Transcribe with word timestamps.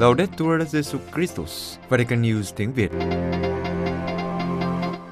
Laudetur 0.00 0.60
Jesus 0.72 0.98
Christus, 1.14 1.76
Vatican 1.88 2.22
News 2.22 2.42
tiếng 2.56 2.72
Việt. 2.72 2.90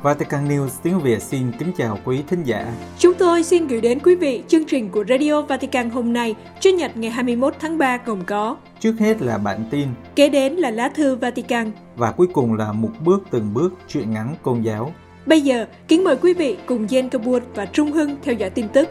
Vatican 0.02 0.48
News 0.48 0.68
tiếng 0.82 1.00
Việt 1.00 1.22
xin 1.22 1.52
kính 1.58 1.72
chào 1.76 1.98
quý 2.04 2.22
thính 2.28 2.42
giả. 2.44 2.72
Chúng 2.98 3.14
tôi 3.14 3.42
xin 3.42 3.66
gửi 3.66 3.80
đến 3.80 3.98
quý 4.04 4.14
vị 4.14 4.42
chương 4.48 4.64
trình 4.64 4.90
của 4.90 5.04
Radio 5.08 5.42
Vatican 5.42 5.90
hôm 5.90 6.12
nay, 6.12 6.34
Chủ 6.60 6.70
nhật 6.70 6.96
ngày 6.96 7.10
21 7.10 7.54
tháng 7.60 7.78
3 7.78 7.98
gồm 8.06 8.24
có 8.24 8.56
Trước 8.80 8.94
hết 8.98 9.22
là 9.22 9.38
bản 9.38 9.64
tin 9.70 9.88
Kế 10.14 10.28
đến 10.28 10.52
là 10.52 10.70
lá 10.70 10.88
thư 10.88 11.16
Vatican 11.16 11.70
và 11.96 12.12
cuối 12.12 12.26
cùng 12.32 12.54
là 12.54 12.72
một 12.72 12.90
bước 13.04 13.22
từng 13.30 13.54
bước 13.54 13.74
chuyện 13.88 14.10
ngắn 14.10 14.34
công 14.42 14.64
giáo. 14.64 14.94
Bây 15.26 15.40
giờ, 15.40 15.66
kính 15.88 16.04
mời 16.04 16.16
quý 16.16 16.34
vị 16.34 16.56
cùng 16.66 16.86
Jen 16.86 17.08
Kabur 17.08 17.42
và 17.54 17.66
Trung 17.66 17.92
Hưng 17.92 18.16
theo 18.22 18.34
dõi 18.34 18.50
tin 18.50 18.68
tức. 18.68 18.88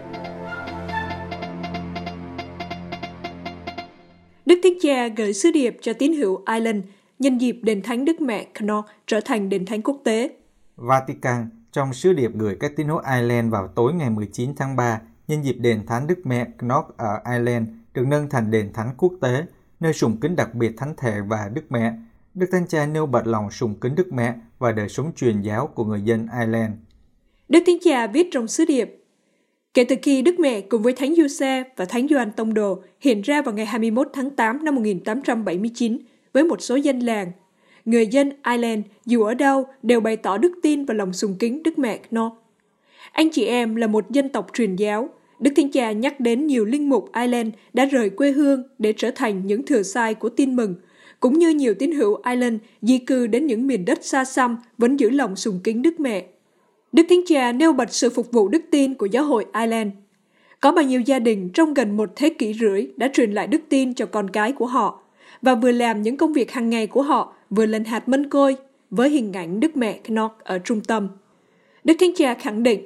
Cha 4.88 5.08
gửi 5.08 5.34
sứ 5.34 5.52
điệp 5.52 5.78
cho 5.82 5.94
tín 5.94 6.14
hữu 6.14 6.42
Ireland 6.54 6.84
nhân 7.20 7.38
dịp 7.38 7.60
đền 7.64 7.82
thánh 7.82 8.06
Đức 8.06 8.22
Mẹ 8.22 8.44
Connaught 8.44 8.86
trở 9.08 9.22
thành 9.26 9.50
đền 9.50 9.66
thánh 9.66 9.82
quốc 9.82 10.02
tế. 10.04 10.30
Vatican 10.76 11.50
trong 11.72 11.94
sứ 11.94 12.14
điệp 12.14 12.32
gửi 12.34 12.58
các 12.60 12.76
tín 12.76 12.88
hữu 12.88 12.98
Ireland 12.98 13.52
vào 13.52 13.68
tối 13.68 13.94
ngày 13.94 14.10
19 14.10 14.56
tháng 14.56 14.76
3 14.76 15.02
nhân 15.28 15.46
dịp 15.46 15.54
đền 15.54 15.86
thánh 15.88 16.08
Đức 16.08 16.20
Mẹ 16.24 16.48
Knock 16.58 16.98
ở 16.98 17.20
Ireland 17.32 17.70
được 17.94 18.08
nâng 18.08 18.30
thành 18.30 18.52
đền 18.52 18.74
thánh 18.74 18.94
quốc 18.98 19.14
tế, 19.22 19.46
nơi 19.80 19.94
sùng 19.94 20.18
kính 20.22 20.36
đặc 20.36 20.56
biệt 20.56 20.72
thánh 20.78 20.94
thể 20.98 21.22
và 21.28 21.50
Đức 21.54 21.64
Mẹ. 21.70 21.94
Đức 22.34 22.48
Thánh 22.52 22.68
Cha 22.68 22.86
nêu 22.86 23.06
bật 23.06 23.28
lòng 23.28 23.52
sùng 23.52 23.80
kính 23.80 23.96
Đức 23.96 24.14
Mẹ 24.14 24.34
và 24.60 24.72
đời 24.72 24.90
sống 24.90 25.12
truyền 25.16 25.42
giáo 25.42 25.68
của 25.68 25.86
người 25.86 26.02
dân 26.02 26.28
Ireland. 26.40 26.74
Đức 27.50 27.64
Thánh 27.68 27.78
Cha 27.84 28.08
viết 28.08 28.28
trong 28.32 28.48
sứ 28.48 28.66
điệp, 28.66 29.04
Kể 29.78 29.84
từ 29.84 29.96
khi 30.02 30.22
Đức 30.22 30.40
Mẹ 30.40 30.62
cùng 30.62 30.82
với 30.82 30.94
Thánh 30.94 31.16
Giuse 31.16 31.64
và 31.76 31.86
Thánh 31.86 32.08
Gioan 32.08 32.32
Tông 32.32 32.54
Đồ 32.54 32.80
hiện 33.00 33.22
ra 33.22 33.42
vào 33.42 33.56
ngày 33.56 33.66
21 33.66 34.10
tháng 34.14 34.30
8 34.30 34.66
năm 34.66 34.76
1879 34.76 35.98
với 36.34 36.44
một 36.44 36.62
số 36.62 36.76
dân 36.76 37.00
làng, 37.00 37.32
người 37.86 38.08
dân 38.08 38.32
Ireland 38.50 38.86
dù 39.06 39.24
ở 39.24 39.34
đâu 39.34 39.66
đều 39.84 40.00
bày 40.00 40.18
tỏ 40.18 40.38
đức 40.38 40.52
tin 40.64 40.86
và 40.86 40.94
lòng 40.94 41.14
sùng 41.14 41.36
kính 41.40 41.64
Đức 41.64 41.80
Mẹ 41.80 42.00
Knock. 42.10 42.36
Anh 43.12 43.30
chị 43.32 43.46
em 43.46 43.76
là 43.76 43.88
một 43.88 44.12
dân 44.12 44.30
tộc 44.30 44.48
truyền 44.54 44.76
giáo. 44.76 45.10
Đức 45.40 45.52
Thánh 45.56 45.72
Cha 45.72 45.92
nhắc 45.92 46.20
đến 46.20 46.48
nhiều 46.48 46.66
linh 46.66 46.90
mục 46.90 47.10
Ireland 47.14 47.50
đã 47.74 47.86
rời 47.86 48.10
quê 48.10 48.32
hương 48.32 48.64
để 48.80 48.94
trở 48.98 49.12
thành 49.12 49.48
những 49.48 49.66
thừa 49.66 49.84
sai 49.84 50.14
của 50.14 50.30
tin 50.30 50.56
mừng, 50.56 50.76
cũng 51.20 51.40
như 51.40 51.50
nhiều 51.50 51.74
tín 51.74 51.92
hữu 51.92 52.22
Ireland 52.26 52.56
di 52.82 52.98
cư 52.98 53.28
đến 53.28 53.48
những 53.48 53.68
miền 53.68 53.86
đất 53.86 54.06
xa 54.06 54.26
xăm 54.26 54.58
vẫn 54.78 55.00
giữ 55.00 55.10
lòng 55.10 55.36
sùng 55.36 55.60
kính 55.64 55.82
Đức 55.82 56.00
Mẹ. 56.00 56.26
Đức 56.92 57.04
Thánh 57.10 57.22
Cha 57.26 57.52
nêu 57.52 57.74
bật 57.74 57.94
sự 57.94 58.10
phục 58.10 58.32
vụ 58.32 58.48
đức 58.48 58.62
tin 58.72 58.94
của 58.94 59.06
giáo 59.06 59.24
hội 59.24 59.46
Ireland. 59.54 59.92
Có 60.60 60.72
bao 60.72 60.86
nhiêu 60.86 61.02
gia 61.02 61.20
đình 61.20 61.50
trong 61.50 61.74
gần 61.74 61.98
một 61.98 62.10
thế 62.16 62.30
kỷ 62.30 62.54
rưỡi 62.54 62.88
đã 62.98 63.10
truyền 63.14 63.32
lại 63.32 63.48
đức 63.48 63.62
tin 63.70 63.94
cho 63.94 64.06
con 64.06 64.30
cái 64.30 64.52
của 64.52 64.66
họ 64.66 65.00
và 65.42 65.56
vừa 65.56 65.72
làm 65.72 66.02
những 66.02 66.18
công 66.18 66.34
việc 66.34 66.52
hàng 66.52 66.70
ngày 66.70 66.88
của 66.88 67.02
họ 67.02 67.34
vừa 67.50 67.66
lên 67.66 67.84
hạt 67.84 68.10
mân 68.10 68.30
côi 68.30 68.56
với 68.92 69.10
hình 69.10 69.34
ảnh 69.34 69.60
Đức 69.60 69.78
Mẹ 69.78 70.00
Knock 70.04 70.44
ở 70.44 70.60
trung 70.60 70.82
tâm. 70.82 71.08
Đức 71.84 71.94
Thánh 72.00 72.16
Cha 72.16 72.34
khẳng 72.34 72.64
định, 72.64 72.86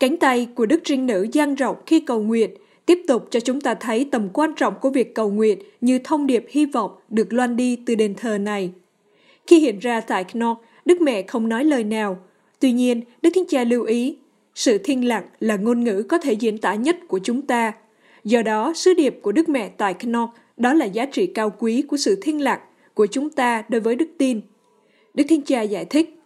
cánh 0.00 0.16
tay 0.16 0.48
của 0.54 0.66
Đức 0.66 0.80
Trinh 0.84 1.06
Nữ 1.06 1.26
dang 1.32 1.54
rộng 1.54 1.76
khi 1.86 2.00
cầu 2.00 2.22
nguyện 2.22 2.50
tiếp 2.86 2.98
tục 3.08 3.26
cho 3.30 3.40
chúng 3.40 3.60
ta 3.60 3.74
thấy 3.74 4.08
tầm 4.10 4.28
quan 4.32 4.54
trọng 4.56 4.74
của 4.80 4.90
việc 4.90 5.14
cầu 5.14 5.30
nguyện 5.30 5.58
như 5.80 5.98
thông 6.04 6.26
điệp 6.26 6.46
hy 6.48 6.66
vọng 6.66 6.90
được 7.08 7.32
loan 7.32 7.56
đi 7.56 7.76
từ 7.86 7.94
đền 7.94 8.14
thờ 8.14 8.38
này. 8.38 8.70
Khi 9.46 9.60
hiện 9.60 9.78
ra 9.78 10.00
tại 10.00 10.24
Knock, 10.24 10.60
Đức 10.84 11.00
Mẹ 11.00 11.22
không 11.22 11.48
nói 11.48 11.64
lời 11.64 11.84
nào. 11.84 12.18
Tuy 12.60 12.72
nhiên, 12.72 13.00
Đức 13.22 13.30
Thánh 13.34 13.44
Cha 13.48 13.64
lưu 13.64 13.84
ý, 13.84 14.16
sự 14.54 14.78
thiên 14.78 15.08
lặng 15.08 15.24
là 15.40 15.56
ngôn 15.56 15.84
ngữ 15.84 16.02
có 16.02 16.18
thể 16.18 16.32
diễn 16.32 16.58
tả 16.58 16.74
nhất 16.74 16.96
của 17.08 17.18
chúng 17.22 17.42
ta. 17.42 17.72
Do 18.24 18.42
đó, 18.42 18.72
sứ 18.74 18.94
điệp 18.94 19.18
của 19.22 19.32
Đức 19.32 19.48
Mẹ 19.48 19.68
tại 19.68 19.94
Knock 19.94 20.34
đó 20.56 20.74
là 20.74 20.84
giá 20.84 21.06
trị 21.06 21.26
cao 21.26 21.52
quý 21.58 21.82
của 21.82 21.96
sự 21.96 22.18
thiên 22.22 22.40
lặng 22.40 22.60
của 22.94 23.06
chúng 23.06 23.30
ta 23.30 23.64
đối 23.68 23.80
với 23.80 23.96
đức 23.96 24.08
tin. 24.18 24.40
Đức 25.14 25.24
Thiên 25.28 25.42
Cha 25.42 25.62
giải 25.62 25.84
thích, 25.84 26.20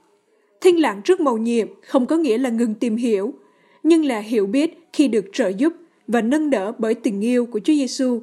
thiên 0.61 0.81
lặng 0.81 1.01
trước 1.05 1.21
mầu 1.21 1.39
nhiệm 1.39 1.69
không 1.83 2.07
có 2.07 2.17
nghĩa 2.17 2.39
là 2.39 2.51
ngừng 2.51 2.75
tìm 2.75 2.97
hiểu, 2.97 3.35
nhưng 3.83 4.05
là 4.05 4.19
hiểu 4.19 4.47
biết 4.47 4.79
khi 4.93 5.09
được 5.09 5.25
trợ 5.33 5.49
giúp 5.49 5.73
và 6.09 6.21
nâng 6.21 6.51
đỡ 6.51 6.73
bởi 6.79 6.95
tình 6.95 7.21
yêu 7.21 7.47
của 7.47 7.61
Chúa 7.65 7.73
Giêsu. 7.73 8.21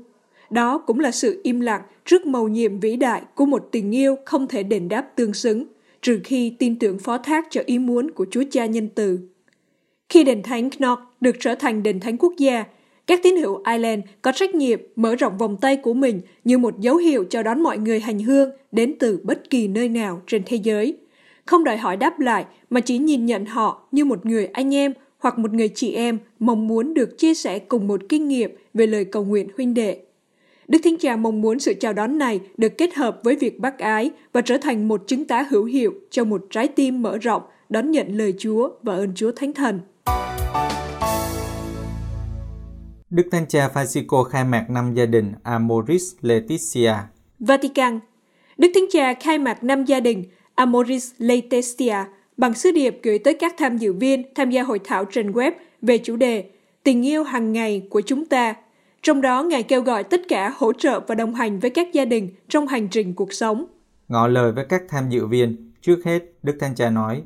Đó 0.49 0.77
cũng 0.77 0.99
là 0.99 1.11
sự 1.11 1.41
im 1.43 1.59
lặng 1.59 1.81
trước 2.05 2.25
mầu 2.25 2.47
nhiệm 2.47 2.79
vĩ 2.79 2.95
đại 2.95 3.21
của 3.35 3.45
một 3.45 3.67
tình 3.71 3.95
yêu 3.95 4.15
không 4.25 4.47
thể 4.47 4.63
đền 4.63 4.89
đáp 4.89 5.01
tương 5.15 5.33
xứng, 5.33 5.65
trừ 6.01 6.19
khi 6.23 6.55
tin 6.59 6.79
tưởng 6.79 6.99
phó 6.99 7.17
thác 7.17 7.47
cho 7.49 7.61
ý 7.65 7.79
muốn 7.79 8.11
của 8.11 8.25
Chúa 8.31 8.43
Cha 8.51 8.65
nhân 8.65 8.89
từ. 8.95 9.19
Khi 10.09 10.23
đền 10.23 10.43
thánh 10.43 10.69
Knock 10.69 11.01
được 11.21 11.35
trở 11.39 11.55
thành 11.55 11.83
đền 11.83 11.99
thánh 11.99 12.17
quốc 12.17 12.33
gia, 12.37 12.65
các 13.07 13.19
tín 13.23 13.35
hữu 13.37 13.61
Ireland 13.71 14.03
có 14.21 14.31
trách 14.31 14.55
nhiệm 14.55 14.79
mở 14.95 15.15
rộng 15.15 15.37
vòng 15.37 15.57
tay 15.61 15.77
của 15.77 15.93
mình 15.93 16.21
như 16.43 16.57
một 16.57 16.79
dấu 16.79 16.97
hiệu 16.97 17.25
chào 17.29 17.43
đón 17.43 17.63
mọi 17.63 17.77
người 17.77 17.99
hành 17.99 18.19
hương 18.19 18.51
đến 18.71 18.95
từ 18.99 19.19
bất 19.23 19.49
kỳ 19.49 19.67
nơi 19.67 19.89
nào 19.89 20.21
trên 20.27 20.43
thế 20.45 20.57
giới. 20.63 20.97
Không 21.45 21.63
đòi 21.63 21.77
hỏi 21.77 21.97
đáp 21.97 22.19
lại 22.19 22.45
mà 22.69 22.79
chỉ 22.81 22.97
nhìn 22.97 23.25
nhận 23.25 23.45
họ 23.45 23.87
như 23.91 24.05
một 24.05 24.25
người 24.25 24.45
anh 24.45 24.75
em 24.75 24.93
hoặc 25.17 25.39
một 25.39 25.53
người 25.53 25.69
chị 25.75 25.93
em 25.93 26.17
mong 26.39 26.67
muốn 26.67 26.93
được 26.93 27.17
chia 27.17 27.33
sẻ 27.33 27.59
cùng 27.59 27.87
một 27.87 28.01
kinh 28.09 28.27
nghiệm 28.27 28.51
về 28.73 28.87
lời 28.87 29.05
cầu 29.05 29.23
nguyện 29.25 29.47
huynh 29.57 29.73
đệ. 29.73 29.99
Đức 30.69 30.79
Thánh 30.83 30.97
Cha 30.97 31.15
mong 31.15 31.41
muốn 31.41 31.59
sự 31.59 31.73
chào 31.79 31.93
đón 31.93 32.17
này 32.17 32.39
được 32.57 32.77
kết 32.77 32.93
hợp 32.95 33.19
với 33.23 33.35
việc 33.35 33.59
bác 33.59 33.79
ái 33.79 34.11
và 34.33 34.41
trở 34.41 34.57
thành 34.57 34.87
một 34.87 35.03
chứng 35.07 35.25
tá 35.25 35.45
hữu 35.49 35.65
hiệu 35.65 35.93
cho 36.09 36.23
một 36.23 36.41
trái 36.49 36.67
tim 36.67 37.01
mở 37.01 37.17
rộng 37.17 37.41
đón 37.69 37.91
nhận 37.91 38.17
lời 38.17 38.33
Chúa 38.37 38.69
và 38.81 38.95
ơn 38.95 39.13
Chúa 39.15 39.31
Thánh 39.31 39.53
Thần. 39.53 39.79
Đức 43.09 43.23
Thánh 43.31 43.45
Cha 43.47 43.69
Francisco 43.73 44.23
khai 44.23 44.43
mạc 44.43 44.65
năm 44.69 44.93
gia 44.93 45.05
đình 45.05 45.33
Amoris 45.43 46.03
Laetitia. 46.21 46.93
Vatican 47.39 47.99
Đức 48.57 48.71
Thánh 48.73 48.85
Cha 48.91 49.13
khai 49.13 49.37
mạc 49.37 49.63
năm 49.63 49.85
gia 49.85 49.99
đình 49.99 50.23
Amoris 50.55 51.11
Laetitia 51.17 51.95
bằng 52.37 52.53
sứ 52.53 52.71
điệp 52.71 52.99
gửi 53.03 53.19
tới 53.19 53.33
các 53.33 53.55
tham 53.57 53.77
dự 53.77 53.93
viên 53.93 54.33
tham 54.35 54.49
gia 54.49 54.63
hội 54.63 54.79
thảo 54.83 55.05
trên 55.05 55.31
web 55.31 55.51
về 55.81 55.97
chủ 55.97 56.15
đề 56.15 56.49
Tình 56.83 57.05
yêu 57.05 57.23
hàng 57.23 57.53
ngày 57.53 57.87
của 57.89 58.01
chúng 58.01 58.25
ta. 58.25 58.55
Trong 59.03 59.21
đó, 59.21 59.43
Ngài 59.43 59.63
kêu 59.63 59.81
gọi 59.81 60.03
tất 60.03 60.21
cả 60.29 60.53
hỗ 60.57 60.73
trợ 60.73 60.99
và 60.99 61.15
đồng 61.15 61.33
hành 61.33 61.59
với 61.59 61.69
các 61.69 61.87
gia 61.93 62.05
đình 62.05 62.29
trong 62.47 62.67
hành 62.67 62.87
trình 62.87 63.13
cuộc 63.13 63.33
sống. 63.33 63.65
Ngỏ 64.07 64.27
lời 64.27 64.51
với 64.51 64.65
các 64.65 64.81
tham 64.89 65.09
dự 65.09 65.27
viên, 65.27 65.71
trước 65.81 65.99
hết, 66.05 66.23
Đức 66.43 66.57
Thánh 66.59 66.75
Cha 66.75 66.89
nói, 66.89 67.23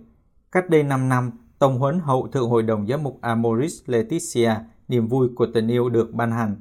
cách 0.52 0.70
đây 0.70 0.84
5 0.84 1.10
năm, 1.10 1.32
tổng 1.60 1.80
huấn 1.80 2.00
hậu 2.00 2.28
Thượng 2.28 2.50
Hội 2.50 2.64
đồng 2.64 2.88
Giám 2.88 3.04
mục 3.04 3.18
Amoris 3.22 3.82
Laetitia 3.86 4.52
niềm 4.88 5.08
vui 5.08 5.30
của 5.36 5.48
tình 5.54 5.68
yêu 5.68 5.90
được 5.90 6.14
ban 6.14 6.32
hành. 6.32 6.56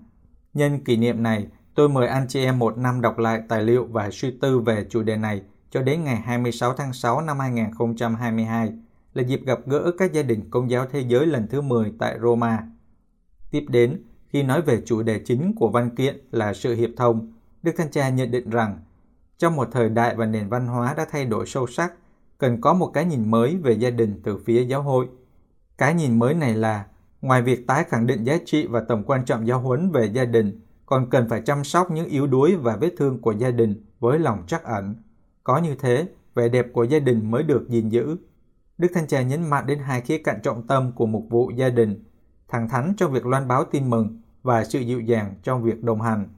Nhân 0.55 0.85
kỷ 0.85 0.97
niệm 0.97 1.23
này, 1.23 1.47
tôi 1.75 1.89
mời 1.89 2.07
anh 2.09 2.27
chị 2.29 2.45
em 2.45 2.59
một 2.59 2.79
năm 2.79 3.01
đọc 3.01 3.19
lại 3.19 3.41
tài 3.49 3.63
liệu 3.63 3.85
và 3.85 4.11
suy 4.11 4.31
tư 4.41 4.59
về 4.59 4.87
chủ 4.91 5.03
đề 5.03 5.17
này 5.17 5.43
cho 5.71 5.83
đến 5.83 6.05
ngày 6.05 6.17
26 6.17 6.75
tháng 6.75 6.93
6 6.93 7.21
năm 7.21 7.39
2022 7.39 8.73
là 9.15 9.23
dịp 9.23 9.41
gặp 9.47 9.59
gỡ 9.67 9.93
các 9.99 10.13
gia 10.13 10.23
đình 10.23 10.51
công 10.51 10.71
giáo 10.71 10.87
thế 10.93 11.01
giới 11.01 11.27
lần 11.27 11.47
thứ 11.51 11.61
10 11.61 11.93
tại 11.99 12.19
Roma. 12.23 12.63
Tiếp 13.51 13.65
đến, 13.69 14.03
khi 14.33 14.43
nói 14.43 14.63
về 14.63 14.83
chủ 14.87 15.03
đề 15.03 15.19
chính 15.19 15.55
của 15.57 15.69
văn 15.69 15.91
kiện 15.97 16.21
là 16.31 16.55
sự 16.55 16.75
hiệp 16.75 16.91
thông, 16.97 17.33
Đức 17.63 17.73
Thanh 17.77 17.91
Cha 17.91 18.09
nhận 18.09 18.31
định 18.31 18.51
rằng 18.51 18.79
trong 19.39 19.57
một 19.57 19.69
thời 19.73 19.89
đại 19.89 20.17
và 20.17 20.27
nền 20.27 20.49
văn 20.49 20.67
hóa 20.67 20.95
đã 20.95 21.07
thay 21.11 21.25
đổi 21.25 21.47
sâu 21.47 21.67
sắc, 21.67 21.93
cần 22.39 22.61
có 22.61 22.75
một 22.75 22.91
cái 22.95 23.05
nhìn 23.05 23.31
mới 23.31 23.57
về 23.57 23.73
gia 23.73 23.91
đình 23.91 24.21
từ 24.25 24.39
phía 24.45 24.65
giáo 24.65 24.83
hội. 24.83 25.09
Cái 25.79 25.95
nhìn 25.95 26.19
mới 26.19 26.35
này 26.35 26.55
là 26.55 26.85
Ngoài 27.23 27.43
việc 27.43 27.67
tái 27.67 27.85
khẳng 27.85 28.07
định 28.07 28.25
giá 28.25 28.39
trị 28.45 28.67
và 28.67 28.81
tầm 28.81 29.03
quan 29.05 29.25
trọng 29.25 29.47
giáo 29.47 29.61
huấn 29.61 29.91
về 29.91 30.07
gia 30.07 30.25
đình, 30.25 30.61
còn 30.87 31.11
cần 31.11 31.29
phải 31.29 31.43
chăm 31.45 31.65
sóc 31.65 31.91
những 31.91 32.07
yếu 32.07 32.27
đuối 32.27 32.57
và 32.57 32.77
vết 32.77 32.91
thương 32.99 33.21
của 33.21 33.33
gia 33.33 33.51
đình 33.51 33.85
với 34.01 34.19
lòng 34.19 34.45
trắc 34.47 34.65
ẩn. 34.65 34.95
Có 35.45 35.59
như 35.59 35.75
thế, 35.75 36.09
vẻ 36.35 36.49
đẹp 36.49 36.67
của 36.73 36.85
gia 36.85 36.99
đình 36.99 37.31
mới 37.31 37.43
được 37.43 37.69
gìn 37.69 37.89
giữ. 37.89 38.17
Đức 38.79 38.89
Thanh 38.95 39.07
Cha 39.07 39.23
nhấn 39.23 39.51
mạnh 39.51 39.67
đến 39.67 39.79
hai 39.79 40.01
khía 40.01 40.19
cạnh 40.19 40.41
trọng 40.43 40.67
tâm 40.67 40.93
của 40.93 41.07
mục 41.07 41.27
vụ 41.31 41.51
gia 41.51 41.69
đình, 41.69 42.05
thẳng 42.49 42.69
thắn 42.69 42.95
trong 42.97 43.13
việc 43.13 43.27
loan 43.27 43.49
báo 43.49 43.65
tin 43.65 43.91
mừng 43.91 44.21
và 44.43 44.65
sự 44.65 44.81
dịu 44.81 45.01
dàng 45.01 45.35
trong 45.43 45.63
việc 45.63 45.83
đồng 45.83 46.01
hành. 46.01 46.29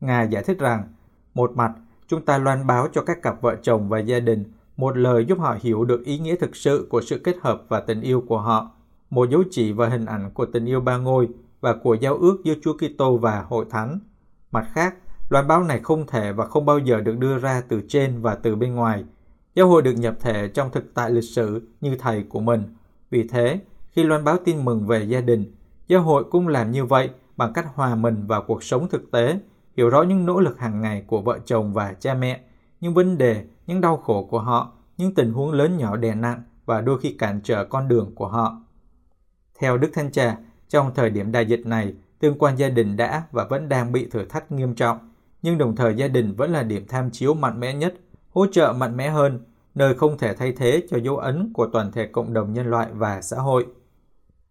Ngài 0.00 0.28
giải 0.28 0.42
thích 0.42 0.58
rằng, 0.58 0.84
một 1.34 1.52
mặt, 1.56 1.72
chúng 2.06 2.24
ta 2.24 2.38
loan 2.38 2.66
báo 2.66 2.88
cho 2.92 3.02
các 3.02 3.22
cặp 3.22 3.42
vợ 3.42 3.56
chồng 3.62 3.88
và 3.88 3.98
gia 3.98 4.20
đình 4.20 4.44
một 4.76 4.96
lời 4.96 5.24
giúp 5.28 5.38
họ 5.38 5.56
hiểu 5.60 5.84
được 5.84 6.04
ý 6.04 6.18
nghĩa 6.18 6.36
thực 6.36 6.56
sự 6.56 6.86
của 6.90 7.00
sự 7.00 7.18
kết 7.18 7.36
hợp 7.42 7.62
và 7.68 7.80
tình 7.80 8.00
yêu 8.00 8.24
của 8.28 8.38
họ 8.38 8.70
một 9.12 9.30
dấu 9.30 9.42
chỉ 9.50 9.72
và 9.72 9.88
hình 9.88 10.06
ảnh 10.06 10.30
của 10.34 10.46
tình 10.46 10.66
yêu 10.66 10.80
ba 10.80 10.96
ngôi 10.96 11.28
và 11.60 11.74
của 11.74 11.94
giao 11.94 12.16
ước 12.16 12.36
giữa 12.44 12.54
Chúa 12.62 12.76
Kitô 12.76 13.16
và 13.16 13.42
Hội 13.42 13.66
Thánh. 13.70 13.98
Mặt 14.50 14.66
khác, 14.72 14.94
loan 15.28 15.48
báo 15.48 15.64
này 15.64 15.80
không 15.82 16.06
thể 16.06 16.32
và 16.32 16.46
không 16.46 16.66
bao 16.66 16.78
giờ 16.78 17.00
được 17.00 17.18
đưa 17.18 17.38
ra 17.38 17.62
từ 17.68 17.80
trên 17.88 18.20
và 18.22 18.34
từ 18.34 18.56
bên 18.56 18.74
ngoài. 18.74 19.04
Giáo 19.54 19.68
hội 19.68 19.82
được 19.82 19.92
nhập 19.92 20.14
thể 20.20 20.48
trong 20.48 20.70
thực 20.70 20.94
tại 20.94 21.10
lịch 21.10 21.24
sử 21.24 21.68
như 21.80 21.96
thầy 21.96 22.24
của 22.28 22.40
mình. 22.40 22.62
Vì 23.10 23.28
thế, 23.28 23.60
khi 23.90 24.02
loan 24.02 24.24
báo 24.24 24.36
tin 24.44 24.64
mừng 24.64 24.86
về 24.86 25.04
gia 25.04 25.20
đình, 25.20 25.54
giáo 25.88 26.02
hội 26.02 26.24
cũng 26.24 26.48
làm 26.48 26.70
như 26.70 26.84
vậy 26.84 27.10
bằng 27.36 27.52
cách 27.52 27.66
hòa 27.74 27.94
mình 27.94 28.26
vào 28.26 28.42
cuộc 28.46 28.62
sống 28.62 28.88
thực 28.88 29.10
tế, 29.10 29.38
hiểu 29.76 29.88
rõ 29.88 30.02
những 30.02 30.26
nỗ 30.26 30.40
lực 30.40 30.58
hàng 30.58 30.80
ngày 30.80 31.04
của 31.06 31.22
vợ 31.22 31.38
chồng 31.44 31.72
và 31.72 31.94
cha 32.00 32.14
mẹ, 32.14 32.40
những 32.80 32.94
vấn 32.94 33.18
đề, 33.18 33.44
những 33.66 33.80
đau 33.80 33.96
khổ 33.96 34.26
của 34.30 34.40
họ, 34.40 34.72
những 34.96 35.14
tình 35.14 35.32
huống 35.32 35.52
lớn 35.52 35.76
nhỏ 35.76 35.96
đè 35.96 36.14
nặng 36.14 36.42
và 36.66 36.80
đôi 36.80 37.00
khi 37.00 37.16
cản 37.18 37.40
trở 37.44 37.64
con 37.64 37.88
đường 37.88 38.14
của 38.14 38.28
họ. 38.28 38.62
Theo 39.58 39.78
Đức 39.78 39.90
Thanh 39.94 40.12
Cha, 40.12 40.36
trong 40.68 40.94
thời 40.94 41.10
điểm 41.10 41.32
đại 41.32 41.46
dịch 41.46 41.66
này, 41.66 41.94
tương 42.18 42.38
quan 42.38 42.58
gia 42.58 42.68
đình 42.68 42.96
đã 42.96 43.22
và 43.32 43.44
vẫn 43.44 43.68
đang 43.68 43.92
bị 43.92 44.06
thử 44.10 44.24
thách 44.24 44.52
nghiêm 44.52 44.74
trọng. 44.74 44.98
nhưng 45.42 45.58
đồng 45.58 45.76
thời 45.76 45.94
gia 45.94 46.08
đình 46.08 46.34
vẫn 46.34 46.50
là 46.52 46.62
điểm 46.62 46.86
tham 46.88 47.10
chiếu 47.10 47.34
mạnh 47.34 47.60
mẽ 47.60 47.74
nhất, 47.74 47.94
hỗ 48.30 48.46
trợ 48.46 48.72
mạnh 48.72 48.96
mẽ 48.96 49.10
hơn, 49.10 49.44
nơi 49.74 49.94
không 49.94 50.18
thể 50.18 50.34
thay 50.34 50.52
thế 50.52 50.82
cho 50.90 50.96
dấu 50.96 51.16
ấn 51.16 51.52
của 51.54 51.66
toàn 51.66 51.92
thể 51.92 52.06
cộng 52.06 52.32
đồng 52.32 52.52
nhân 52.52 52.66
loại 52.66 52.88
và 52.92 53.22
xã 53.22 53.36
hội. 53.36 53.66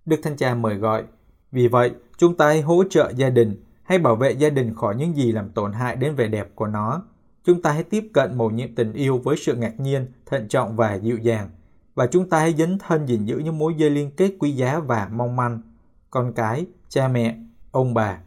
Đức 0.06 0.20
Thánh 0.24 0.38
Cha 0.38 0.56
mời 0.56 0.76
gọi, 0.76 1.04
vì 1.52 1.68
vậy 1.68 1.92
chúng 2.18 2.38
ta 2.38 2.46
hãy 2.46 2.62
hỗ 2.62 2.84
trợ 2.90 3.12
gia 3.16 3.30
đình, 3.30 3.64
hay 3.84 3.98
bảo 3.98 4.16
vệ 4.16 4.32
gia 4.32 4.50
đình 4.50 4.76
khỏi 4.76 4.96
những 4.96 5.16
gì 5.16 5.32
làm 5.32 5.50
tổn 5.50 5.74
hại 5.74 5.96
đến 5.96 6.16
vẻ 6.16 6.28
đẹp 6.28 6.50
của 6.56 6.68
nó. 6.68 7.04
Chúng 7.46 7.62
ta 7.62 7.72
hãy 7.72 7.84
tiếp 7.84 8.10
cận 8.14 8.38
mầu 8.38 8.50
nhiệm 8.52 8.76
tình 8.76 8.94
yêu 8.94 9.18
với 9.18 9.38
sự 9.38 9.56
ngạc 9.56 9.80
nhiên, 9.80 10.08
thận 10.26 10.48
trọng 10.48 10.76
và 10.76 10.96
dịu 10.96 11.18
dàng. 11.18 11.50
Và 11.96 12.08
chúng 12.08 12.30
ta 12.30 12.40
hãy 12.40 12.54
dấn 12.54 12.78
thân 12.80 13.06
gìn 13.08 13.26
giữ 13.26 13.38
những 13.38 13.58
mối 13.58 13.74
dây 13.78 13.90
liên 13.90 14.12
kết 14.12 14.32
quý 14.40 14.52
giá 14.52 14.80
và 14.80 15.10
mong 15.14 15.36
manh. 15.36 15.62
Con 16.10 16.34
cái, 16.34 16.66
cha 16.90 17.08
mẹ, 17.08 17.38
ông 17.72 17.94
bà. 17.94 18.18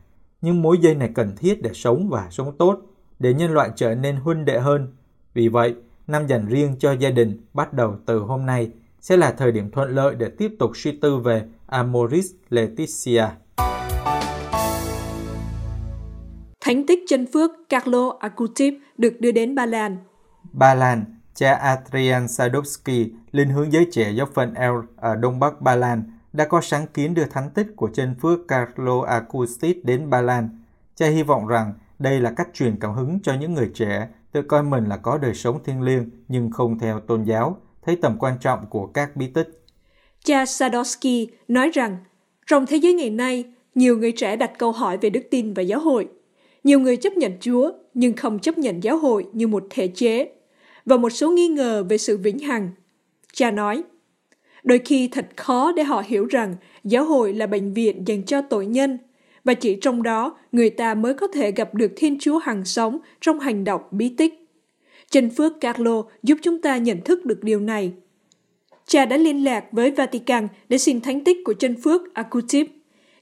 những 0.41 0.62
mối 0.62 0.79
dây 0.81 0.94
này 0.94 1.11
cần 1.15 1.37
thiết 1.37 1.62
để 1.62 1.71
sống 1.75 2.09
và 2.09 2.29
sống 2.31 2.56
tốt, 2.59 2.79
để 3.19 3.35
nhân 3.35 3.50
loại 3.50 3.71
trở 3.76 3.94
nên 3.94 4.17
huynh 4.17 4.44
đệ 4.44 4.59
hơn. 4.59 4.93
Vì 5.35 5.49
vậy, 5.49 5.75
năm 6.06 6.26
dành 6.26 6.47
riêng 6.47 6.76
cho 6.79 6.93
gia 6.93 7.11
đình 7.11 7.41
bắt 7.55 7.73
đầu 7.73 7.97
từ 8.06 8.19
hôm 8.19 8.47
nay 8.47 8.71
sẽ 9.00 9.17
là 9.17 9.32
thời 9.32 9.53
điểm 9.53 9.71
thuận 9.71 9.91
lợi 9.94 10.15
để 10.15 10.29
tiếp 10.29 10.56
tục 10.59 10.71
suy 10.75 10.99
tư 10.99 11.17
về 11.17 11.43
Amoris 11.75 12.26
Laetitia. 12.49 13.25
Thánh 16.61 16.87
tích 16.87 16.99
chân 17.09 17.26
phước 17.32 17.50
Carlo 17.69 18.17
Acutis 18.21 18.75
được 18.99 19.21
đưa 19.21 19.32
đến 19.32 19.55
Ba 19.55 19.67
Lan. 19.67 19.97
Ba 20.53 20.75
Lan, 20.75 21.05
cha 21.35 21.55
Adrian 21.55 22.26
Sadowski, 22.26 23.09
linh 23.32 23.49
hướng 23.49 23.73
giới 23.73 23.88
trẻ 23.93 24.11
giáo 24.11 24.26
phận 24.35 24.55
El 24.55 24.73
ở 24.97 25.17
Đông 25.17 25.41
Bắc 25.41 25.61
Ba 25.61 25.75
Lan, 25.75 26.03
đã 26.32 26.44
có 26.44 26.61
sáng 26.61 26.87
kiến 26.87 27.15
đưa 27.15 27.25
thánh 27.25 27.50
tích 27.50 27.67
của 27.76 27.91
chân 27.94 28.15
phước 28.23 28.49
Carlo 28.49 29.03
Acutis 29.03 29.76
đến 29.82 30.11
Ba 30.11 30.21
Lan. 30.21 30.49
Cha 30.94 31.06
hy 31.06 31.23
vọng 31.23 31.47
rằng 31.47 31.75
đây 31.99 32.21
là 32.21 32.31
cách 32.31 32.49
truyền 32.55 32.76
cảm 32.81 32.94
hứng 32.94 33.19
cho 33.23 33.35
những 33.35 33.55
người 33.55 33.71
trẻ 33.75 34.09
tự 34.32 34.43
coi 34.43 34.62
mình 34.62 34.85
là 34.85 34.97
có 34.97 35.19
đời 35.19 35.35
sống 35.35 35.65
thiêng 35.65 35.82
liêng 35.82 36.11
nhưng 36.29 36.50
không 36.50 36.79
theo 36.79 37.00
tôn 37.00 37.25
giáo, 37.25 37.56
thấy 37.82 37.97
tầm 38.03 38.17
quan 38.19 38.38
trọng 38.41 38.67
của 38.67 38.87
các 38.87 39.17
bí 39.17 39.26
tích. 39.26 39.63
Cha 40.25 40.44
Sadowski 40.44 41.26
nói 41.49 41.71
rằng, 41.71 41.97
trong 42.47 42.67
thế 42.67 42.76
giới 42.76 42.93
ngày 42.93 43.11
nay, 43.11 43.44
nhiều 43.75 43.99
người 43.99 44.12
trẻ 44.12 44.37
đặt 44.37 44.59
câu 44.59 44.73
hỏi 44.73 44.99
về 45.00 45.11
đức 45.11 45.21
tin 45.31 45.55
và 45.55 45.62
giáo 45.62 45.81
hội. 45.81 46.09
Nhiều 46.65 46.81
người 46.81 46.97
chấp 46.97 47.12
nhận 47.12 47.32
Chúa 47.41 47.73
nhưng 47.94 48.17
không 48.17 48.38
chấp 48.38 48.59
nhận 48.59 48.82
giáo 48.82 48.99
hội 48.99 49.26
như 49.32 49.47
một 49.47 49.67
thể 49.71 49.87
chế 49.88 50.29
và 50.87 50.97
một 50.97 51.11
số 51.11 51.31
nghi 51.31 51.49
ngờ 51.49 51.85
về 51.88 51.99
sự 51.99 52.17
vĩnh 52.17 52.38
hằng. 52.38 52.71
Cha 53.32 53.50
nói, 53.50 53.82
đôi 54.62 54.81
khi 54.85 55.09
thật 55.09 55.26
khó 55.37 55.73
để 55.73 55.82
họ 55.82 56.03
hiểu 56.06 56.26
rằng 56.26 56.56
giáo 56.85 57.05
hội 57.05 57.32
là 57.32 57.47
bệnh 57.47 57.73
viện 57.73 58.03
dành 58.06 58.23
cho 58.23 58.43
tội 58.43 58.67
nhân 58.67 58.99
và 59.44 59.55
chỉ 59.55 59.79
trong 59.81 60.03
đó 60.03 60.38
người 60.53 60.71
ta 60.71 60.94
mới 60.94 61.15
có 61.15 61.26
thể 61.26 61.50
gặp 61.50 61.75
được 61.75 61.93
Thiên 61.97 62.19
Chúa 62.21 62.38
hằng 62.38 62.65
sống 62.65 62.99
trong 63.21 63.41
hành 63.41 63.65
động 63.65 63.82
bí 63.91 64.09
tích. 64.09 64.35
Chân 65.11 65.31
phước 65.31 65.61
Carlo 65.61 66.03
giúp 66.23 66.38
chúng 66.43 66.61
ta 66.61 66.76
nhận 66.76 67.00
thức 67.00 67.25
được 67.25 67.43
điều 67.43 67.61
này. 67.61 67.93
Cha 68.86 69.04
đã 69.04 69.16
liên 69.16 69.44
lạc 69.44 69.64
với 69.72 69.90
Vatican 69.90 70.48
để 70.69 70.78
xin 70.78 71.00
thánh 71.00 71.25
tích 71.25 71.36
của 71.44 71.54
chân 71.54 71.76
phước 71.82 72.14
Akutip. 72.14 72.66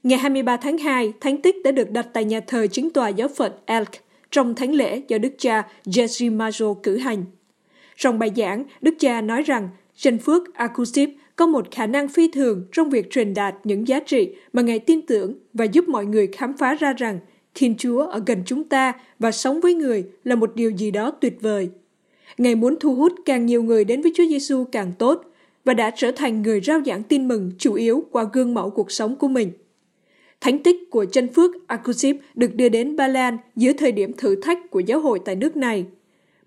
Ngày 0.03 0.19
23 0.19 0.57
tháng 0.57 0.77
2, 0.77 1.13
thánh 1.21 1.41
tích 1.41 1.55
đã 1.63 1.71
được 1.71 1.91
đặt 1.91 2.07
tại 2.13 2.25
nhà 2.25 2.39
thờ 2.39 2.67
chính 2.67 2.89
tòa 2.89 3.09
giáo 3.09 3.27
phận 3.27 3.51
Elk 3.65 3.89
trong 4.31 4.55
thánh 4.55 4.71
lễ 4.71 5.01
do 5.07 5.17
Đức 5.17 5.33
cha 5.37 5.63
Jesse 5.85 6.37
Majo 6.37 6.73
cử 6.73 6.97
hành. 6.97 7.25
Trong 7.97 8.19
bài 8.19 8.31
giảng, 8.35 8.63
Đức 8.81 8.93
cha 8.99 9.21
nói 9.21 9.43
rằng 9.43 9.69
Trần 9.95 10.17
Phước 10.17 10.53
Akutip 10.53 11.09
có 11.35 11.47
một 11.47 11.71
khả 11.71 11.87
năng 11.87 12.07
phi 12.07 12.27
thường 12.31 12.67
trong 12.71 12.89
việc 12.89 13.11
truyền 13.11 13.33
đạt 13.33 13.55
những 13.63 13.87
giá 13.87 13.99
trị 13.99 14.35
mà 14.53 14.61
Ngài 14.61 14.79
tin 14.79 15.01
tưởng 15.01 15.33
và 15.53 15.65
giúp 15.65 15.87
mọi 15.87 16.05
người 16.05 16.27
khám 16.27 16.57
phá 16.57 16.75
ra 16.75 16.93
rằng 16.93 17.19
Thiên 17.55 17.75
Chúa 17.77 18.05
ở 18.05 18.23
gần 18.25 18.43
chúng 18.45 18.63
ta 18.63 18.93
và 19.19 19.31
sống 19.31 19.61
với 19.61 19.73
người 19.73 20.03
là 20.23 20.35
một 20.35 20.55
điều 20.55 20.71
gì 20.71 20.91
đó 20.91 21.11
tuyệt 21.11 21.41
vời. 21.41 21.69
Ngài 22.37 22.55
muốn 22.55 22.75
thu 22.79 22.95
hút 22.95 23.13
càng 23.25 23.45
nhiều 23.45 23.63
người 23.63 23.85
đến 23.85 24.01
với 24.01 24.11
Chúa 24.15 24.25
Giêsu 24.29 24.65
càng 24.71 24.91
tốt 24.99 25.23
và 25.65 25.73
đã 25.73 25.91
trở 25.95 26.11
thành 26.11 26.41
người 26.41 26.61
rao 26.61 26.81
giảng 26.85 27.03
tin 27.03 27.27
mừng 27.27 27.51
chủ 27.57 27.73
yếu 27.73 28.03
qua 28.11 28.25
gương 28.33 28.53
mẫu 28.53 28.69
cuộc 28.69 28.91
sống 28.91 29.15
của 29.15 29.27
mình. 29.27 29.51
Thánh 30.41 30.63
tích 30.63 30.77
của 30.89 31.05
chân 31.11 31.33
phước 31.33 31.67
Akusip 31.67 32.15
được 32.35 32.55
đưa 32.55 32.69
đến 32.69 32.95
Ba 32.95 33.07
Lan 33.07 33.37
dưới 33.55 33.73
thời 33.73 33.91
điểm 33.91 34.13
thử 34.17 34.35
thách 34.35 34.71
của 34.71 34.79
giáo 34.79 34.99
hội 34.99 35.19
tại 35.25 35.35
nước 35.35 35.55
này. 35.55 35.85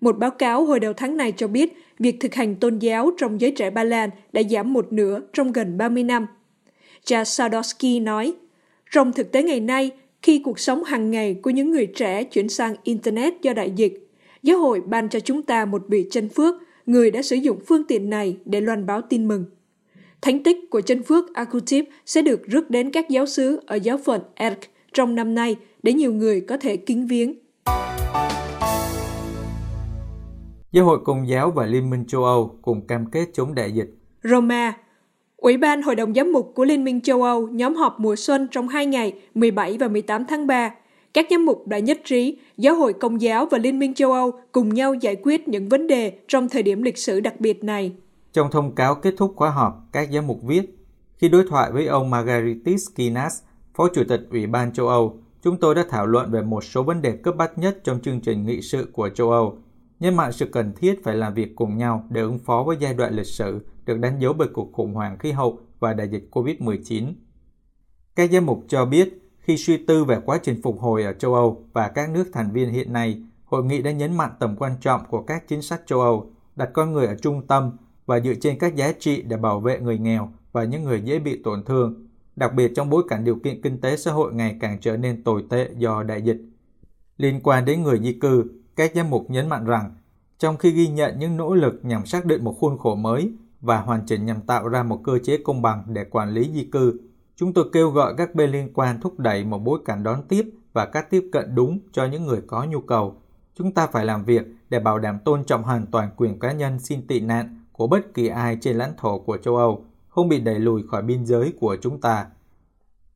Một 0.01 0.17
báo 0.17 0.31
cáo 0.31 0.65
hồi 0.65 0.79
đầu 0.79 0.93
tháng 0.93 1.17
này 1.17 1.31
cho 1.37 1.47
biết 1.47 1.73
việc 1.99 2.15
thực 2.19 2.35
hành 2.35 2.55
tôn 2.55 2.79
giáo 2.79 3.11
trong 3.17 3.41
giới 3.41 3.51
trẻ 3.51 3.69
Ba 3.69 3.83
Lan 3.83 4.09
đã 4.33 4.41
giảm 4.49 4.73
một 4.73 4.93
nửa 4.93 5.21
trong 5.33 5.51
gần 5.51 5.77
30 5.77 6.03
năm. 6.03 6.27
Cha 7.03 7.23
Sadowski 7.23 8.03
nói, 8.03 8.33
trong 8.91 9.13
thực 9.13 9.31
tế 9.31 9.43
ngày 9.43 9.59
nay, 9.59 9.91
khi 10.21 10.41
cuộc 10.43 10.59
sống 10.59 10.83
hàng 10.83 11.11
ngày 11.11 11.33
của 11.41 11.49
những 11.49 11.71
người 11.71 11.85
trẻ 11.85 12.23
chuyển 12.23 12.49
sang 12.49 12.75
Internet 12.83 13.41
do 13.41 13.53
đại 13.53 13.71
dịch, 13.75 14.09
giáo 14.43 14.59
hội 14.59 14.81
ban 14.81 15.09
cho 15.09 15.19
chúng 15.19 15.41
ta 15.41 15.65
một 15.65 15.83
vị 15.87 16.07
chân 16.11 16.29
phước, 16.29 16.55
người 16.87 17.11
đã 17.11 17.21
sử 17.21 17.35
dụng 17.35 17.59
phương 17.67 17.83
tiện 17.87 18.09
này 18.09 18.37
để 18.45 18.61
loan 18.61 18.85
báo 18.85 19.01
tin 19.01 19.27
mừng. 19.27 19.45
Thánh 20.21 20.43
tích 20.43 20.57
của 20.69 20.81
chân 20.81 21.03
phước 21.03 21.33
Akutiv 21.33 21.85
sẽ 22.05 22.21
được 22.21 22.43
rước 22.47 22.69
đến 22.69 22.91
các 22.91 23.09
giáo 23.09 23.25
sứ 23.25 23.59
ở 23.65 23.75
giáo 23.75 23.97
phận 24.05 24.21
Erk 24.35 24.59
trong 24.93 25.15
năm 25.15 25.35
nay 25.35 25.55
để 25.83 25.93
nhiều 25.93 26.13
người 26.13 26.41
có 26.41 26.57
thể 26.57 26.77
kính 26.77 27.07
viếng. 27.07 27.35
Giáo 30.71 30.85
hội 30.85 30.99
Công 31.05 31.27
giáo 31.27 31.51
và 31.51 31.65
Liên 31.65 31.89
minh 31.89 32.05
châu 32.07 32.23
Âu 32.23 32.59
cùng 32.61 32.87
cam 32.87 33.05
kết 33.11 33.25
chống 33.33 33.55
đại 33.55 33.71
dịch. 33.71 33.89
Roma 34.23 34.77
Ủy 35.37 35.57
ban 35.57 35.81
Hội 35.81 35.95
đồng 35.95 36.13
Giám 36.13 36.31
mục 36.31 36.51
của 36.55 36.65
Liên 36.65 36.83
minh 36.83 37.01
châu 37.01 37.23
Âu 37.23 37.47
nhóm 37.47 37.75
họp 37.75 37.99
mùa 37.99 38.15
xuân 38.15 38.47
trong 38.51 38.67
hai 38.67 38.85
ngày 38.85 39.13
17 39.33 39.77
và 39.77 39.87
18 39.87 40.25
tháng 40.25 40.47
3. 40.47 40.71
Các 41.17 41.25
giám 41.29 41.45
mục 41.45 41.67
đã 41.67 41.79
nhất 41.79 42.01
trí, 42.05 42.37
Giáo 42.57 42.75
hội 42.75 42.93
Công 42.93 43.21
giáo 43.21 43.45
và 43.51 43.57
Liên 43.57 43.79
minh 43.79 43.93
châu 43.93 44.11
Âu 44.11 44.31
cùng 44.51 44.73
nhau 44.73 44.93
giải 44.93 45.15
quyết 45.23 45.47
những 45.47 45.69
vấn 45.69 45.87
đề 45.87 46.19
trong 46.27 46.49
thời 46.49 46.63
điểm 46.63 46.81
lịch 46.83 46.97
sử 46.97 47.19
đặc 47.19 47.33
biệt 47.39 47.63
này. 47.63 47.93
Trong 48.33 48.51
thông 48.51 48.75
cáo 48.75 48.95
kết 48.95 49.13
thúc 49.17 49.33
khóa 49.35 49.49
họp, 49.49 49.87
các 49.91 50.09
giám 50.11 50.27
mục 50.27 50.39
viết, 50.43 50.77
khi 51.17 51.29
đối 51.29 51.47
thoại 51.49 51.71
với 51.71 51.87
ông 51.87 52.09
Margaritis 52.09 52.87
Kinas, 52.95 53.41
Phó 53.73 53.89
Chủ 53.93 54.03
tịch 54.09 54.21
Ủy 54.31 54.47
ban 54.47 54.73
châu 54.73 54.87
Âu, 54.87 55.19
chúng 55.43 55.57
tôi 55.57 55.75
đã 55.75 55.85
thảo 55.89 56.05
luận 56.05 56.31
về 56.31 56.41
một 56.41 56.63
số 56.63 56.83
vấn 56.83 57.01
đề 57.01 57.11
cấp 57.11 57.35
bách 57.37 57.57
nhất 57.57 57.77
trong 57.83 58.01
chương 58.01 58.21
trình 58.21 58.45
nghị 58.45 58.61
sự 58.61 58.89
của 58.93 59.09
châu 59.09 59.31
Âu, 59.31 59.57
nhấn 59.99 60.15
mạnh 60.15 60.31
sự 60.31 60.45
cần 60.45 60.73
thiết 60.75 61.03
phải 61.03 61.15
làm 61.15 61.33
việc 61.33 61.55
cùng 61.55 61.77
nhau 61.77 62.03
để 62.09 62.21
ứng 62.21 62.39
phó 62.39 62.63
với 62.67 62.77
giai 62.79 62.93
đoạn 62.93 63.15
lịch 63.15 63.27
sử 63.27 63.59
được 63.85 63.99
đánh 63.99 64.19
dấu 64.19 64.33
bởi 64.33 64.47
cuộc 64.53 64.73
khủng 64.73 64.93
hoảng 64.93 65.17
khí 65.17 65.31
hậu 65.31 65.59
và 65.79 65.93
đại 65.93 66.07
dịch 66.07 66.27
COVID-19. 66.31 67.13
Các 68.15 68.31
giám 68.31 68.45
mục 68.45 68.63
cho 68.67 68.85
biết, 68.85 69.26
khi 69.47 69.57
suy 69.57 69.77
tư 69.77 70.05
về 70.05 70.19
quá 70.25 70.39
trình 70.43 70.61
phục 70.61 70.79
hồi 70.79 71.03
ở 71.03 71.13
châu 71.13 71.33
Âu 71.33 71.65
và 71.73 71.87
các 71.87 72.09
nước 72.09 72.29
thành 72.33 72.51
viên 72.51 72.69
hiện 72.69 72.93
nay, 72.93 73.21
hội 73.45 73.63
nghị 73.63 73.81
đã 73.81 73.91
nhấn 73.91 74.17
mạnh 74.17 74.31
tầm 74.39 74.55
quan 74.55 74.71
trọng 74.81 75.01
của 75.09 75.23
các 75.23 75.47
chính 75.47 75.61
sách 75.61 75.81
châu 75.85 76.01
Âu, 76.01 76.31
đặt 76.55 76.69
con 76.73 76.93
người 76.93 77.07
ở 77.07 77.15
trung 77.21 77.47
tâm 77.47 77.71
và 78.05 78.19
dựa 78.19 78.33
trên 78.41 78.59
các 78.59 78.75
giá 78.75 78.91
trị 78.99 79.21
để 79.21 79.37
bảo 79.37 79.59
vệ 79.59 79.79
người 79.79 79.97
nghèo 79.97 80.31
và 80.51 80.63
những 80.63 80.83
người 80.83 81.01
dễ 81.01 81.19
bị 81.19 81.41
tổn 81.43 81.63
thương, 81.63 82.07
đặc 82.35 82.53
biệt 82.53 82.71
trong 82.75 82.89
bối 82.89 83.03
cảnh 83.09 83.23
điều 83.23 83.35
kiện 83.35 83.61
kinh 83.61 83.81
tế 83.81 83.97
xã 83.97 84.11
hội 84.11 84.33
ngày 84.33 84.57
càng 84.59 84.77
trở 84.81 84.97
nên 84.97 85.23
tồi 85.23 85.43
tệ 85.49 85.69
do 85.77 86.03
đại 86.03 86.21
dịch. 86.21 86.41
Liên 87.17 87.39
quan 87.43 87.65
đến 87.65 87.83
người 87.83 87.99
di 87.99 88.13
cư, 88.13 88.43
các 88.75 88.91
giám 88.95 89.09
mục 89.09 89.29
nhấn 89.29 89.49
mạnh 89.49 89.65
rằng, 89.65 89.91
trong 90.39 90.57
khi 90.57 90.71
ghi 90.71 90.87
nhận 90.87 91.19
những 91.19 91.37
nỗ 91.37 91.55
lực 91.55 91.79
nhằm 91.83 92.05
xác 92.05 92.25
định 92.25 92.43
một 92.43 92.55
khuôn 92.59 92.77
khổ 92.77 92.95
mới 92.95 93.31
và 93.61 93.81
hoàn 93.81 94.05
chỉnh 94.05 94.25
nhằm 94.25 94.41
tạo 94.41 94.67
ra 94.67 94.83
một 94.83 95.01
cơ 95.03 95.19
chế 95.23 95.37
công 95.37 95.61
bằng 95.61 95.83
để 95.87 96.03
quản 96.03 96.29
lý 96.29 96.51
di 96.53 96.63
cư, 96.63 96.99
chúng 97.39 97.53
tôi 97.53 97.69
kêu 97.73 97.89
gọi 97.89 98.13
các 98.17 98.35
bên 98.35 98.51
liên 98.51 98.73
quan 98.73 99.01
thúc 99.01 99.19
đẩy 99.19 99.43
một 99.43 99.57
bối 99.57 99.79
cảnh 99.85 100.03
đón 100.03 100.23
tiếp 100.27 100.49
và 100.73 100.85
các 100.85 101.09
tiếp 101.09 101.29
cận 101.31 101.55
đúng 101.55 101.79
cho 101.91 102.05
những 102.05 102.25
người 102.25 102.41
có 102.47 102.63
nhu 102.63 102.81
cầu. 102.81 103.15
Chúng 103.55 103.71
ta 103.71 103.87
phải 103.87 104.05
làm 104.05 104.23
việc 104.23 104.43
để 104.69 104.79
bảo 104.79 104.99
đảm 104.99 105.19
tôn 105.25 105.43
trọng 105.43 105.63
hoàn 105.63 105.85
toàn 105.85 106.09
quyền 106.17 106.39
cá 106.39 106.51
nhân 106.51 106.79
xin 106.79 107.07
tị 107.07 107.19
nạn 107.19 107.63
của 107.71 107.87
bất 107.87 108.13
kỳ 108.13 108.27
ai 108.27 108.57
trên 108.61 108.77
lãnh 108.77 108.93
thổ 108.97 109.19
của 109.19 109.37
châu 109.37 109.55
Âu 109.55 109.85
không 110.07 110.29
bị 110.29 110.39
đẩy 110.39 110.59
lùi 110.59 110.83
khỏi 110.87 111.01
biên 111.01 111.25
giới 111.25 111.53
của 111.59 111.77
chúng 111.81 112.01
ta. 112.01 112.25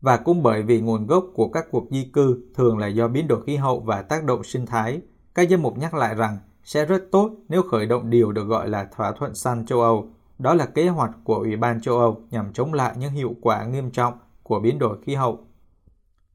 Và 0.01 0.17
cũng 0.17 0.43
bởi 0.43 0.63
vì 0.63 0.81
nguồn 0.81 1.07
gốc 1.07 1.25
của 1.33 1.47
các 1.47 1.65
cuộc 1.71 1.87
di 1.91 2.09
cư 2.13 2.43
thường 2.55 2.77
là 2.77 2.87
do 2.87 3.07
biến 3.07 3.27
đổi 3.27 3.43
khí 3.43 3.55
hậu 3.55 3.79
và 3.79 4.01
tác 4.01 4.23
động 4.23 4.43
sinh 4.43 4.65
thái, 4.65 5.01
các 5.35 5.49
giám 5.49 5.61
mục 5.61 5.77
nhắc 5.77 5.93
lại 5.93 6.15
rằng 6.15 6.37
sẽ 6.63 6.85
rất 6.85 7.11
tốt 7.11 7.31
nếu 7.49 7.61
khởi 7.61 7.85
động 7.85 8.09
điều 8.09 8.31
được 8.31 8.43
gọi 8.43 8.69
là 8.69 8.87
thỏa 8.95 9.11
thuận 9.11 9.35
xanh 9.35 9.65
châu 9.65 9.81
Âu. 9.81 10.09
Đó 10.41 10.53
là 10.53 10.65
kế 10.65 10.87
hoạch 10.87 11.11
của 11.23 11.35
Ủy 11.35 11.55
ban 11.55 11.81
châu 11.81 11.97
Âu 11.99 12.21
nhằm 12.31 12.53
chống 12.53 12.73
lại 12.73 12.95
những 12.97 13.11
hiệu 13.11 13.35
quả 13.41 13.65
nghiêm 13.65 13.91
trọng 13.91 14.13
của 14.43 14.59
biến 14.59 14.79
đổi 14.79 14.97
khí 15.01 15.15
hậu. 15.15 15.39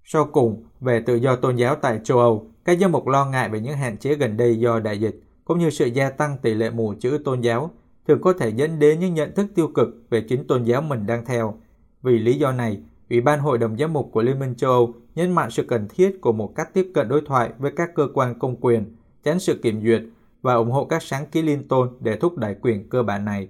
Sau 0.05 0.25
cùng, 0.33 0.65
về 0.81 1.01
tự 1.01 1.15
do 1.15 1.37
tôn 1.37 1.57
giáo 1.57 1.77
tại 1.77 2.01
châu 2.05 2.19
Âu, 2.19 2.47
các 2.65 2.79
giám 2.79 2.93
mục 2.93 3.07
lo 3.07 3.25
ngại 3.25 3.49
về 3.49 3.61
những 3.61 3.77
hạn 3.77 3.97
chế 3.97 4.15
gần 4.15 4.37
đây 4.37 4.61
do 4.61 4.81
đại 4.81 5.01
dịch, 5.01 5.21
cũng 5.45 5.59
như 5.59 5.71
sự 5.71 5.87
gia 5.87 6.11
tăng 6.11 6.39
tỷ 6.39 6.55
lệ 6.55 6.71
mù 6.71 6.95
chữ 7.01 7.19
tôn 7.25 7.41
giáo 7.41 7.71
thường 8.09 8.21
có 8.21 8.33
thể 8.33 8.49
dẫn 8.49 8.79
đến 8.79 9.01
những 9.01 9.15
nhận 9.15 9.35
thức 9.35 9.47
tiêu 9.55 9.69
cực 9.75 9.89
về 10.11 10.21
chính 10.29 10.47
tôn 10.47 10.65
giáo 10.65 10.83
mình 10.83 11.07
đang 11.07 11.25
theo. 11.25 11.55
Vì 12.03 12.19
lý 12.19 12.39
do 12.39 12.53
này, 12.53 12.83
Ủy 13.11 13.21
ban 13.21 13.41
Hội 13.41 13.59
đồng 13.59 13.77
Giám 13.79 13.93
mục 13.93 14.11
của 14.13 14.23
Liên 14.23 14.39
minh 14.39 14.55
châu 14.55 14.71
Âu 14.71 14.95
nhấn 15.15 15.33
mạnh 15.33 15.51
sự 15.51 15.65
cần 15.69 15.89
thiết 15.89 16.21
của 16.21 16.33
một 16.33 16.53
cách 16.55 16.75
tiếp 16.75 16.91
cận 16.95 17.09
đối 17.09 17.21
thoại 17.27 17.51
với 17.59 17.73
các 17.77 17.95
cơ 17.95 18.09
quan 18.15 18.39
công 18.39 18.57
quyền, 18.61 18.97
tránh 19.25 19.41
sự 19.41 19.61
kiểm 19.63 19.83
duyệt 19.85 20.03
và 20.43 20.55
ủng 20.55 20.71
hộ 20.71 20.85
các 20.85 21.03
sáng 21.03 21.27
kiến 21.27 21.47
liên 21.47 21.69
tôn 21.69 21.91
để 22.01 22.17
thúc 22.17 22.39
đẩy 22.39 22.55
quyền 22.63 22.89
cơ 22.89 23.03
bản 23.03 23.25
này. 23.25 23.49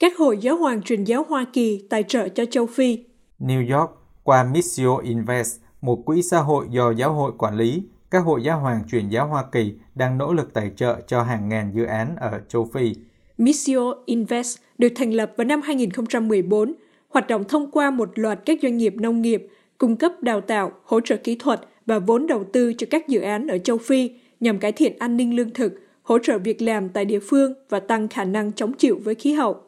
Các 0.00 0.16
hội 0.16 0.38
giáo 0.40 0.56
hoàng 0.56 0.82
truyền 0.82 1.04
giáo 1.04 1.24
Hoa 1.28 1.46
Kỳ 1.52 1.86
tài 1.90 2.02
trợ 2.02 2.28
cho 2.28 2.44
châu 2.44 2.66
Phi 2.66 2.98
New 3.40 3.78
York 3.78 3.90
qua 4.22 4.44
Missio 4.44 4.96
Invest 4.96 5.60
một 5.80 6.02
quỹ 6.06 6.22
xã 6.22 6.38
hội 6.38 6.66
do 6.70 6.90
giáo 6.90 7.12
hội 7.12 7.32
quản 7.38 7.56
lý, 7.56 7.82
các 8.10 8.18
hội 8.18 8.42
giáo 8.42 8.60
hoàng 8.60 8.82
truyền 8.90 9.08
giáo 9.08 9.26
Hoa 9.26 9.44
Kỳ 9.52 9.72
đang 9.94 10.18
nỗ 10.18 10.32
lực 10.32 10.54
tài 10.54 10.70
trợ 10.76 11.00
cho 11.06 11.22
hàng 11.22 11.48
ngàn 11.48 11.72
dự 11.74 11.84
án 11.84 12.16
ở 12.16 12.40
châu 12.48 12.68
Phi. 12.74 12.92
Missio 13.38 13.94
Invest 14.06 14.58
được 14.78 14.88
thành 14.96 15.14
lập 15.14 15.32
vào 15.36 15.44
năm 15.44 15.62
2014, 15.62 16.74
hoạt 17.08 17.26
động 17.26 17.44
thông 17.44 17.70
qua 17.70 17.90
một 17.90 18.10
loạt 18.14 18.38
các 18.46 18.58
doanh 18.62 18.76
nghiệp 18.76 18.94
nông 18.96 19.22
nghiệp, 19.22 19.48
cung 19.78 19.96
cấp 19.96 20.12
đào 20.20 20.40
tạo, 20.40 20.72
hỗ 20.84 21.00
trợ 21.00 21.16
kỹ 21.16 21.36
thuật 21.38 21.60
và 21.86 21.98
vốn 21.98 22.26
đầu 22.26 22.44
tư 22.52 22.72
cho 22.78 22.86
các 22.90 23.08
dự 23.08 23.20
án 23.20 23.46
ở 23.46 23.58
châu 23.58 23.78
Phi 23.78 24.10
nhằm 24.40 24.58
cải 24.58 24.72
thiện 24.72 24.98
an 24.98 25.16
ninh 25.16 25.36
lương 25.36 25.50
thực, 25.50 25.72
hỗ 26.02 26.18
trợ 26.18 26.38
việc 26.38 26.62
làm 26.62 26.88
tại 26.88 27.04
địa 27.04 27.20
phương 27.20 27.54
và 27.68 27.80
tăng 27.80 28.08
khả 28.08 28.24
năng 28.24 28.52
chống 28.52 28.72
chịu 28.72 29.00
với 29.04 29.14
khí 29.14 29.32
hậu. 29.32 29.67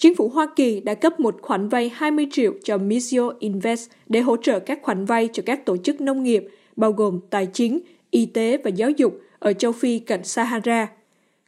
Chính 0.00 0.14
phủ 0.14 0.28
Hoa 0.28 0.46
Kỳ 0.56 0.80
đã 0.80 0.94
cấp 0.94 1.20
một 1.20 1.36
khoản 1.42 1.68
vay 1.68 1.88
20 1.94 2.26
triệu 2.30 2.52
cho 2.64 2.78
Missio 2.78 3.32
Invest 3.38 3.90
để 4.06 4.20
hỗ 4.20 4.36
trợ 4.36 4.58
các 4.58 4.78
khoản 4.82 5.04
vay 5.04 5.28
cho 5.32 5.42
các 5.46 5.66
tổ 5.66 5.76
chức 5.76 6.00
nông 6.00 6.22
nghiệp, 6.22 6.48
bao 6.76 6.92
gồm 6.92 7.20
tài 7.30 7.46
chính, 7.46 7.80
y 8.10 8.26
tế 8.26 8.56
và 8.64 8.70
giáo 8.70 8.90
dục 8.90 9.20
ở 9.38 9.52
châu 9.52 9.72
Phi 9.72 9.98
cạnh 9.98 10.24
Sahara. 10.24 10.88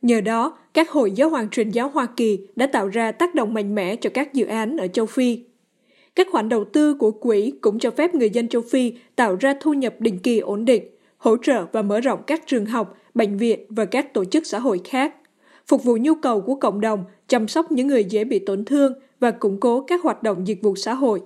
Nhờ 0.02 0.20
đó, 0.20 0.58
các 0.74 0.90
hội 0.90 1.12
giáo 1.12 1.30
hoàng 1.30 1.48
truyền 1.50 1.70
giáo 1.70 1.88
Hoa 1.88 2.06
Kỳ 2.06 2.38
đã 2.56 2.66
tạo 2.66 2.88
ra 2.88 3.12
tác 3.12 3.34
động 3.34 3.54
mạnh 3.54 3.74
mẽ 3.74 3.96
cho 3.96 4.10
các 4.14 4.34
dự 4.34 4.46
án 4.46 4.76
ở 4.76 4.86
châu 4.86 5.06
Phi. 5.06 5.38
Các 6.14 6.26
khoản 6.30 6.48
đầu 6.48 6.64
tư 6.64 6.94
của 6.94 7.10
quỹ 7.10 7.52
cũng 7.60 7.78
cho 7.78 7.90
phép 7.90 8.14
người 8.14 8.30
dân 8.30 8.48
châu 8.48 8.62
Phi 8.62 8.92
tạo 9.16 9.36
ra 9.40 9.54
thu 9.60 9.72
nhập 9.72 9.94
định 9.98 10.18
kỳ 10.18 10.38
ổn 10.38 10.64
định, 10.64 10.84
hỗ 11.16 11.36
trợ 11.36 11.66
và 11.72 11.82
mở 11.82 12.00
rộng 12.00 12.22
các 12.26 12.42
trường 12.46 12.66
học, 12.66 12.96
bệnh 13.14 13.36
viện 13.36 13.60
và 13.68 13.84
các 13.84 14.14
tổ 14.14 14.24
chức 14.24 14.46
xã 14.46 14.58
hội 14.58 14.80
khác, 14.84 15.14
phục 15.66 15.84
vụ 15.84 15.96
nhu 16.00 16.14
cầu 16.14 16.40
của 16.40 16.54
cộng 16.54 16.80
đồng, 16.80 17.04
chăm 17.32 17.48
sóc 17.48 17.72
những 17.72 17.86
người 17.86 18.04
dễ 18.04 18.24
bị 18.24 18.38
tổn 18.38 18.64
thương 18.64 18.92
và 19.20 19.30
củng 19.30 19.60
cố 19.60 19.80
các 19.80 20.02
hoạt 20.02 20.22
động 20.22 20.46
dịch 20.46 20.62
vụ 20.62 20.76
xã 20.76 20.94
hội. 20.94 21.20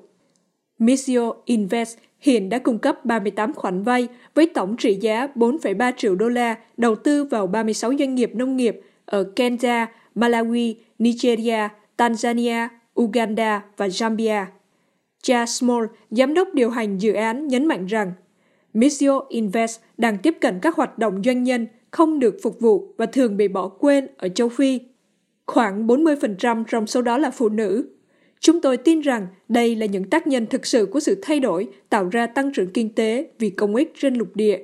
Missio 0.78 1.32
Invest 1.44 1.98
hiện 2.20 2.48
đã 2.48 2.58
cung 2.58 2.78
cấp 2.78 3.04
38 3.04 3.54
khoản 3.54 3.82
vay 3.82 4.08
với 4.34 4.46
tổng 4.54 4.76
trị 4.76 4.94
giá 5.00 5.28
4,3 5.34 5.92
triệu 5.96 6.14
đô 6.14 6.28
la 6.28 6.56
đầu 6.76 6.94
tư 6.94 7.25
vào 7.25 7.46
36 7.46 7.92
doanh 7.98 8.14
nghiệp 8.14 8.30
nông 8.34 8.56
nghiệp 8.56 8.80
ở 9.04 9.25
Kenya, 9.36 9.86
Malawi, 10.14 10.75
Nigeria, 10.98 11.68
Tanzania, 11.96 12.68
Uganda 13.00 13.64
và 13.76 13.86
Zambia. 13.86 14.44
Cha 15.22 15.46
Small, 15.46 15.84
giám 16.10 16.34
đốc 16.34 16.54
điều 16.54 16.70
hành 16.70 16.98
dự 16.98 17.12
án, 17.12 17.48
nhấn 17.48 17.66
mạnh 17.66 17.86
rằng 17.86 18.12
Missio 18.75 19.20
Invest 19.28 19.80
đang 19.98 20.18
tiếp 20.18 20.34
cận 20.40 20.58
các 20.62 20.76
hoạt 20.76 20.98
động 20.98 21.22
doanh 21.25 21.42
nhân 21.42 21.66
không 21.90 22.18
được 22.18 22.36
phục 22.42 22.60
vụ 22.60 22.94
và 22.96 23.06
thường 23.06 23.36
bị 23.36 23.48
bỏ 23.48 23.68
quên 23.68 24.06
ở 24.16 24.28
châu 24.28 24.48
Phi. 24.48 24.80
Khoảng 25.46 25.86
40% 25.86 26.64
trong 26.68 26.86
số 26.86 27.02
đó 27.02 27.18
là 27.18 27.30
phụ 27.30 27.48
nữ. 27.48 27.88
Chúng 28.40 28.60
tôi 28.60 28.76
tin 28.76 29.00
rằng 29.00 29.26
đây 29.48 29.76
là 29.76 29.86
những 29.86 30.10
tác 30.10 30.26
nhân 30.26 30.46
thực 30.46 30.66
sự 30.66 30.86
của 30.86 31.00
sự 31.00 31.18
thay 31.22 31.40
đổi 31.40 31.68
tạo 31.88 32.08
ra 32.08 32.26
tăng 32.26 32.52
trưởng 32.52 32.70
kinh 32.70 32.94
tế 32.94 33.30
vì 33.38 33.50
công 33.50 33.76
ích 33.76 33.92
trên 33.98 34.14
lục 34.14 34.28
địa. 34.34 34.58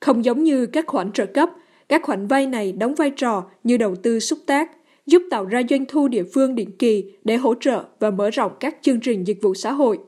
Không 0.00 0.24
giống 0.24 0.42
như 0.42 0.66
các 0.66 0.86
khoản 0.86 1.12
trợ 1.12 1.26
cấp, 1.26 1.50
các 1.88 2.02
khoản 2.02 2.26
vay 2.26 2.46
này 2.46 2.72
đóng 2.72 2.94
vai 2.94 3.10
trò 3.10 3.44
như 3.64 3.76
đầu 3.76 3.96
tư 3.96 4.20
xúc 4.20 4.38
tác, 4.46 4.70
giúp 5.06 5.22
tạo 5.30 5.44
ra 5.44 5.62
doanh 5.70 5.84
thu 5.88 6.08
địa 6.08 6.24
phương 6.34 6.54
định 6.54 6.70
kỳ 6.78 7.04
để 7.24 7.36
hỗ 7.36 7.54
trợ 7.60 7.84
và 8.00 8.10
mở 8.10 8.30
rộng 8.30 8.52
các 8.60 8.76
chương 8.82 9.00
trình 9.00 9.26
dịch 9.26 9.42
vụ 9.42 9.54
xã 9.54 9.72
hội. 9.72 9.98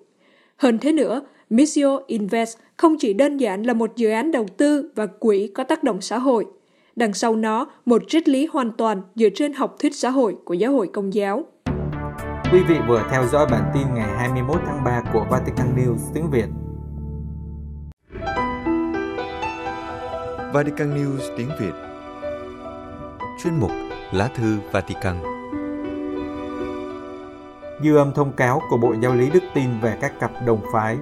Hơn 0.57 0.79
thế 0.79 0.93
nữa, 0.93 1.23
Missio 1.51 2.01
Invest 2.07 2.59
không 2.77 2.97
chỉ 2.99 3.13
đơn 3.13 3.37
giản 3.37 3.63
là 3.63 3.73
một 3.73 3.97
dự 3.97 4.11
án 4.11 4.33
đầu 4.33 4.47
tư 4.57 4.91
và 4.95 5.07
quỹ 5.07 5.51
có 5.55 5.65
tác 5.65 5.85
động 5.85 6.01
xã 6.01 6.19
hội. 6.19 6.47
Đằng 6.97 7.13
sau 7.13 7.37
nó, 7.37 7.67
một 7.85 8.03
triết 8.09 8.29
lý 8.29 8.49
hoàn 8.53 8.73
toàn 8.73 9.03
dựa 9.15 9.29
trên 9.35 9.53
học 9.53 9.77
thuyết 9.79 9.95
xã 9.95 10.11
hội 10.11 10.37
của 10.45 10.55
giáo 10.55 10.73
hội 10.73 10.91
công 10.93 11.15
giáo. 11.15 11.45
Quý 12.53 12.61
vị 12.69 12.75
vừa 12.89 13.03
theo 13.11 13.27
dõi 13.27 13.47
bản 13.51 13.71
tin 13.75 13.95
ngày 13.95 14.09
21 14.19 14.61
tháng 14.67 14.85
3 14.85 15.03
của 15.13 15.27
Vatican 15.31 15.77
News 15.77 15.99
tiếng 16.15 16.31
Việt. 16.31 16.47
Vatican 20.53 20.97
News 20.97 21.37
tiếng 21.37 21.49
Việt 21.61 21.73
Chuyên 23.43 23.61
mục 23.61 23.71
Lá 24.13 24.29
thư 24.37 24.57
Vatican 24.73 25.17
Dư 27.85 27.97
âm 27.97 28.13
thông 28.15 28.33
cáo 28.33 28.63
của 28.71 28.77
Bộ 28.77 28.95
Giáo 29.03 29.15
lý 29.15 29.31
Đức 29.31 29.43
tin 29.55 29.81
về 29.83 29.99
các 30.01 30.21
cặp 30.21 30.31
đồng 30.47 30.61
phái 30.73 30.99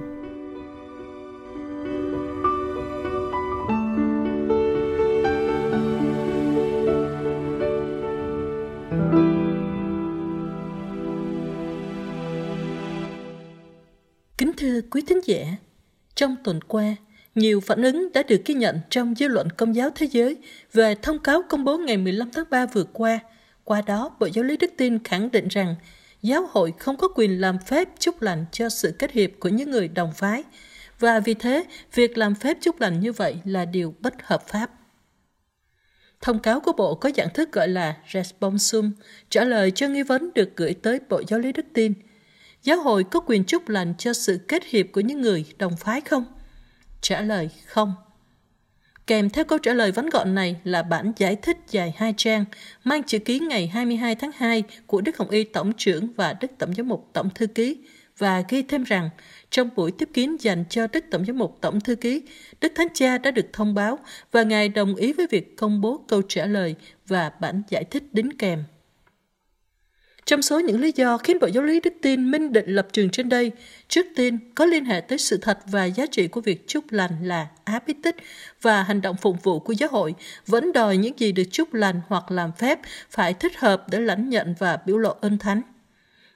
thính 15.05 15.19
giả, 15.25 15.55
trong 16.15 16.35
tuần 16.43 16.61
qua, 16.61 16.95
nhiều 17.35 17.59
phản 17.59 17.81
ứng 17.81 18.11
đã 18.13 18.23
được 18.23 18.41
ghi 18.45 18.53
nhận 18.53 18.79
trong 18.89 19.15
dư 19.15 19.27
luận 19.27 19.49
công 19.49 19.75
giáo 19.75 19.89
thế 19.95 20.05
giới 20.05 20.37
về 20.73 20.95
thông 20.95 21.19
cáo 21.19 21.41
công 21.49 21.63
bố 21.63 21.77
ngày 21.77 21.97
15 21.97 22.31
tháng 22.31 22.45
3 22.49 22.65
vừa 22.65 22.83
qua. 22.83 23.19
Qua 23.63 23.81
đó, 23.81 24.15
Bộ 24.19 24.27
Giáo 24.33 24.43
lý 24.43 24.57
Đức 24.57 24.71
tin 24.77 25.03
khẳng 25.03 25.31
định 25.31 25.47
rằng 25.47 25.75
giáo 26.21 26.47
hội 26.49 26.73
không 26.79 26.97
có 26.97 27.07
quyền 27.15 27.41
làm 27.41 27.57
phép 27.67 27.89
chúc 27.99 28.21
lành 28.21 28.45
cho 28.51 28.69
sự 28.69 28.95
kết 28.99 29.11
hiệp 29.11 29.29
của 29.39 29.49
những 29.49 29.71
người 29.71 29.87
đồng 29.87 30.11
phái, 30.15 30.43
và 30.99 31.19
vì 31.19 31.33
thế, 31.33 31.63
việc 31.93 32.17
làm 32.17 32.35
phép 32.35 32.57
chúc 32.61 32.81
lành 32.81 32.99
như 32.99 33.11
vậy 33.11 33.35
là 33.45 33.65
điều 33.65 33.95
bất 33.99 34.13
hợp 34.23 34.47
pháp. 34.47 34.71
Thông 36.21 36.39
cáo 36.39 36.59
của 36.59 36.73
Bộ 36.73 36.95
có 36.95 37.11
dạng 37.15 37.33
thức 37.33 37.51
gọi 37.51 37.67
là 37.67 37.97
Responsum, 38.13 38.91
trả 39.29 39.43
lời 39.43 39.71
cho 39.71 39.87
nghi 39.87 40.03
vấn 40.03 40.29
được 40.35 40.49
gửi 40.55 40.73
tới 40.73 40.99
Bộ 41.09 41.21
Giáo 41.27 41.39
lý 41.39 41.51
Đức 41.51 41.65
tin. 41.73 41.93
Giáo 42.63 42.81
hội 42.81 43.03
có 43.03 43.19
quyền 43.19 43.43
chúc 43.43 43.69
lành 43.69 43.93
cho 43.97 44.13
sự 44.13 44.39
kết 44.47 44.63
hiệp 44.65 44.85
của 44.91 45.01
những 45.01 45.21
người 45.21 45.45
đồng 45.57 45.77
phái 45.77 46.01
không? 46.01 46.25
Trả 47.01 47.21
lời 47.21 47.49
không. 47.65 47.93
Kèm 49.07 49.29
theo 49.29 49.45
câu 49.45 49.59
trả 49.59 49.73
lời 49.73 49.91
vắn 49.91 50.09
gọn 50.09 50.35
này 50.35 50.55
là 50.63 50.83
bản 50.83 51.11
giải 51.17 51.35
thích 51.35 51.57
dài 51.69 51.93
hai 51.97 52.13
trang, 52.17 52.45
mang 52.83 53.03
chữ 53.03 53.19
ký 53.19 53.39
ngày 53.39 53.67
22 53.67 54.15
tháng 54.15 54.31
2 54.35 54.63
của 54.87 55.01
Đức 55.01 55.17
Hồng 55.17 55.29
Y 55.29 55.43
Tổng 55.43 55.73
trưởng 55.77 56.13
và 56.13 56.33
Đức 56.33 56.47
Tổng 56.57 56.73
giám 56.75 56.87
mục 56.87 57.09
Tổng 57.13 57.29
thư 57.29 57.47
ký, 57.47 57.77
và 58.17 58.43
ghi 58.49 58.61
thêm 58.61 58.83
rằng 58.83 59.09
trong 59.49 59.69
buổi 59.75 59.91
tiếp 59.91 60.09
kiến 60.13 60.37
dành 60.39 60.63
cho 60.69 60.87
Đức 60.87 61.05
Tổng 61.11 61.25
giám 61.25 61.37
mục 61.37 61.57
Tổng 61.61 61.81
thư 61.81 61.95
ký, 61.95 62.21
Đức 62.61 62.71
Thánh 62.75 62.87
Cha 62.93 63.17
đã 63.17 63.31
được 63.31 63.45
thông 63.53 63.73
báo 63.73 63.99
và 64.31 64.43
Ngài 64.43 64.69
đồng 64.69 64.95
ý 64.95 65.13
với 65.13 65.27
việc 65.29 65.57
công 65.57 65.81
bố 65.81 66.05
câu 66.07 66.21
trả 66.21 66.45
lời 66.45 66.75
và 67.07 67.31
bản 67.41 67.61
giải 67.69 67.83
thích 67.83 68.03
đính 68.13 68.37
kèm. 68.37 68.63
Trong 70.25 70.41
số 70.41 70.59
những 70.59 70.81
lý 70.81 70.91
do 70.95 71.17
khiến 71.17 71.39
Bộ 71.39 71.47
Giáo 71.47 71.63
lý 71.63 71.79
Đức 71.79 71.93
tin 72.01 72.31
minh 72.31 72.53
định 72.53 72.69
lập 72.69 72.87
trường 72.93 73.09
trên 73.09 73.29
đây, 73.29 73.51
trước 73.87 74.05
tiên 74.15 74.39
có 74.55 74.65
liên 74.65 74.85
hệ 74.85 75.01
tới 75.01 75.17
sự 75.17 75.37
thật 75.37 75.59
và 75.65 75.85
giá 75.85 76.05
trị 76.05 76.27
của 76.27 76.41
việc 76.41 76.67
chúc 76.67 76.91
lành 76.91 77.11
là 77.23 77.47
áp 77.63 77.85
ít 77.85 77.97
tích 78.03 78.15
và 78.61 78.83
hành 78.83 79.01
động 79.01 79.15
phục 79.21 79.43
vụ 79.43 79.59
của 79.59 79.73
giáo 79.73 79.89
hội 79.91 80.15
vẫn 80.47 80.73
đòi 80.73 80.97
những 80.97 81.19
gì 81.19 81.31
được 81.31 81.43
chúc 81.51 81.73
lành 81.73 82.01
hoặc 82.07 82.31
làm 82.31 82.51
phép 82.57 82.79
phải 83.09 83.33
thích 83.33 83.59
hợp 83.59 83.85
để 83.91 83.99
lãnh 83.99 84.29
nhận 84.29 84.55
và 84.59 84.77
biểu 84.85 84.97
lộ 84.97 85.15
ơn 85.21 85.37
thánh. 85.37 85.61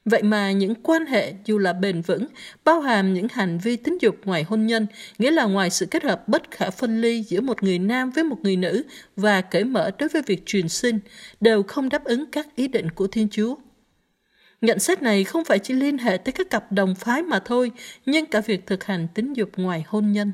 Vậy 0.05 0.23
mà 0.23 0.51
những 0.51 0.75
quan 0.83 1.05
hệ 1.05 1.33
dù 1.45 1.57
là 1.57 1.73
bền 1.73 2.01
vững, 2.01 2.27
bao 2.63 2.81
hàm 2.81 3.13
những 3.13 3.27
hành 3.31 3.57
vi 3.57 3.75
tính 3.75 3.97
dục 4.01 4.15
ngoài 4.25 4.43
hôn 4.43 4.65
nhân, 4.65 4.87
nghĩa 5.19 5.31
là 5.31 5.45
ngoài 5.45 5.69
sự 5.69 5.85
kết 5.85 6.03
hợp 6.03 6.27
bất 6.27 6.51
khả 6.51 6.69
phân 6.69 7.01
ly 7.01 7.23
giữa 7.23 7.41
một 7.41 7.63
người 7.63 7.79
nam 7.79 8.11
với 8.11 8.23
một 8.23 8.37
người 8.43 8.55
nữ 8.55 8.83
và 9.15 9.41
cởi 9.41 9.63
mở 9.63 9.91
đối 9.99 10.09
với 10.09 10.21
việc 10.21 10.45
truyền 10.45 10.69
sinh, 10.69 10.99
đều 11.41 11.63
không 11.63 11.89
đáp 11.89 12.03
ứng 12.03 12.25
các 12.31 12.55
ý 12.55 12.67
định 12.67 12.91
của 12.91 13.07
Thiên 13.07 13.27
Chúa. 13.31 13.55
Nhận 14.61 14.79
xét 14.79 15.01
này 15.01 15.23
không 15.23 15.45
phải 15.45 15.59
chỉ 15.59 15.73
liên 15.73 15.97
hệ 15.97 16.17
tới 16.17 16.31
các 16.31 16.49
cặp 16.49 16.71
đồng 16.71 16.95
phái 16.95 17.23
mà 17.23 17.39
thôi, 17.39 17.71
nhưng 18.05 18.25
cả 18.25 18.41
việc 18.41 18.65
thực 18.65 18.83
hành 18.83 19.07
tính 19.13 19.33
dục 19.33 19.49
ngoài 19.57 19.83
hôn 19.87 20.11
nhân. 20.11 20.31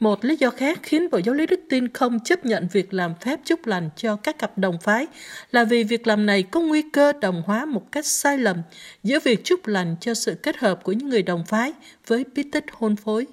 Một 0.00 0.24
lý 0.24 0.36
do 0.36 0.50
khác 0.50 0.80
khiến 0.82 1.10
Bộ 1.10 1.18
Giáo 1.18 1.34
lý 1.34 1.46
Đức 1.46 1.60
tin 1.70 1.88
không 1.88 2.20
chấp 2.20 2.46
nhận 2.46 2.68
việc 2.72 2.94
làm 2.94 3.14
phép 3.20 3.40
chúc 3.44 3.66
lành 3.66 3.90
cho 3.96 4.16
các 4.16 4.38
cặp 4.38 4.58
đồng 4.58 4.78
phái 4.80 5.06
là 5.50 5.64
vì 5.64 5.84
việc 5.84 6.06
làm 6.06 6.26
này 6.26 6.42
có 6.42 6.60
nguy 6.60 6.82
cơ 6.92 7.12
đồng 7.12 7.42
hóa 7.46 7.64
một 7.64 7.92
cách 7.92 8.06
sai 8.06 8.38
lầm 8.38 8.56
giữa 9.02 9.18
việc 9.24 9.44
chúc 9.44 9.66
lành 9.66 9.96
cho 10.00 10.14
sự 10.14 10.34
kết 10.34 10.56
hợp 10.56 10.84
của 10.84 10.92
những 10.92 11.08
người 11.08 11.22
đồng 11.22 11.44
phái 11.44 11.72
với 12.06 12.24
bí 12.34 12.42
tích 12.42 12.64
hôn 12.72 12.96
phối. 12.96 13.26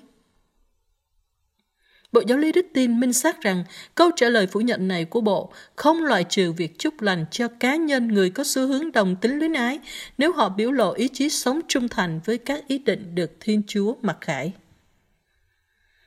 Bộ 2.11 2.21
Giáo 2.27 2.37
lý 2.37 2.51
Đức 2.51 2.65
tin 2.73 2.99
minh 2.99 3.13
xác 3.13 3.41
rằng 3.41 3.63
câu 3.95 4.11
trả 4.15 4.29
lời 4.29 4.47
phủ 4.47 4.61
nhận 4.61 4.87
này 4.87 5.05
của 5.05 5.21
Bộ 5.21 5.53
không 5.75 6.03
loại 6.03 6.23
trừ 6.23 6.51
việc 6.51 6.79
chúc 6.79 7.01
lành 7.01 7.25
cho 7.31 7.47
cá 7.47 7.75
nhân 7.75 8.07
người 8.07 8.29
có 8.29 8.43
xu 8.43 8.67
hướng 8.67 8.91
đồng 8.91 9.15
tính 9.15 9.39
luyến 9.39 9.53
ái 9.53 9.79
nếu 10.17 10.33
họ 10.33 10.49
biểu 10.49 10.71
lộ 10.71 10.93
ý 10.93 11.07
chí 11.07 11.29
sống 11.29 11.59
trung 11.67 11.87
thành 11.87 12.19
với 12.25 12.37
các 12.37 12.67
ý 12.67 12.77
định 12.77 13.15
được 13.15 13.31
Thiên 13.39 13.61
Chúa 13.67 13.95
mặc 14.01 14.17
khải. 14.21 14.53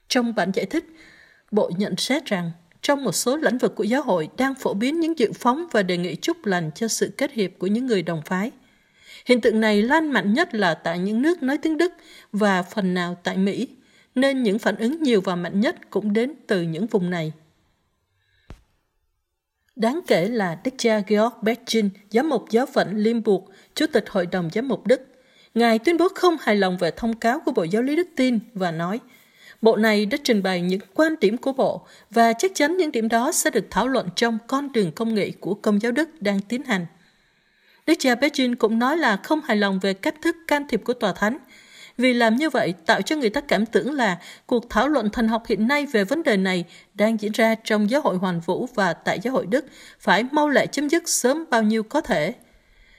Trong 0.08 0.34
bản 0.34 0.50
giải 0.54 0.66
thích, 0.66 0.84
Bộ 1.50 1.70
nhận 1.78 1.96
xét 1.96 2.24
rằng 2.24 2.50
trong 2.82 3.04
một 3.04 3.12
số 3.12 3.36
lĩnh 3.36 3.58
vực 3.58 3.74
của 3.74 3.84
giáo 3.84 4.02
hội 4.02 4.28
đang 4.36 4.54
phổ 4.54 4.74
biến 4.74 5.00
những 5.00 5.18
dự 5.18 5.32
phóng 5.32 5.66
và 5.72 5.82
đề 5.82 5.96
nghị 5.96 6.16
chúc 6.16 6.46
lành 6.46 6.70
cho 6.74 6.88
sự 6.88 7.10
kết 7.16 7.32
hiệp 7.32 7.50
của 7.58 7.66
những 7.66 7.86
người 7.86 8.02
đồng 8.02 8.22
phái. 8.26 8.50
Hiện 9.26 9.40
tượng 9.40 9.60
này 9.60 9.82
lan 9.82 10.12
mạnh 10.12 10.34
nhất 10.34 10.54
là 10.54 10.74
tại 10.74 10.98
những 10.98 11.22
nước 11.22 11.42
nói 11.42 11.58
tiếng 11.58 11.78
Đức 11.78 11.92
và 12.32 12.62
phần 12.62 12.94
nào 12.94 13.16
tại 13.22 13.36
Mỹ, 13.36 13.68
nên 14.14 14.42
những 14.42 14.58
phản 14.58 14.76
ứng 14.76 15.02
nhiều 15.02 15.20
và 15.20 15.36
mạnh 15.36 15.60
nhất 15.60 15.90
cũng 15.90 16.12
đến 16.12 16.32
từ 16.46 16.62
những 16.62 16.86
vùng 16.86 17.10
này. 17.10 17.32
Đáng 19.76 20.00
kể 20.06 20.28
là 20.28 20.58
Đức 20.64 20.74
cha 20.78 21.02
Georg 21.06 21.34
Bechin, 21.42 21.90
giám 22.10 22.28
mục 22.28 22.44
giáo 22.50 22.66
phận 22.66 22.96
Limburg, 22.96 23.44
chủ 23.74 23.86
tịch 23.86 24.04
Hội 24.10 24.26
đồng 24.26 24.50
giám 24.52 24.68
mục 24.68 24.86
Đức, 24.86 25.00
Ngài 25.54 25.78
tuyên 25.78 25.96
bố 25.96 26.08
không 26.14 26.36
hài 26.40 26.56
lòng 26.56 26.76
về 26.76 26.90
thông 26.90 27.16
cáo 27.16 27.40
của 27.40 27.52
Bộ 27.52 27.62
Giáo 27.62 27.82
lý 27.82 27.96
Đức 27.96 28.08
tin 28.16 28.38
và 28.54 28.70
nói, 28.70 29.00
Bộ 29.62 29.76
này 29.76 30.06
đã 30.06 30.18
trình 30.24 30.42
bày 30.42 30.60
những 30.60 30.80
quan 30.94 31.14
điểm 31.20 31.36
của 31.36 31.52
Bộ 31.52 31.86
và 32.10 32.32
chắc 32.32 32.50
chắn 32.54 32.76
những 32.76 32.92
điểm 32.92 33.08
đó 33.08 33.32
sẽ 33.32 33.50
được 33.50 33.66
thảo 33.70 33.88
luận 33.88 34.08
trong 34.16 34.38
con 34.46 34.72
đường 34.72 34.92
công 34.92 35.14
nghệ 35.14 35.32
của 35.40 35.54
Công 35.54 35.82
giáo 35.82 35.92
Đức 35.92 36.22
đang 36.22 36.40
tiến 36.40 36.62
hành. 36.62 36.86
Đức 37.86 37.94
cha 37.98 38.14
Beijing 38.14 38.54
cũng 38.56 38.78
nói 38.78 38.96
là 38.96 39.16
không 39.16 39.40
hài 39.40 39.56
lòng 39.56 39.78
về 39.82 39.94
cách 39.94 40.14
thức 40.22 40.36
can 40.46 40.68
thiệp 40.68 40.80
của 40.84 40.94
Tòa 40.94 41.12
Thánh, 41.12 41.38
vì 41.98 42.12
làm 42.12 42.36
như 42.36 42.50
vậy 42.50 42.74
tạo 42.86 43.02
cho 43.02 43.16
người 43.16 43.30
ta 43.30 43.40
cảm 43.40 43.66
tưởng 43.66 43.92
là 43.92 44.18
cuộc 44.46 44.70
thảo 44.70 44.88
luận 44.88 45.10
thần 45.10 45.28
học 45.28 45.42
hiện 45.46 45.68
nay 45.68 45.86
về 45.86 46.04
vấn 46.04 46.22
đề 46.22 46.36
này 46.36 46.64
đang 46.94 47.20
diễn 47.20 47.32
ra 47.32 47.54
trong 47.64 47.90
giáo 47.90 48.00
hội 48.00 48.16
Hoàn 48.16 48.40
Vũ 48.40 48.68
và 48.74 48.92
tại 48.92 49.20
giáo 49.22 49.34
hội 49.34 49.46
Đức 49.46 49.64
phải 50.00 50.24
mau 50.32 50.48
lẹ 50.48 50.66
chấm 50.66 50.88
dứt 50.88 51.08
sớm 51.08 51.44
bao 51.50 51.62
nhiêu 51.62 51.82
có 51.82 52.00
thể. 52.00 52.34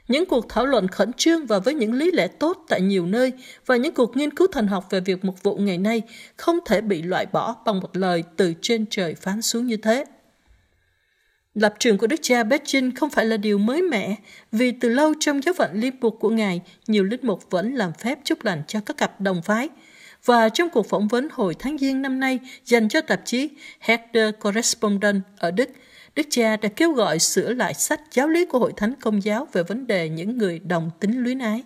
Những 0.08 0.26
cuộc 0.26 0.50
thảo 0.50 0.66
luận 0.66 0.88
khẩn 0.88 1.14
trương 1.14 1.46
và 1.46 1.60
với 1.60 1.74
những 1.74 1.94
lý 1.94 2.12
lẽ 2.12 2.28
tốt 2.28 2.66
tại 2.70 2.82
nhiều 2.82 3.06
nơi 3.06 3.34
và 3.66 3.76
những 3.76 3.94
cuộc 3.94 4.18
nghiên 4.18 4.32
cứu 4.32 4.48
thần 4.48 4.68
học 4.68 4.88
về 4.90 5.00
việc 5.00 5.26
mục 5.26 5.44
vụ 5.44 5.56
ngày 5.56 5.78
nay 5.78 6.02
không 6.38 6.60
thể 6.66 6.82
bị 6.82 7.02
loại 7.02 7.26
bỏ 7.26 7.56
bằng 7.66 7.80
một 7.80 7.98
lời 7.98 8.24
từ 8.38 8.54
trên 8.62 8.86
trời 8.90 9.16
phán 9.16 9.42
xuống 9.42 9.68
như 9.68 9.78
thế. 9.78 10.06
Lập 11.56 11.74
trường 11.80 11.98
của 11.98 12.08
Đức 12.08 12.20
cha 12.22 12.44
Beijing 12.44 12.92
không 12.96 13.10
phải 13.10 13.26
là 13.26 13.38
điều 13.38 13.58
mới 13.58 13.82
mẻ, 13.82 14.16
vì 14.52 14.72
từ 14.72 14.90
lâu 14.90 15.14
trong 15.20 15.42
giáo 15.42 15.54
phận 15.54 15.72
liên 15.74 15.94
mục 16.02 16.18
của 16.20 16.30
Ngài, 16.30 16.62
nhiều 16.88 17.04
linh 17.04 17.20
mục 17.24 17.50
vẫn 17.50 17.76
làm 17.76 17.94
phép 17.94 18.20
chúc 18.24 18.46
lành 18.46 18.64
cho 18.68 18.80
các 18.86 18.98
cặp 18.98 19.22
đồng 19.22 19.42
phái. 19.42 19.70
Và 20.26 20.50
trong 20.50 20.70
cuộc 20.70 20.90
phỏng 20.90 21.08
vấn 21.08 21.28
hồi 21.32 21.56
tháng 21.60 21.78
Giêng 21.78 22.02
năm 22.02 22.20
nay 22.20 22.40
dành 22.66 22.90
cho 22.90 23.02
tạp 23.02 23.22
chí 23.26 23.50
Herder 23.80 24.34
Correspondent 24.40 25.22
ở 25.38 25.52
Đức, 25.52 25.70
Đức 26.16 26.28
cha 26.30 26.58
đã 26.58 26.70
kêu 26.76 26.92
gọi 26.92 27.20
sửa 27.20 27.54
lại 27.54 27.74
sách 27.74 28.02
giáo 28.12 28.28
lý 28.28 28.46
của 28.46 28.60
Hội 28.60 28.74
Thánh 28.78 28.94
Công 29.02 29.24
giáo 29.24 29.48
về 29.54 29.64
vấn 29.64 29.88
đề 29.88 30.10
những 30.10 30.38
người 30.38 30.60
đồng 30.60 30.92
tính 31.00 31.24
luyến 31.24 31.40
ái. 31.40 31.64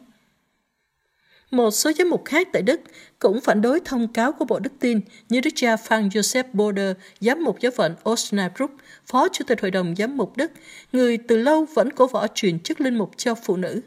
Một 1.51 1.71
số 1.71 1.91
giám 1.97 2.09
mục 2.09 2.25
khác 2.25 2.47
tại 2.53 2.61
Đức 2.61 2.81
cũng 3.19 3.41
phản 3.41 3.61
đối 3.61 3.79
thông 3.85 4.07
cáo 4.07 4.31
của 4.31 4.45
Bộ 4.45 4.59
Đức 4.59 4.71
tin 4.79 4.99
như 5.29 5.41
Đức 5.41 5.49
cha 5.55 5.75
Frank 5.75 6.09
Josef 6.09 6.43
Boder, 6.53 6.95
giám 7.19 7.43
mục 7.43 7.59
giáo 7.59 7.71
phận 7.75 7.95
Osnabrück, 8.09 8.67
phó 9.05 9.27
chủ 9.29 9.43
tịch 9.47 9.61
Hội 9.61 9.71
đồng 9.71 9.95
Giám 9.97 10.17
mục 10.17 10.37
Đức, 10.37 10.51
người 10.91 11.17
từ 11.17 11.37
lâu 11.37 11.65
vẫn 11.73 11.91
cổ 11.91 12.07
võ 12.07 12.27
truyền 12.27 12.59
chức 12.59 12.81
linh 12.81 12.97
mục 12.97 13.11
cho 13.17 13.35
phụ 13.35 13.57
nữ. 13.57 13.81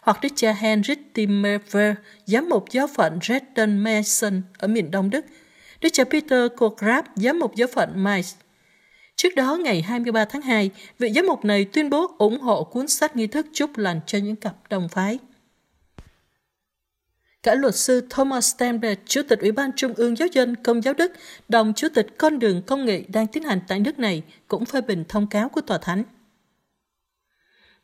Hoặc 0.00 0.18
Đức 0.22 0.28
cha 0.36 0.52
Heinrich 0.52 1.14
Timmerver, 1.14 1.94
giám 2.26 2.48
mục 2.48 2.64
giáo 2.70 2.86
phận 2.86 3.18
Redden 3.22 3.78
Mason 3.78 4.42
ở 4.58 4.68
miền 4.68 4.90
Đông 4.90 5.10
Đức, 5.10 5.24
Đức 5.80 5.88
cha 5.92 6.04
Peter 6.04 6.50
Kograb, 6.56 7.04
giám 7.16 7.38
mục 7.38 7.54
giáo 7.54 7.68
phận 7.74 8.04
Mainz. 8.04 8.34
Trước 9.16 9.34
đó, 9.36 9.56
ngày 9.56 9.82
23 9.82 10.24
tháng 10.24 10.42
2, 10.42 10.70
vị 10.98 11.12
giám 11.14 11.26
mục 11.26 11.44
này 11.44 11.64
tuyên 11.64 11.90
bố 11.90 12.14
ủng 12.18 12.40
hộ 12.40 12.64
cuốn 12.64 12.88
sách 12.88 13.16
nghi 13.16 13.26
thức 13.26 13.46
chúc 13.52 13.78
lành 13.78 14.00
cho 14.06 14.18
những 14.18 14.36
cặp 14.36 14.54
đồng 14.70 14.88
phái. 14.88 15.18
Cả 17.42 17.54
luật 17.54 17.74
sư 17.74 18.06
Thomas 18.10 18.54
Stenberg, 18.54 18.98
Chủ 19.06 19.22
tịch 19.28 19.40
Ủy 19.40 19.52
ban 19.52 19.70
Trung 19.76 19.94
ương 19.96 20.16
Giáo 20.16 20.28
dân 20.32 20.56
Công 20.56 20.82
giáo 20.82 20.94
Đức, 20.94 21.12
đồng 21.48 21.72
Chủ 21.76 21.88
tịch 21.94 22.06
Con 22.18 22.38
đường 22.38 22.62
Công 22.66 22.84
nghệ 22.84 23.04
đang 23.08 23.26
tiến 23.26 23.42
hành 23.42 23.60
tại 23.68 23.80
nước 23.80 23.98
này, 23.98 24.22
cũng 24.48 24.64
phê 24.64 24.80
bình 24.80 25.04
thông 25.08 25.26
cáo 25.26 25.48
của 25.48 25.60
Tòa 25.60 25.78
Thánh. 25.78 26.04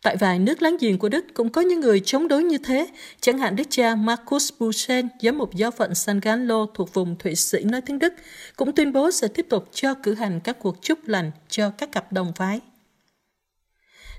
Tại 0.03 0.17
vài 0.17 0.39
nước 0.39 0.63
láng 0.63 0.77
giềng 0.81 0.99
của 0.99 1.09
Đức 1.09 1.25
cũng 1.35 1.51
có 1.51 1.61
những 1.61 1.81
người 1.81 2.01
chống 2.01 2.29
đối 2.29 2.45
như 2.45 2.59
thế, 2.59 2.87
chẳng 3.21 3.39
hạn 3.39 3.57
đức 3.57 3.65
cha 3.71 3.95
Markus 3.95 4.53
Buchen, 4.59 5.09
giám 5.23 5.39
mục 5.39 5.55
giáo 5.55 5.71
phận 5.71 5.95
San 5.95 6.21
Gallo 6.21 6.67
thuộc 6.75 6.95
vùng 6.95 7.17
Thụy 7.19 7.35
Sĩ 7.35 7.65
nói 7.65 7.81
tiếng 7.81 7.99
Đức, 7.99 8.15
cũng 8.57 8.73
tuyên 8.73 8.93
bố 8.93 9.11
sẽ 9.11 9.29
tiếp 9.29 9.47
tục 9.49 9.69
cho 9.73 9.95
cử 9.95 10.15
hành 10.15 10.41
các 10.45 10.57
cuộc 10.61 10.83
chúc 10.83 10.99
lành 11.09 11.31
cho 11.49 11.71
các 11.71 11.93
cặp 11.93 12.13
đồng 12.13 12.33
phái. 12.37 12.61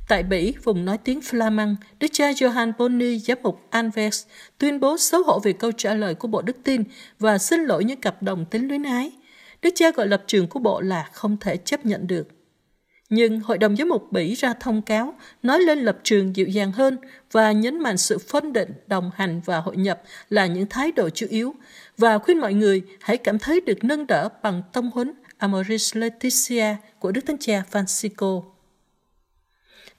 Tại 0.09 0.23
Bỉ, 0.23 0.53
vùng 0.63 0.85
nói 0.85 0.97
tiếng 0.97 1.19
Flamand, 1.19 1.75
Đức 1.99 2.07
cha 2.11 2.31
Johann 2.31 2.71
Boni, 2.77 3.19
giám 3.19 3.37
mục 3.43 3.61
Anvers, 3.69 4.25
tuyên 4.57 4.79
bố 4.79 4.97
xấu 4.97 5.23
hổ 5.23 5.39
về 5.39 5.53
câu 5.53 5.71
trả 5.71 5.93
lời 5.93 6.15
của 6.15 6.27
Bộ 6.27 6.41
Đức 6.41 6.57
tin 6.63 6.83
và 7.19 7.37
xin 7.37 7.59
lỗi 7.59 7.83
những 7.83 8.01
cặp 8.01 8.23
đồng 8.23 8.45
tính 8.45 8.67
luyến 8.67 8.83
ái. 8.83 9.11
Đức 9.61 9.69
cha 9.75 9.91
gọi 9.91 10.07
lập 10.07 10.23
trường 10.27 10.47
của 10.47 10.59
Bộ 10.59 10.81
là 10.81 11.09
không 11.13 11.37
thể 11.37 11.57
chấp 11.57 11.85
nhận 11.85 12.07
được. 12.07 12.27
Nhưng 13.09 13.39
Hội 13.39 13.57
đồng 13.57 13.75
Giám 13.75 13.89
mục 13.89 14.11
Bỉ 14.11 14.33
ra 14.33 14.53
thông 14.53 14.81
cáo 14.81 15.13
nói 15.43 15.59
lên 15.59 15.79
lập 15.79 15.97
trường 16.03 16.35
dịu 16.35 16.47
dàng 16.47 16.71
hơn 16.71 16.97
và 17.31 17.51
nhấn 17.51 17.79
mạnh 17.79 17.97
sự 17.97 18.17
phân 18.17 18.53
định, 18.53 18.69
đồng 18.87 19.11
hành 19.15 19.41
và 19.45 19.59
hội 19.59 19.77
nhập 19.77 20.01
là 20.29 20.45
những 20.45 20.65
thái 20.69 20.91
độ 20.91 21.09
chủ 21.09 21.27
yếu 21.29 21.55
và 21.97 22.17
khuyên 22.17 22.39
mọi 22.39 22.53
người 22.53 22.81
hãy 22.99 23.17
cảm 23.17 23.39
thấy 23.39 23.61
được 23.61 23.83
nâng 23.83 24.07
đỡ 24.07 24.29
bằng 24.43 24.61
tâm 24.73 24.89
huấn 24.93 25.13
Amoris 25.37 25.95
Laetitia 25.95 26.75
của 26.99 27.11
Đức 27.11 27.21
Thánh 27.25 27.37
Cha 27.37 27.63
Francisco. 27.71 28.58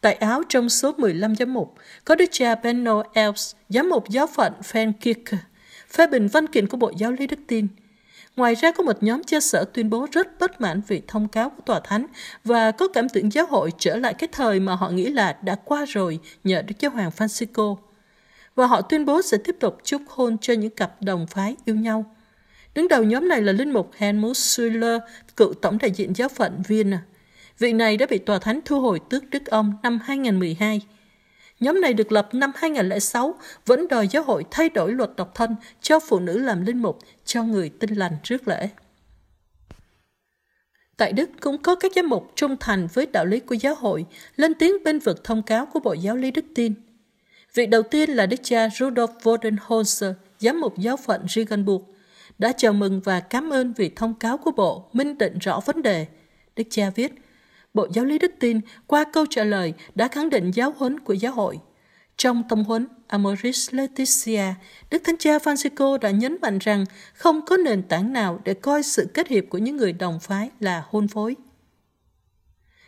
Tại 0.01 0.15
Áo 0.15 0.43
trong 0.49 0.69
số 0.69 0.93
15 0.99 1.37
giám 1.37 1.55
mục, 1.55 1.75
có 2.05 2.15
Đức 2.15 2.25
cha 2.31 2.55
Benno 2.55 3.03
Elves, 3.13 3.55
giám 3.69 3.89
mục 3.89 4.09
giáo 4.09 4.27
phận 4.27 4.53
Fenkirk, 4.73 5.37
phê 5.89 6.07
bình 6.07 6.29
văn 6.29 6.47
kiện 6.47 6.67
của 6.67 6.77
Bộ 6.77 6.93
Giáo 6.97 7.13
lý 7.13 7.27
Đức 7.27 7.39
tin. 7.47 7.69
Ngoài 8.37 8.55
ra 8.55 8.73
có 8.73 8.83
một 8.83 9.03
nhóm 9.03 9.23
cha 9.25 9.41
sở 9.41 9.65
tuyên 9.65 9.91
bố 9.91 10.07
rất 10.13 10.41
bất 10.41 10.61
mãn 10.61 10.81
vì 10.89 11.03
thông 11.09 11.29
cáo 11.29 11.51
của 11.51 11.63
Tòa 11.67 11.81
Thánh 11.81 12.07
và 12.45 12.71
có 12.71 12.89
cảm 12.89 13.09
tưởng 13.09 13.33
giáo 13.33 13.47
hội 13.47 13.73
trở 13.79 13.97
lại 13.97 14.15
cái 14.15 14.29
thời 14.33 14.61
mà 14.61 14.75
họ 14.75 14.91
nghĩ 14.91 15.09
là 15.09 15.37
đã 15.43 15.57
qua 15.65 15.85
rồi 15.89 16.19
nhờ 16.45 16.63
Đức 16.63 16.75
Giáo 16.79 16.91
Hoàng 16.91 17.11
Francisco. 17.17 17.77
Và 18.55 18.67
họ 18.67 18.83
tuyên 18.83 19.05
bố 19.05 19.23
sẽ 19.23 19.37
tiếp 19.45 19.57
tục 19.61 19.79
chúc 19.85 20.03
hôn 20.09 20.39
cho 20.39 20.55
những 20.55 20.71
cặp 20.71 21.03
đồng 21.03 21.27
phái 21.27 21.57
yêu 21.65 21.77
nhau. 21.77 22.15
Đứng 22.75 22.89
đầu 22.89 23.05
nhóm 23.05 23.29
này 23.29 23.43
là 23.43 23.53
linh 23.53 23.71
mục 23.71 23.91
Helmut 23.97 24.37
Schüller, 24.37 25.01
cựu 25.37 25.55
tổng 25.55 25.79
đại 25.79 25.91
diện 25.91 26.13
giáo 26.17 26.29
phận 26.29 26.63
Vienna. 26.69 27.03
Vị 27.61 27.73
này 27.73 27.97
đã 27.97 28.07
bị 28.11 28.19
tòa 28.19 28.39
thánh 28.39 28.61
thu 28.65 28.81
hồi 28.81 29.01
tước 29.11 29.31
đức 29.31 29.47
ông 29.47 29.73
năm 29.83 29.99
2012. 30.05 30.81
Nhóm 31.61 31.81
này 31.81 31.95
được 31.95 32.13
lập 32.13 32.29
năm 32.33 32.53
2006, 32.55 33.35
vẫn 33.67 33.89
đòi 33.89 34.09
giáo 34.09 34.23
hội 34.23 34.45
thay 34.51 34.69
đổi 34.69 34.93
luật 34.93 35.11
độc 35.17 35.35
thân 35.35 35.57
cho 35.81 36.01
phụ 36.01 36.19
nữ 36.19 36.39
làm 36.39 36.67
linh 36.67 36.83
mục, 36.83 36.99
cho 37.25 37.43
người 37.43 37.69
tin 37.69 37.95
lành 37.95 38.13
trước 38.23 38.49
lễ. 38.49 38.69
Tại 40.97 41.13
Đức 41.13 41.31
cũng 41.41 41.63
có 41.63 41.75
các 41.75 41.93
giám 41.97 42.09
mục 42.09 42.33
trung 42.35 42.57
thành 42.61 42.89
với 42.95 43.07
đạo 43.07 43.27
lý 43.27 43.41
của 43.41 43.55
giáo 43.55 43.75
hội, 43.75 44.07
lên 44.37 44.55
tiếng 44.55 44.85
bên 44.85 44.99
vực 44.99 45.25
thông 45.25 45.43
cáo 45.43 45.67
của 45.67 45.81
Bộ 45.81 45.93
Giáo 45.93 46.17
lý 46.17 46.31
Đức 46.31 46.45
tin. 46.55 46.75
Vị 47.55 47.67
đầu 47.67 47.83
tiên 47.83 48.11
là 48.11 48.27
Đức 48.27 48.41
cha 48.43 48.69
Rudolf 48.69 49.19
Wodenholzer, 49.23 50.13
giám 50.39 50.61
mục 50.61 50.79
giáo 50.79 50.97
phận 50.97 51.27
Regensburg, 51.29 51.85
đã 52.39 52.53
chào 52.53 52.73
mừng 52.73 53.01
và 53.01 53.21
cảm 53.21 53.53
ơn 53.53 53.73
vì 53.73 53.91
thông 53.97 54.15
cáo 54.15 54.39
của 54.39 54.51
Bộ 54.51 54.85
minh 54.93 55.19
định 55.19 55.39
rõ 55.39 55.61
vấn 55.67 55.83
đề. 55.83 56.07
Đức 56.57 56.65
cha 56.71 56.91
viết, 56.95 57.13
Bộ 57.75 57.87
Giáo 57.93 58.05
lý 58.05 58.19
Đức 58.19 58.33
tin 58.41 58.61
qua 58.87 59.05
câu 59.05 59.27
trả 59.31 59.45
lời 59.45 59.75
đã 59.95 60.09
khẳng 60.09 60.31
định 60.31 60.51
giáo 60.51 60.75
huấn 60.77 61.01
của 61.01 61.13
giáo 61.13 61.33
hội. 61.33 61.61
Trong 62.17 62.43
tâm 62.49 62.65
huấn 62.65 62.87
Amoris 63.07 63.75
Laetitia, 63.75 64.45
Đức 64.91 65.03
Thánh 65.05 65.17
Cha 65.19 65.39
Francisco 65.39 65.99
đã 65.99 66.11
nhấn 66.11 66.37
mạnh 66.43 66.59
rằng 66.59 66.85
không 67.15 67.45
có 67.47 67.57
nền 67.57 67.83
tảng 67.83 68.13
nào 68.13 68.41
để 68.45 68.55
coi 68.55 68.83
sự 68.83 69.11
kết 69.15 69.29
hiệp 69.29 69.45
của 69.49 69.59
những 69.59 69.77
người 69.77 69.93
đồng 69.93 70.21
phái 70.21 70.51
là 70.61 70.85
hôn 70.89 71.09
phối. 71.09 71.37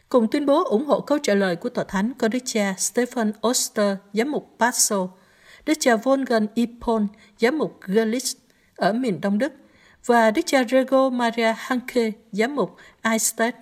Cùng 0.08 0.28
tuyên 0.30 0.46
bố 0.46 0.64
ủng 0.64 0.86
hộ 0.86 1.00
câu 1.00 1.18
trả 1.18 1.34
lời 1.34 1.56
của 1.56 1.68
Tòa 1.68 1.84
Thánh 1.88 2.12
có 2.18 2.28
Đức 2.28 2.38
cha 2.44 2.74
Stephen 2.78 3.32
Oster, 3.48 3.96
giám 4.12 4.30
mục 4.30 4.56
Paso, 4.58 5.08
Đức 5.66 5.74
cha 5.80 5.96
Wolfgang 5.96 6.46
Ipon, 6.54 7.06
giám 7.38 7.58
mục 7.58 7.80
Görlitz 7.86 8.34
ở 8.76 8.92
miền 8.92 9.20
Đông 9.20 9.38
Đức, 9.38 9.52
và 10.06 10.30
Đức 10.30 10.42
cha 10.46 10.64
Rego 10.64 11.10
Maria 11.10 11.54
Hanke, 11.56 12.10
giám 12.32 12.54
mục 12.54 12.76
Eichstätt 13.02 13.56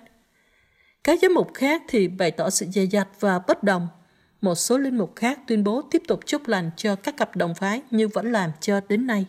các 1.03 1.19
giám 1.21 1.33
mục 1.33 1.53
khác 1.53 1.81
thì 1.87 2.07
bày 2.07 2.31
tỏ 2.31 2.49
sự 2.49 2.65
dè 2.65 2.85
dặt 2.85 3.07
và 3.19 3.39
bất 3.39 3.63
đồng. 3.63 3.87
Một 4.41 4.55
số 4.55 4.77
linh 4.77 4.97
mục 4.97 5.15
khác 5.15 5.39
tuyên 5.47 5.63
bố 5.63 5.81
tiếp 5.81 6.01
tục 6.07 6.19
chúc 6.25 6.47
lành 6.47 6.71
cho 6.77 6.95
các 6.95 7.17
cặp 7.17 7.35
đồng 7.35 7.55
phái 7.55 7.81
như 7.91 8.07
vẫn 8.07 8.31
làm 8.31 8.51
cho 8.61 8.81
đến 8.89 9.07
nay. 9.07 9.25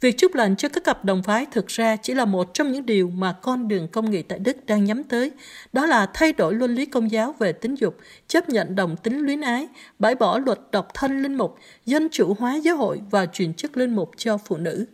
Việc 0.00 0.18
chúc 0.18 0.34
lành 0.34 0.56
cho 0.56 0.68
các 0.68 0.84
cặp 0.84 1.04
đồng 1.04 1.22
phái 1.22 1.46
thực 1.46 1.66
ra 1.66 1.96
chỉ 1.96 2.14
là 2.14 2.24
một 2.24 2.54
trong 2.54 2.72
những 2.72 2.86
điều 2.86 3.10
mà 3.10 3.32
con 3.32 3.68
đường 3.68 3.88
công 3.88 4.10
nghị 4.10 4.22
tại 4.22 4.38
Đức 4.38 4.66
đang 4.66 4.84
nhắm 4.84 5.04
tới, 5.04 5.30
đó 5.72 5.86
là 5.86 6.06
thay 6.14 6.32
đổi 6.32 6.54
luân 6.54 6.74
lý 6.74 6.86
công 6.86 7.10
giáo 7.10 7.34
về 7.38 7.52
tính 7.52 7.74
dục, 7.74 7.96
chấp 8.28 8.48
nhận 8.48 8.74
đồng 8.74 8.96
tính 8.96 9.18
luyến 9.18 9.40
ái, 9.40 9.68
bãi 9.98 10.14
bỏ 10.14 10.38
luật 10.38 10.58
độc 10.72 10.88
thân 10.94 11.22
linh 11.22 11.34
mục, 11.34 11.56
dân 11.86 12.08
chủ 12.12 12.34
hóa 12.38 12.54
giáo 12.54 12.76
hội 12.76 13.00
và 13.10 13.26
chuyển 13.26 13.54
chức 13.54 13.76
linh 13.76 13.96
mục 13.96 14.10
cho 14.16 14.38
phụ 14.38 14.56
nữ. 14.56 14.86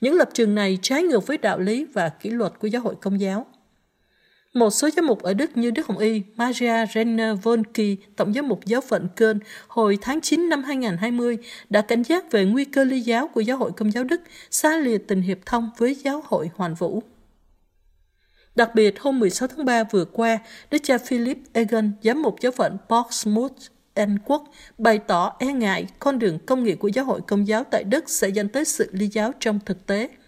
Những 0.00 0.14
lập 0.14 0.28
trường 0.34 0.54
này 0.54 0.78
trái 0.82 1.02
ngược 1.02 1.26
với 1.26 1.38
đạo 1.38 1.58
lý 1.58 1.84
và 1.84 2.08
kỷ 2.08 2.30
luật 2.30 2.52
của 2.58 2.68
giáo 2.68 2.82
hội 2.82 2.94
công 3.00 3.20
giáo. 3.20 3.46
Một 4.54 4.70
số 4.70 4.90
giám 4.90 5.06
mục 5.06 5.22
ở 5.22 5.34
Đức 5.34 5.56
như 5.56 5.70
Đức 5.70 5.86
Hồng 5.86 5.98
Y, 5.98 6.22
Maria 6.36 6.86
Renner 6.94 7.38
Vonki, 7.42 7.96
Tổng 8.16 8.32
giám 8.32 8.48
mục 8.48 8.60
giáo 8.64 8.80
phận 8.80 9.08
Köln, 9.16 9.38
hồi 9.68 9.98
tháng 10.00 10.20
9 10.20 10.48
năm 10.48 10.62
2020 10.62 11.38
đã 11.70 11.80
cảnh 11.80 12.02
giác 12.02 12.32
về 12.32 12.44
nguy 12.44 12.64
cơ 12.64 12.84
ly 12.84 13.00
giáo 13.00 13.28
của 13.28 13.40
giáo 13.40 13.56
hội 13.56 13.72
công 13.76 13.92
giáo 13.92 14.04
Đức 14.04 14.20
xa 14.50 14.76
lìa 14.76 14.98
tình 14.98 15.22
hiệp 15.22 15.38
thông 15.46 15.70
với 15.78 15.94
giáo 15.94 16.22
hội 16.26 16.50
hoàn 16.54 16.74
vũ. 16.74 17.02
Đặc 18.54 18.70
biệt, 18.74 19.00
hôm 19.00 19.20
16 19.20 19.48
tháng 19.48 19.64
3 19.64 19.84
vừa 19.84 20.04
qua, 20.04 20.38
Đức 20.70 20.78
cha 20.82 20.98
Philip 20.98 21.38
Egan, 21.52 21.92
giám 22.02 22.22
mục 22.22 22.36
giáo 22.40 22.52
phận 22.52 22.76
Portsmouth, 22.88 23.58
Anh 23.94 24.18
quốc, 24.24 24.44
bày 24.78 24.98
tỏ 24.98 25.36
e 25.38 25.46
ngại 25.46 25.86
con 25.98 26.18
đường 26.18 26.38
công 26.46 26.64
nghiệp 26.64 26.74
của 26.74 26.88
giáo 26.88 27.04
hội 27.04 27.20
công 27.26 27.48
giáo 27.48 27.64
tại 27.64 27.84
Đức 27.84 28.10
sẽ 28.10 28.28
dẫn 28.28 28.48
tới 28.48 28.64
sự 28.64 28.90
ly 28.92 29.06
giáo 29.12 29.32
trong 29.40 29.58
thực 29.66 29.86
tế– 29.86 30.08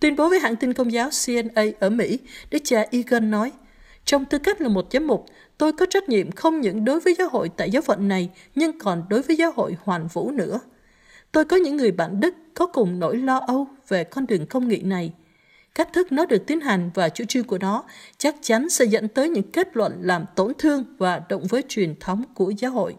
Tuyên 0.00 0.16
bố 0.16 0.28
với 0.28 0.40
hãng 0.40 0.56
tin 0.56 0.72
công 0.72 0.92
giáo 0.92 1.10
CNA 1.26 1.64
ở 1.80 1.90
Mỹ, 1.90 2.18
Đức 2.50 2.58
cha 2.64 2.86
Egan 2.90 3.30
nói, 3.30 3.52
Trong 4.04 4.24
tư 4.24 4.38
cách 4.38 4.60
là 4.60 4.68
một 4.68 4.86
giám 4.92 5.06
mục, 5.06 5.26
tôi 5.58 5.72
có 5.72 5.86
trách 5.90 6.08
nhiệm 6.08 6.30
không 6.30 6.60
những 6.60 6.84
đối 6.84 7.00
với 7.00 7.14
giáo 7.18 7.28
hội 7.28 7.50
tại 7.56 7.70
giáo 7.70 7.82
phận 7.82 8.08
này, 8.08 8.30
nhưng 8.54 8.78
còn 8.78 9.02
đối 9.08 9.22
với 9.22 9.36
giáo 9.36 9.52
hội 9.56 9.76
hoàn 9.84 10.06
vũ 10.06 10.30
nữa. 10.30 10.60
Tôi 11.32 11.44
có 11.44 11.56
những 11.56 11.76
người 11.76 11.92
bạn 11.92 12.20
Đức 12.20 12.34
có 12.54 12.66
cùng 12.66 12.98
nỗi 12.98 13.16
lo 13.16 13.38
âu 13.38 13.68
về 13.88 14.04
con 14.04 14.26
đường 14.26 14.46
công 14.46 14.68
nghị 14.68 14.82
này. 14.82 15.12
Cách 15.74 15.88
thức 15.92 16.12
nó 16.12 16.26
được 16.26 16.46
tiến 16.46 16.60
hành 16.60 16.90
và 16.94 17.08
chủ 17.08 17.24
trương 17.24 17.44
của 17.44 17.58
nó 17.58 17.84
chắc 18.18 18.36
chắn 18.42 18.70
sẽ 18.70 18.84
dẫn 18.84 19.08
tới 19.08 19.28
những 19.28 19.50
kết 19.52 19.76
luận 19.76 19.98
làm 20.00 20.24
tổn 20.36 20.52
thương 20.58 20.84
và 20.98 21.22
động 21.28 21.46
với 21.46 21.62
truyền 21.68 21.94
thống 22.00 22.24
của 22.34 22.50
giáo 22.50 22.70
hội. 22.70 22.94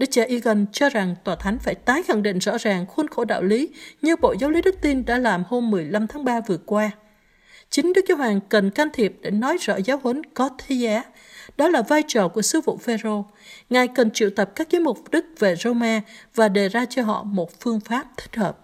Đức 0.00 0.06
cha 0.10 0.22
Egan 0.22 0.66
cho 0.72 0.88
rằng 0.88 1.14
tòa 1.24 1.36
thánh 1.36 1.58
phải 1.58 1.74
tái 1.74 2.02
khẳng 2.02 2.22
định 2.22 2.38
rõ 2.38 2.58
ràng 2.58 2.86
khuôn 2.86 3.08
khổ 3.08 3.24
đạo 3.24 3.42
lý 3.42 3.68
như 4.02 4.16
Bộ 4.16 4.34
Giáo 4.40 4.50
lý 4.50 4.62
Đức 4.62 4.74
tin 4.80 5.04
đã 5.04 5.18
làm 5.18 5.44
hôm 5.48 5.70
15 5.70 6.06
tháng 6.06 6.24
3 6.24 6.40
vừa 6.40 6.56
qua. 6.56 6.90
Chính 7.70 7.92
Đức 7.92 8.04
Giáo 8.08 8.18
Hoàng 8.18 8.40
cần 8.48 8.70
can 8.70 8.88
thiệp 8.92 9.16
để 9.20 9.30
nói 9.30 9.56
rõ 9.60 9.76
giáo 9.76 10.00
huấn 10.02 10.22
có 10.34 10.50
thế 10.58 10.74
giá. 10.74 11.02
Đó 11.56 11.68
là 11.68 11.82
vai 11.82 12.02
trò 12.08 12.28
của 12.28 12.42
sứ 12.42 12.60
vụ 12.60 12.76
Phêrô. 12.76 13.24
Ngài 13.70 13.88
cần 13.88 14.10
triệu 14.10 14.30
tập 14.30 14.50
các 14.54 14.68
giám 14.72 14.84
mục 14.84 15.10
Đức 15.10 15.24
về 15.38 15.56
Roma 15.56 16.00
và 16.34 16.48
đề 16.48 16.68
ra 16.68 16.84
cho 16.90 17.02
họ 17.02 17.22
một 17.22 17.60
phương 17.60 17.80
pháp 17.80 18.04
thích 18.16 18.36
hợp. 18.36 18.58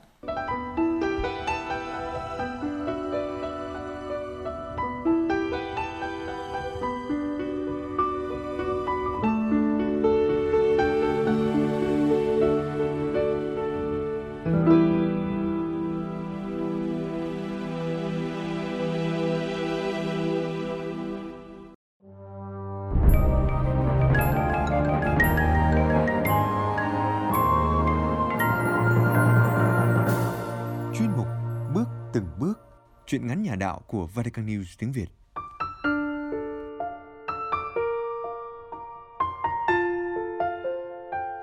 Chuyện 33.06 33.26
ngắn 33.26 33.42
nhà 33.42 33.54
đạo 33.54 33.80
của 33.86 34.06
Vatican 34.14 34.46
News 34.46 34.64
tiếng 34.78 34.92
Việt. 34.92 35.06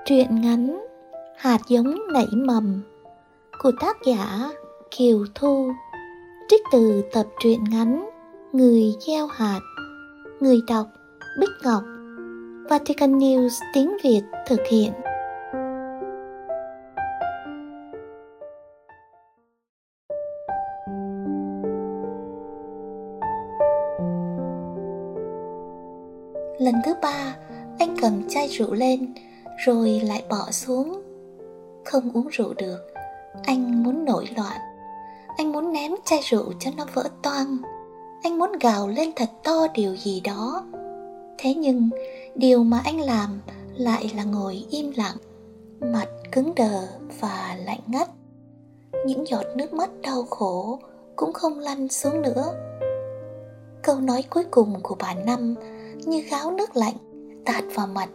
Truyện 0.06 0.42
ngắn, 0.42 0.86
Hạt 1.38 1.60
giống 1.68 1.96
nảy 2.14 2.28
mầm, 2.36 2.82
của 3.64 3.72
tác 3.80 3.98
giả 4.06 4.50
Kiều 4.92 5.26
Thu, 5.36 5.72
trích 6.50 6.62
từ 6.72 7.04
tập 7.14 7.26
truyện 7.40 7.64
ngắn 7.64 8.10
Người 8.54 8.94
gieo 9.08 9.28
hạt, 9.28 9.60
Người 10.40 10.60
đọc 10.68 10.88
Bích 11.40 11.50
Ngọc 11.64 11.84
Vatican 12.70 13.18
News 13.20 13.50
tiếng 13.74 13.98
Việt 14.04 14.22
thực 14.48 14.60
hiện 14.70 14.92
chai 28.44 28.58
rượu 28.58 28.74
lên, 28.74 29.14
rồi 29.66 30.02
lại 30.06 30.24
bỏ 30.30 30.52
xuống. 30.52 31.02
Không 31.86 32.12
uống 32.14 32.28
rượu 32.28 32.54
được, 32.54 32.78
anh 33.44 33.84
muốn 33.84 34.06
nổi 34.06 34.26
loạn. 34.36 34.58
Anh 35.38 35.52
muốn 35.52 35.74
ném 35.74 35.92
chai 36.06 36.20
rượu 36.24 36.54
cho 36.60 36.72
nó 36.78 36.86
vỡ 36.94 37.04
toang. 37.22 37.58
Anh 38.24 38.40
muốn 38.40 38.52
gào 38.62 38.88
lên 38.88 39.12
thật 39.16 39.30
to 39.44 39.68
điều 39.74 39.96
gì 39.96 40.22
đó. 40.22 40.64
Thế 41.38 41.54
nhưng, 41.54 41.90
điều 42.36 42.64
mà 42.64 42.82
anh 42.86 43.00
làm 43.00 43.42
lại 43.76 44.12
là 44.16 44.24
ngồi 44.24 44.66
im 44.70 44.92
lặng, 44.96 45.18
mặt 45.80 46.08
cứng 46.32 46.56
đờ 46.56 46.88
và 47.20 47.58
lạnh 47.66 47.82
ngắt. 47.88 48.10
Những 49.06 49.28
giọt 49.28 49.46
nước 49.56 49.74
mắt 49.74 49.90
đau 50.02 50.24
khổ 50.24 50.80
cũng 51.16 51.34
không 51.34 51.60
lăn 51.60 51.90
xuống 51.90 52.22
nữa. 52.22 52.54
Câu 53.84 54.00
nói 54.00 54.24
cuối 54.30 54.44
cùng 54.52 54.74
của 54.84 54.96
bà 55.00 55.14
Năm 55.14 55.56
như 56.06 56.22
gáo 56.22 56.52
nước 56.52 56.76
lạnh 56.76 57.13
tạt 57.46 57.64
vào 57.74 57.88
mặt, 57.88 58.10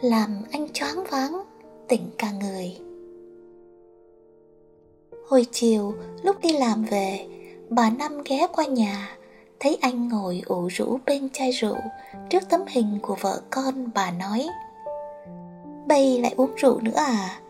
làm 0.00 0.42
anh 0.52 0.68
choáng 0.72 1.04
váng, 1.10 1.42
tỉnh 1.88 2.10
cả 2.18 2.30
người. 2.30 2.76
Hồi 5.28 5.46
chiều, 5.52 5.94
lúc 6.22 6.36
đi 6.42 6.52
làm 6.52 6.84
về, 6.84 7.26
bà 7.68 7.90
năm 7.90 8.22
ghé 8.24 8.46
qua 8.52 8.64
nhà, 8.64 9.16
thấy 9.60 9.78
anh 9.80 10.08
ngồi 10.08 10.42
ủ 10.46 10.68
rũ 10.68 10.98
bên 11.06 11.28
chai 11.32 11.50
rượu 11.50 11.76
trước 12.30 12.42
tấm 12.48 12.60
hình 12.68 12.98
của 13.02 13.16
vợ 13.20 13.40
con 13.50 13.90
bà 13.94 14.10
nói, 14.10 14.48
bay 15.86 16.18
lại 16.18 16.34
uống 16.36 16.54
rượu 16.56 16.80
nữa 16.80 16.96
à? 16.96 17.40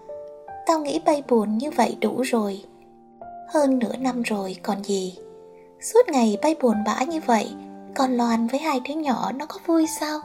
Tao 0.66 0.78
nghĩ 0.80 1.00
bay 1.04 1.22
buồn 1.28 1.58
như 1.58 1.70
vậy 1.70 1.96
đủ 2.00 2.22
rồi. 2.22 2.64
Hơn 3.48 3.78
nửa 3.78 3.96
năm 3.96 4.22
rồi 4.22 4.56
còn 4.62 4.84
gì. 4.84 5.18
Suốt 5.80 6.08
ngày 6.08 6.38
bay 6.42 6.56
buồn 6.60 6.76
bã 6.86 7.02
như 7.02 7.20
vậy, 7.26 7.50
còn 7.94 8.16
loan 8.16 8.46
với 8.46 8.60
hai 8.60 8.80
đứa 8.80 8.94
nhỏ 8.94 9.32
nó 9.32 9.46
có 9.46 9.58
vui 9.66 9.86
sao? 10.00 10.20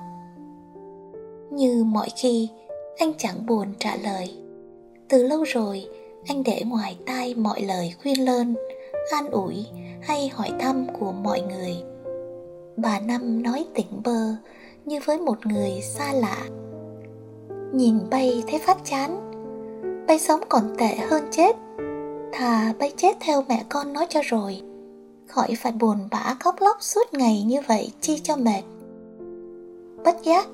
Như 1.52 1.84
mọi 1.84 2.08
khi, 2.16 2.50
anh 2.98 3.14
chẳng 3.18 3.46
buồn 3.46 3.68
trả 3.80 3.96
lời. 3.96 4.34
Từ 5.10 5.24
lâu 5.24 5.44
rồi, 5.44 5.86
anh 6.28 6.44
để 6.44 6.62
ngoài 6.66 6.98
tai 7.06 7.36
mọi 7.36 7.62
lời 7.62 7.94
khuyên 8.02 8.26
lơn, 8.26 8.56
an 9.12 9.30
ủi 9.32 9.66
hay 10.02 10.28
hỏi 10.28 10.52
thăm 10.60 10.88
của 11.00 11.12
mọi 11.12 11.42
người. 11.42 11.76
Bà 12.78 13.00
năm 13.00 13.44
nói 13.44 13.66
tỉnh 13.74 14.02
bơ, 14.04 14.36
như 14.86 15.00
với 15.06 15.18
một 15.18 15.46
người 15.46 15.82
xa 15.82 16.14
lạ. 16.14 16.48
Nhìn 17.74 18.00
bay 18.10 18.44
thấy 18.48 18.60
phát 18.60 18.78
chán. 18.84 19.32
Bay 20.08 20.20
sống 20.20 20.40
còn 20.50 20.76
tệ 20.78 20.96
hơn 20.96 21.24
chết. 21.32 21.56
Thà 22.34 22.74
bay 22.80 22.94
chết 22.98 23.18
theo 23.20 23.44
mẹ 23.48 23.64
con 23.70 23.94
nó 23.94 24.06
cho 24.10 24.22
rồi. 24.24 24.62
Khỏi 25.28 25.56
phải 25.58 25.72
buồn 25.72 25.98
bã 26.12 26.36
khóc 26.40 26.56
lóc 26.60 26.78
suốt 26.80 27.14
ngày 27.14 27.44
như 27.44 27.62
vậy 27.68 27.92
chi 28.02 28.20
cho 28.24 28.36
mệt. 28.36 28.62
Bất 30.06 30.24
giác 30.24 30.48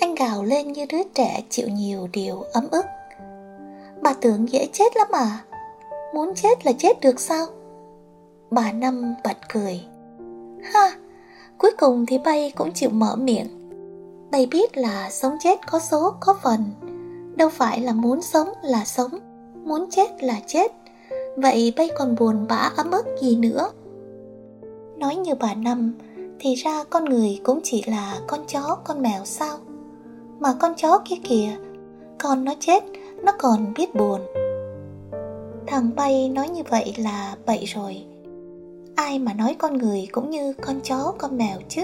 anh 0.00 0.14
gào 0.14 0.44
lên 0.44 0.72
như 0.72 0.86
đứa 0.88 1.02
trẻ 1.14 1.42
chịu 1.50 1.68
nhiều 1.68 2.08
điều 2.12 2.42
ấm 2.52 2.68
ức. 2.70 2.84
Bà 4.02 4.14
tưởng 4.20 4.52
dễ 4.52 4.68
chết 4.72 4.96
lắm 4.96 5.08
à? 5.12 5.44
Muốn 6.14 6.34
chết 6.34 6.66
là 6.66 6.72
chết 6.78 7.00
được 7.00 7.20
sao? 7.20 7.46
Bà 8.50 8.72
năm 8.72 9.14
bật 9.24 9.36
cười. 9.52 9.80
Ha, 10.62 10.92
cuối 11.58 11.70
cùng 11.78 12.06
thì 12.06 12.18
bay 12.18 12.52
cũng 12.56 12.72
chịu 12.72 12.90
mở 12.90 13.16
miệng. 13.16 13.46
Bay 14.30 14.46
biết 14.50 14.76
là 14.76 15.10
sống 15.10 15.36
chết 15.40 15.58
có 15.70 15.78
số, 15.78 16.14
có 16.20 16.34
phần. 16.42 16.64
Đâu 17.36 17.48
phải 17.48 17.80
là 17.80 17.92
muốn 17.92 18.22
sống 18.22 18.48
là 18.62 18.84
sống, 18.84 19.10
muốn 19.64 19.90
chết 19.90 20.22
là 20.22 20.40
chết. 20.46 20.72
Vậy 21.36 21.72
bay 21.76 21.90
còn 21.98 22.16
buồn 22.18 22.46
bã 22.48 22.70
ấm 22.76 22.90
ức 22.90 23.06
gì 23.20 23.36
nữa? 23.36 23.70
Nói 24.96 25.16
như 25.16 25.34
bà 25.34 25.54
năm, 25.54 25.94
thì 26.38 26.54
ra 26.54 26.84
con 26.90 27.04
người 27.04 27.40
cũng 27.44 27.60
chỉ 27.62 27.84
là 27.86 28.18
con 28.26 28.40
chó, 28.46 28.78
con 28.84 29.02
mèo 29.02 29.24
sao? 29.24 29.58
Mà 30.40 30.54
con 30.60 30.74
chó 30.76 30.98
kia 31.04 31.16
kìa. 31.24 31.56
Con 32.18 32.44
nó 32.44 32.54
chết, 32.60 32.84
nó 33.22 33.32
còn 33.38 33.72
biết 33.76 33.94
buồn. 33.94 34.20
Thằng 35.66 35.90
bay 35.96 36.28
nói 36.28 36.48
như 36.48 36.62
vậy 36.68 36.94
là 36.96 37.36
bậy 37.46 37.64
rồi. 37.64 38.04
Ai 38.96 39.18
mà 39.18 39.32
nói 39.32 39.56
con 39.58 39.78
người 39.78 40.08
cũng 40.12 40.30
như 40.30 40.52
con 40.52 40.80
chó, 40.80 41.12
con 41.18 41.38
mèo 41.38 41.58
chứ? 41.68 41.82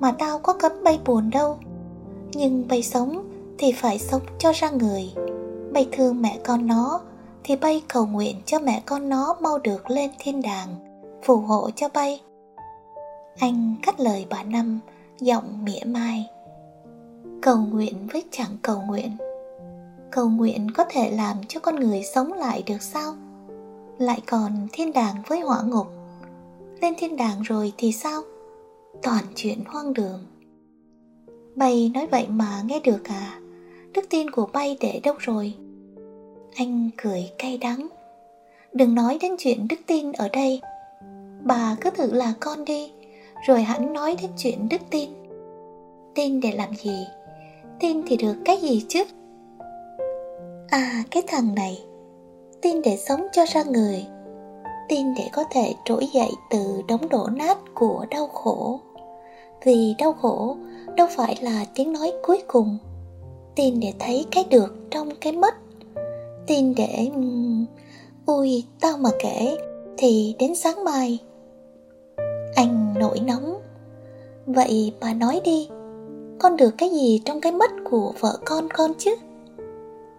Mà 0.00 0.12
tao 0.12 0.38
có 0.38 0.52
cấm 0.52 0.72
bay 0.84 1.00
buồn 1.04 1.30
đâu. 1.30 1.58
Nhưng 2.32 2.68
bay 2.68 2.82
sống 2.82 3.28
thì 3.58 3.72
phải 3.72 3.98
sống 3.98 4.22
cho 4.38 4.52
ra 4.52 4.70
người. 4.70 5.12
Bay 5.72 5.88
thương 5.92 6.22
mẹ 6.22 6.38
con 6.44 6.66
nó 6.66 7.00
thì 7.44 7.56
bay 7.56 7.82
cầu 7.88 8.06
nguyện 8.06 8.36
cho 8.46 8.58
mẹ 8.58 8.82
con 8.86 9.08
nó 9.08 9.36
mau 9.40 9.58
được 9.58 9.90
lên 9.90 10.10
thiên 10.18 10.42
đàng, 10.42 10.68
phù 11.22 11.36
hộ 11.36 11.70
cho 11.76 11.88
bay. 11.94 12.20
Anh 13.38 13.74
cắt 13.82 14.00
lời 14.00 14.26
bà 14.30 14.42
năm 14.42 14.80
giọng 15.20 15.64
mỉa 15.64 15.84
mai 15.86 16.26
cầu 17.42 17.56
nguyện 17.56 18.06
với 18.12 18.24
chẳng 18.30 18.56
cầu 18.62 18.82
nguyện. 18.86 19.10
Cầu 20.10 20.28
nguyện 20.28 20.66
có 20.74 20.84
thể 20.88 21.10
làm 21.10 21.36
cho 21.48 21.60
con 21.60 21.76
người 21.76 22.02
sống 22.02 22.32
lại 22.32 22.62
được 22.66 22.82
sao? 22.82 23.14
Lại 23.98 24.20
còn 24.26 24.68
thiên 24.72 24.92
đàng 24.92 25.14
với 25.26 25.40
hỏa 25.40 25.62
ngục. 25.62 25.86
Lên 26.80 26.94
thiên 26.98 27.16
đàng 27.16 27.42
rồi 27.42 27.72
thì 27.76 27.92
sao? 27.92 28.22
Toàn 29.02 29.24
chuyện 29.34 29.58
hoang 29.66 29.92
đường. 29.92 30.24
Bay 31.56 31.90
nói 31.94 32.06
vậy 32.06 32.26
mà 32.28 32.62
nghe 32.66 32.80
được 32.80 33.04
à? 33.04 33.40
Đức 33.92 34.04
tin 34.10 34.30
của 34.30 34.48
bay 34.52 34.76
để 34.80 35.00
đâu 35.02 35.14
rồi? 35.18 35.54
Anh 36.56 36.90
cười 36.96 37.30
cay 37.38 37.58
đắng. 37.58 37.88
Đừng 38.72 38.94
nói 38.94 39.18
đến 39.20 39.32
chuyện 39.38 39.68
đức 39.68 39.80
tin 39.86 40.12
ở 40.12 40.28
đây. 40.28 40.60
Bà 41.42 41.76
cứ 41.80 41.90
thử 41.90 42.12
là 42.12 42.34
con 42.40 42.64
đi, 42.64 42.92
rồi 43.46 43.62
hắn 43.62 43.92
nói 43.92 44.16
đến 44.22 44.30
chuyện 44.38 44.68
đức 44.68 44.80
tin. 44.90 45.10
Tin 46.14 46.40
để 46.40 46.52
làm 46.52 46.74
gì? 46.74 47.06
Tin 47.80 48.02
thì 48.06 48.16
được 48.16 48.34
cái 48.44 48.56
gì 48.56 48.84
chứ? 48.88 49.04
À 50.68 51.02
cái 51.10 51.22
thằng 51.26 51.54
này, 51.54 51.82
tin 52.62 52.82
để 52.82 52.96
sống 52.96 53.26
cho 53.32 53.44
ra 53.44 53.62
người, 53.62 54.06
tin 54.88 55.14
để 55.14 55.24
có 55.32 55.44
thể 55.50 55.74
trỗi 55.84 56.06
dậy 56.12 56.30
từ 56.50 56.82
đống 56.88 57.08
đổ 57.08 57.28
nát 57.32 57.58
của 57.74 58.06
đau 58.10 58.26
khổ. 58.26 58.80
Vì 59.64 59.94
đau 59.98 60.12
khổ 60.12 60.56
đâu 60.96 61.06
phải 61.10 61.36
là 61.40 61.64
tiếng 61.74 61.92
nói 61.92 62.12
cuối 62.22 62.42
cùng. 62.46 62.78
Tin 63.56 63.80
để 63.80 63.92
thấy 63.98 64.26
cái 64.30 64.44
được 64.50 64.74
trong 64.90 65.08
cái 65.20 65.32
mất. 65.32 65.54
Tin 66.46 66.74
để 66.74 67.10
ui, 68.26 68.64
tao 68.80 68.96
mà 68.98 69.10
kể 69.18 69.56
thì 69.96 70.36
đến 70.38 70.54
sáng 70.54 70.84
mai. 70.84 71.18
Anh 72.54 72.94
nổi 72.98 73.20
nóng. 73.20 73.60
Vậy 74.46 74.92
bà 75.00 75.14
nói 75.14 75.40
đi 75.44 75.68
con 76.38 76.56
được 76.56 76.74
cái 76.78 76.90
gì 76.90 77.22
trong 77.24 77.40
cái 77.40 77.52
mất 77.52 77.70
của 77.84 78.12
vợ 78.20 78.38
con 78.44 78.68
con 78.74 78.92
chứ? 78.98 79.16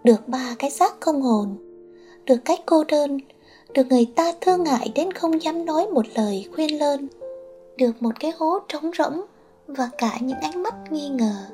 Được 0.04 0.28
ba 0.28 0.54
cái 0.58 0.70
xác 0.70 1.00
không 1.00 1.22
hồn, 1.22 1.56
được 2.24 2.38
cái 2.44 2.56
cô 2.66 2.84
đơn, 2.84 3.18
được 3.74 3.86
người 3.90 4.06
ta 4.16 4.32
thương 4.40 4.64
ngại 4.64 4.92
đến 4.94 5.12
không 5.12 5.42
dám 5.42 5.64
nói 5.64 5.86
một 5.86 6.06
lời 6.14 6.48
khuyên 6.54 6.78
lơn, 6.78 7.08
được 7.76 8.02
một 8.02 8.12
cái 8.20 8.32
hố 8.38 8.58
trống 8.68 8.90
rỗng 8.98 9.20
và 9.66 9.90
cả 9.98 10.18
những 10.20 10.38
ánh 10.38 10.62
mắt 10.62 10.74
nghi 10.90 11.08
ngờ. 11.08 11.46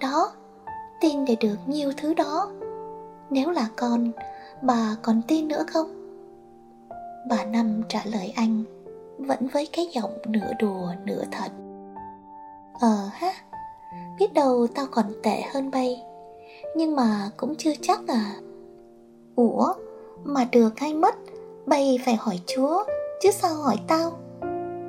Đó, 0.00 0.32
tin 1.00 1.24
để 1.24 1.36
được 1.40 1.56
nhiều 1.66 1.92
thứ 1.96 2.14
đó. 2.14 2.50
Nếu 3.30 3.50
là 3.50 3.68
con, 3.76 4.10
bà 4.62 4.96
còn 5.02 5.22
tin 5.28 5.48
nữa 5.48 5.64
không? 5.66 6.18
Bà 7.28 7.44
năm 7.44 7.82
trả 7.88 8.00
lời 8.04 8.32
anh, 8.36 8.64
vẫn 9.18 9.48
với 9.52 9.68
cái 9.72 9.88
giọng 9.92 10.18
nửa 10.26 10.50
đùa 10.58 10.88
nửa 11.04 11.22
thật. 11.30 11.52
Ờ 12.80 13.08
ha 13.12 13.32
biết 14.18 14.32
đâu 14.34 14.66
tao 14.74 14.86
còn 14.90 15.06
tệ 15.22 15.42
hơn 15.52 15.70
bay. 15.70 16.02
Nhưng 16.76 16.96
mà 16.96 17.30
cũng 17.36 17.54
chưa 17.54 17.72
chắc 17.82 18.00
à 18.06 18.34
ủa, 19.36 19.74
mà 20.24 20.48
được 20.52 20.78
hay 20.78 20.94
mất, 20.94 21.14
bay 21.66 21.98
phải 22.04 22.14
hỏi 22.14 22.40
chúa, 22.46 22.84
chứ 23.22 23.30
sao 23.30 23.54
hỏi 23.54 23.76
tao? 23.88 24.12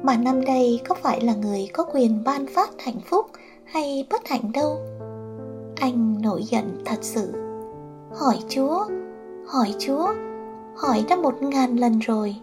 Bà 0.03 0.17
năm 0.17 0.45
đây 0.45 0.81
có 0.87 0.95
phải 0.95 1.21
là 1.21 1.33
người 1.33 1.69
có 1.73 1.85
quyền 1.93 2.23
ban 2.23 2.45
phát 2.47 2.69
hạnh 2.79 2.99
phúc 3.05 3.25
hay 3.65 4.07
bất 4.09 4.27
hạnh 4.27 4.51
đâu? 4.53 4.77
Anh 5.75 6.21
nổi 6.21 6.43
giận 6.43 6.81
thật 6.85 6.99
sự. 7.01 7.33
Hỏi 8.11 8.39
chúa 8.49 8.85
hỏi 9.45 9.75
chúa, 9.79 10.13
hỏi 10.75 11.05
đã 11.09 11.15
một 11.15 11.43
ngàn 11.43 11.75
lần 11.75 11.99
rồi, 11.99 12.35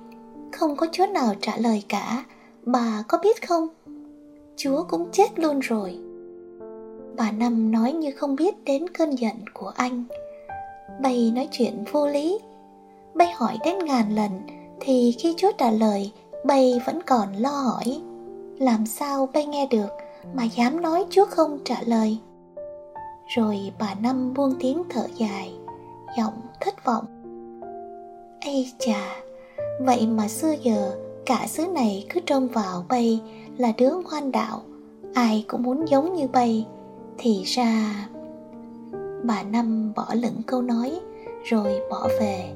không 0.52 0.76
có 0.76 0.86
chúa 0.92 1.06
nào 1.06 1.34
trả 1.40 1.56
lời 1.56 1.84
cả, 1.88 2.24
bà 2.62 3.02
có 3.08 3.18
biết 3.22 3.48
không? 3.48 3.68
Chúa 4.56 4.82
cũng 4.82 5.08
chết 5.12 5.38
luôn 5.38 5.58
rồi 5.60 5.98
bà 7.20 7.30
năm 7.30 7.72
nói 7.72 7.92
như 7.92 8.10
không 8.10 8.36
biết 8.36 8.64
đến 8.64 8.88
cơn 8.88 9.10
giận 9.10 9.34
của 9.54 9.72
anh. 9.76 10.04
Bay 11.00 11.32
nói 11.34 11.48
chuyện 11.52 11.84
vô 11.92 12.06
lý. 12.06 12.38
Bay 13.14 13.32
hỏi 13.32 13.58
đến 13.64 13.78
ngàn 13.78 14.14
lần, 14.14 14.30
thì 14.80 15.14
khi 15.18 15.34
chúa 15.36 15.52
trả 15.58 15.70
lời, 15.70 16.12
bay 16.44 16.80
vẫn 16.86 16.98
còn 17.06 17.28
lo 17.36 17.50
hỏi. 17.50 18.00
Làm 18.58 18.86
sao 18.86 19.28
bay 19.34 19.46
nghe 19.46 19.66
được 19.66 19.88
mà 20.34 20.44
dám 20.44 20.82
nói 20.82 21.04
chúa 21.10 21.24
không 21.24 21.58
trả 21.64 21.82
lời? 21.86 22.18
Rồi 23.36 23.72
bà 23.78 23.94
năm 23.94 24.34
buông 24.34 24.54
tiếng 24.60 24.82
thở 24.90 25.06
dài, 25.16 25.52
giọng 26.18 26.40
thất 26.60 26.84
vọng. 26.84 27.04
Ây 28.40 28.72
chà, 28.78 29.22
vậy 29.80 30.06
mà 30.06 30.28
xưa 30.28 30.54
giờ 30.62 30.96
cả 31.26 31.46
xứ 31.48 31.66
này 31.66 32.06
cứ 32.08 32.20
trông 32.26 32.48
vào 32.48 32.84
bay 32.88 33.20
là 33.58 33.72
đứa 33.78 33.92
ngoan 34.10 34.32
đạo, 34.32 34.62
ai 35.14 35.44
cũng 35.48 35.62
muốn 35.62 35.88
giống 35.88 36.14
như 36.14 36.28
bay 36.28 36.66
thì 37.22 37.42
ra, 37.44 38.08
bà 39.24 39.42
năm 39.42 39.92
bỏ 39.96 40.06
lửng 40.14 40.42
câu 40.46 40.62
nói 40.62 41.00
rồi 41.44 41.80
bỏ 41.90 42.08
về, 42.20 42.52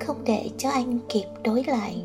không 0.00 0.16
để 0.24 0.50
cho 0.58 0.70
anh 0.70 0.98
kịp 1.08 1.24
đối 1.44 1.64
lại. 1.64 2.02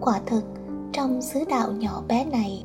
Quả 0.00 0.20
thực, 0.26 0.42
trong 0.92 1.22
xứ 1.22 1.40
đạo 1.48 1.72
nhỏ 1.72 2.02
bé 2.08 2.24
này, 2.24 2.64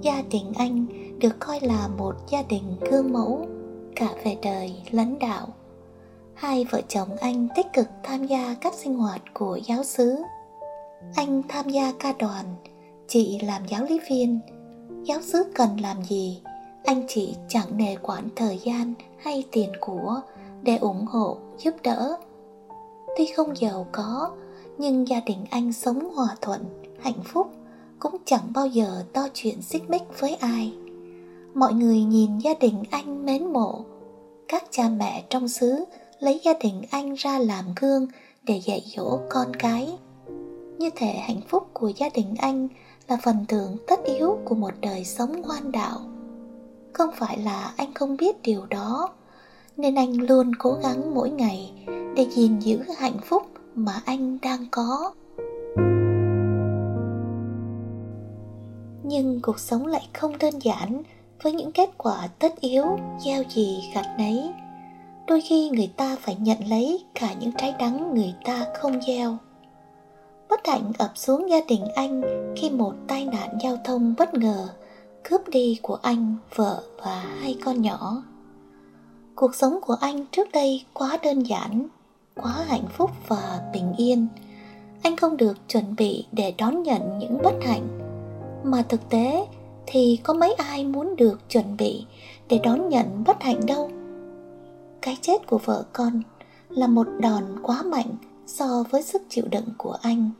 gia 0.00 0.22
đình 0.30 0.52
anh 0.56 0.86
được 1.18 1.36
coi 1.38 1.60
là 1.60 1.88
một 1.98 2.14
gia 2.28 2.42
đình 2.42 2.76
gương 2.90 3.12
mẫu 3.12 3.46
cả 3.96 4.08
về 4.24 4.36
đời 4.42 4.82
lẫn 4.90 5.18
đạo. 5.18 5.46
Hai 6.34 6.66
vợ 6.70 6.80
chồng 6.88 7.08
anh 7.20 7.48
tích 7.56 7.66
cực 7.72 7.86
tham 8.02 8.26
gia 8.26 8.54
các 8.60 8.74
sinh 8.74 8.94
hoạt 8.94 9.20
của 9.34 9.58
giáo 9.64 9.84
xứ. 9.84 10.16
Anh 11.16 11.42
tham 11.48 11.68
gia 11.68 11.92
ca 11.98 12.12
đoàn 12.18 12.44
chị 13.08 13.38
làm 13.42 13.62
giáo 13.68 13.84
lý 13.84 14.00
viên. 14.10 14.38
Giáo 15.04 15.22
sứ 15.22 15.44
cần 15.54 15.80
làm 15.80 16.04
gì? 16.04 16.40
Anh 16.84 17.02
chị 17.08 17.34
chẳng 17.48 17.76
nề 17.76 17.96
quản 18.02 18.28
thời 18.36 18.58
gian 18.64 18.94
hay 19.18 19.44
tiền 19.52 19.72
của 19.80 20.20
để 20.62 20.76
ủng 20.76 21.06
hộ, 21.06 21.36
giúp 21.58 21.74
đỡ. 21.82 22.16
Tuy 23.16 23.26
không 23.26 23.56
giàu 23.56 23.86
có, 23.92 24.30
nhưng 24.78 25.08
gia 25.08 25.20
đình 25.20 25.44
anh 25.50 25.72
sống 25.72 26.14
hòa 26.14 26.36
thuận, 26.40 26.64
hạnh 27.00 27.22
phúc, 27.24 27.46
cũng 27.98 28.16
chẳng 28.24 28.52
bao 28.54 28.66
giờ 28.66 29.04
to 29.12 29.28
chuyện 29.34 29.62
xích 29.62 29.90
mích 29.90 30.02
với 30.20 30.34
ai. 30.34 30.72
Mọi 31.54 31.74
người 31.74 32.02
nhìn 32.02 32.38
gia 32.38 32.54
đình 32.54 32.82
anh 32.90 33.26
mến 33.26 33.46
mộ. 33.46 33.84
Các 34.48 34.64
cha 34.70 34.88
mẹ 34.88 35.24
trong 35.30 35.48
xứ 35.48 35.84
lấy 36.20 36.40
gia 36.44 36.52
đình 36.60 36.82
anh 36.90 37.14
ra 37.14 37.38
làm 37.38 37.64
gương 37.80 38.06
để 38.42 38.60
dạy 38.64 38.82
dỗ 38.96 39.18
con 39.30 39.56
cái. 39.58 39.98
Như 40.78 40.90
thể 40.96 41.12
hạnh 41.12 41.40
phúc 41.48 41.66
của 41.72 41.88
gia 41.88 42.08
đình 42.08 42.34
anh 42.38 42.68
là 43.08 43.18
phần 43.22 43.44
thưởng 43.48 43.76
tất 43.86 44.04
yếu 44.04 44.38
của 44.44 44.54
một 44.54 44.72
đời 44.80 45.04
sống 45.04 45.42
ngoan 45.42 45.72
đạo. 45.72 46.00
Không 46.92 47.10
phải 47.16 47.38
là 47.38 47.72
anh 47.76 47.94
không 47.94 48.16
biết 48.16 48.42
điều 48.42 48.66
đó, 48.66 49.08
nên 49.76 49.94
anh 49.94 50.12
luôn 50.12 50.52
cố 50.58 50.72
gắng 50.82 51.14
mỗi 51.14 51.30
ngày 51.30 51.72
để 52.16 52.26
gìn 52.30 52.58
giữ 52.58 52.80
hạnh 52.98 53.18
phúc 53.24 53.42
mà 53.74 54.02
anh 54.04 54.38
đang 54.42 54.66
có. 54.70 55.12
Nhưng 59.02 59.40
cuộc 59.42 59.58
sống 59.58 59.86
lại 59.86 60.08
không 60.12 60.38
đơn 60.38 60.54
giản 60.62 61.02
với 61.42 61.52
những 61.52 61.72
kết 61.72 61.90
quả 61.98 62.28
tất 62.38 62.60
yếu, 62.60 62.84
gieo 63.24 63.42
gì, 63.48 63.90
gặt 63.94 64.06
nấy. 64.18 64.52
Đôi 65.26 65.40
khi 65.40 65.70
người 65.70 65.90
ta 65.96 66.16
phải 66.20 66.36
nhận 66.40 66.68
lấy 66.68 67.04
cả 67.14 67.34
những 67.40 67.52
trái 67.58 67.74
đắng 67.78 68.14
người 68.14 68.34
ta 68.44 68.66
không 68.80 69.02
gieo 69.06 69.36
bất 70.54 70.66
hạnh 70.66 70.92
ập 70.98 71.10
xuống 71.14 71.50
gia 71.50 71.60
đình 71.68 71.84
anh 71.94 72.22
khi 72.56 72.70
một 72.70 72.94
tai 73.06 73.24
nạn 73.24 73.48
giao 73.62 73.76
thông 73.84 74.14
bất 74.18 74.34
ngờ 74.34 74.68
cướp 75.22 75.48
đi 75.48 75.78
của 75.82 75.98
anh, 76.02 76.36
vợ 76.54 76.82
và 77.04 77.24
hai 77.40 77.58
con 77.64 77.82
nhỏ. 77.82 78.22
Cuộc 79.34 79.54
sống 79.54 79.78
của 79.82 79.96
anh 80.00 80.26
trước 80.26 80.52
đây 80.52 80.84
quá 80.92 81.18
đơn 81.22 81.42
giản, 81.42 81.86
quá 82.34 82.64
hạnh 82.66 82.86
phúc 82.96 83.10
và 83.28 83.60
bình 83.72 83.94
yên. 83.96 84.26
Anh 85.02 85.16
không 85.16 85.36
được 85.36 85.68
chuẩn 85.68 85.96
bị 85.96 86.26
để 86.32 86.54
đón 86.58 86.82
nhận 86.82 87.18
những 87.18 87.38
bất 87.42 87.54
hạnh, 87.62 87.88
mà 88.64 88.82
thực 88.88 89.08
tế 89.08 89.46
thì 89.86 90.18
có 90.22 90.34
mấy 90.34 90.54
ai 90.54 90.84
muốn 90.84 91.16
được 91.16 91.50
chuẩn 91.50 91.76
bị 91.76 92.04
để 92.48 92.60
đón 92.62 92.88
nhận 92.88 93.24
bất 93.26 93.42
hạnh 93.42 93.60
đâu. 93.66 93.90
Cái 95.02 95.18
chết 95.20 95.46
của 95.46 95.58
vợ 95.58 95.84
con 95.92 96.22
là 96.68 96.86
một 96.86 97.06
đòn 97.20 97.44
quá 97.62 97.82
mạnh 97.82 98.16
so 98.46 98.84
với 98.90 99.02
sức 99.02 99.22
chịu 99.28 99.44
đựng 99.50 99.68
của 99.78 99.96
anh 100.02 100.30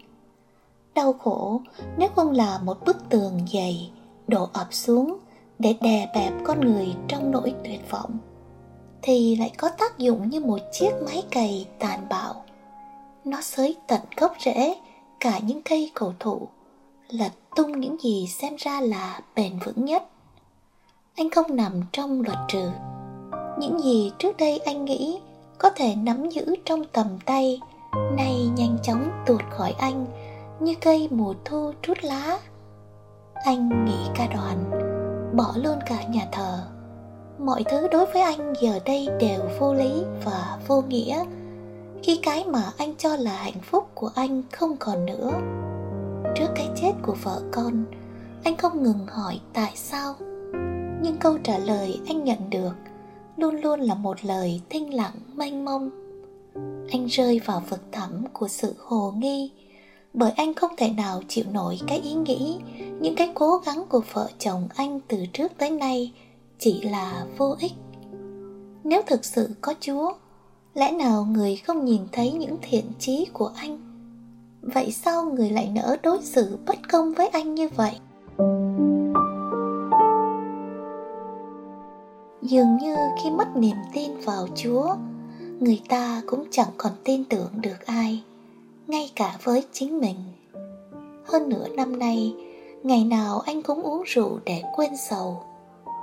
đau 0.95 1.13
khổ 1.13 1.61
nếu 1.97 2.09
không 2.17 2.31
là 2.31 2.59
một 2.59 2.85
bức 2.87 2.97
tường 3.11 3.41
dày 3.53 3.91
đổ 4.29 4.49
ập 4.53 4.67
xuống 4.71 5.19
để 5.59 5.75
đè 5.81 6.09
bẹp 6.15 6.33
con 6.45 6.61
người 6.61 6.95
trong 7.09 7.31
nỗi 7.31 7.55
tuyệt 7.65 7.91
vọng, 7.91 8.19
thì 9.03 9.37
lại 9.37 9.51
có 9.59 9.69
tác 9.69 9.99
dụng 9.99 10.31
như 10.31 10.41
một 10.41 10.59
chiếc 10.73 10.91
máy 11.07 11.23
cày 11.31 11.67
tàn 11.79 12.07
bạo. 12.11 12.45
Nó 13.25 13.41
xới 13.41 13.77
tận 13.87 14.01
gốc 14.17 14.33
rễ 14.45 14.77
cả 15.21 15.39
những 15.39 15.63
cây 15.63 15.91
cổ 15.95 16.13
thụ, 16.21 16.49
lật 17.09 17.33
tung 17.57 17.81
những 17.81 17.97
gì 18.01 18.27
xem 18.27 18.55
ra 18.59 18.81
là 18.81 19.21
bền 19.35 19.59
vững 19.65 19.85
nhất. 19.85 20.03
Anh 21.17 21.31
không 21.31 21.57
nằm 21.57 21.83
trong 21.93 22.23
luật 22.23 22.39
trừ. 22.49 22.71
Những 23.59 23.81
gì 23.81 24.13
trước 24.19 24.37
đây 24.37 24.59
anh 24.59 24.85
nghĩ 24.85 25.19
có 25.59 25.71
thể 25.71 25.95
nắm 25.95 26.31
giữ 26.31 26.55
trong 26.65 26.85
tầm 26.93 27.07
tay, 27.25 27.61
nay 28.17 28.49
nhanh 28.57 28.79
chóng 28.83 29.11
tuột 29.27 29.41
khỏi 29.51 29.75
anh 29.79 30.07
như 30.61 30.75
cây 30.81 31.09
mùa 31.11 31.35
thu 31.45 31.73
trút 31.83 32.05
lá. 32.05 32.39
Anh 33.35 33.85
nghỉ 33.85 34.09
ca 34.15 34.27
đoàn, 34.27 34.71
bỏ 35.37 35.55
luôn 35.57 35.79
cả 35.87 36.03
nhà 36.03 36.29
thờ. 36.33 36.59
Mọi 37.39 37.65
thứ 37.71 37.89
đối 37.89 38.07
với 38.07 38.23
anh 38.23 38.53
giờ 38.61 38.79
đây 38.85 39.09
đều 39.21 39.41
vô 39.61 39.75
lý 39.75 40.03
và 40.25 40.59
vô 40.69 40.83
nghĩa, 40.83 41.25
khi 42.03 42.21
cái 42.23 42.45
mà 42.45 42.63
anh 42.79 42.95
cho 42.99 43.17
là 43.17 43.33
hạnh 43.33 43.61
phúc 43.63 43.89
của 43.95 44.11
anh 44.15 44.43
không 44.53 44.77
còn 44.77 45.07
nữa. 45.07 45.33
Trước 46.35 46.49
cái 46.55 46.69
chết 46.77 46.93
của 47.03 47.17
vợ 47.23 47.43
con, 47.53 47.85
anh 48.45 48.57
không 48.57 48.83
ngừng 48.83 49.07
hỏi 49.07 49.41
tại 49.53 49.73
sao, 49.75 50.15
nhưng 51.03 51.17
câu 51.21 51.39
trả 51.39 51.59
lời 51.59 52.01
anh 52.07 52.25
nhận 52.25 52.51
được 52.51 52.75
luôn 53.37 53.57
luôn 53.57 53.81
là 53.81 53.95
một 53.95 54.25
lời 54.25 54.61
thinh 54.71 54.95
lặng, 54.95 55.15
mênh 55.35 55.65
mông. 55.65 55.91
Anh 56.91 57.07
rơi 57.07 57.41
vào 57.45 57.63
vực 57.69 57.81
thẳm 57.93 58.25
của 58.33 58.49
sự 58.49 58.75
hồ 58.79 59.13
nghi 59.17 59.51
bởi 60.15 60.31
anh 60.31 60.55
không 60.55 60.71
thể 60.77 60.91
nào 60.91 61.23
chịu 61.29 61.45
nổi 61.53 61.79
cái 61.87 61.99
ý 61.99 62.13
nghĩ, 62.13 62.59
những 63.01 63.15
cái 63.17 63.31
cố 63.35 63.61
gắng 63.67 63.85
của 63.89 64.01
vợ 64.13 64.29
chồng 64.39 64.69
anh 64.75 65.01
từ 65.09 65.19
trước 65.33 65.53
tới 65.59 65.71
nay 65.71 66.13
chỉ 66.59 66.83
là 66.83 67.25
vô 67.39 67.57
ích. 67.61 67.73
Nếu 68.85 69.03
thực 69.07 69.25
sự 69.25 69.51
có 69.61 69.75
chúa, 69.81 70.13
lẽ 70.75 70.93
nào 70.93 71.25
người 71.25 71.57
không 71.57 71.85
nhìn 71.85 72.03
thấy 72.13 72.33
những 72.33 72.57
thiện 72.63 72.85
chí 72.99 73.27
của 73.33 73.51
anh? 73.57 73.79
Vậy 74.63 74.93
sao 74.93 75.25
người 75.25 75.51
lại 75.51 75.71
nỡ 75.75 75.97
đối 76.03 76.23
xử 76.23 76.59
bất 76.67 76.77
công 76.93 77.15
với 77.15 77.29
anh 77.29 77.55
như 77.55 77.69
vậy? 77.77 77.93
Dường 82.43 82.77
như 82.77 82.97
khi 83.23 83.31
mất 83.31 83.57
niềm 83.57 83.77
tin 83.93 84.11
vào 84.25 84.49
chúa, 84.57 84.95
người 85.61 85.81
ta 85.89 86.23
cũng 86.27 86.45
chẳng 86.51 86.71
còn 86.77 86.93
tin 87.05 87.25
tưởng 87.25 87.51
được 87.61 87.87
ai 87.87 88.23
ngay 88.87 89.11
cả 89.17 89.39
với 89.43 89.65
chính 89.73 90.01
mình. 90.01 90.17
Hơn 91.27 91.49
nửa 91.49 91.69
năm 91.69 91.99
nay, 91.99 92.35
ngày 92.83 93.05
nào 93.05 93.41
anh 93.41 93.63
cũng 93.63 93.83
uống 93.83 94.03
rượu 94.07 94.39
để 94.45 94.63
quên 94.77 94.97
sầu. 94.97 95.43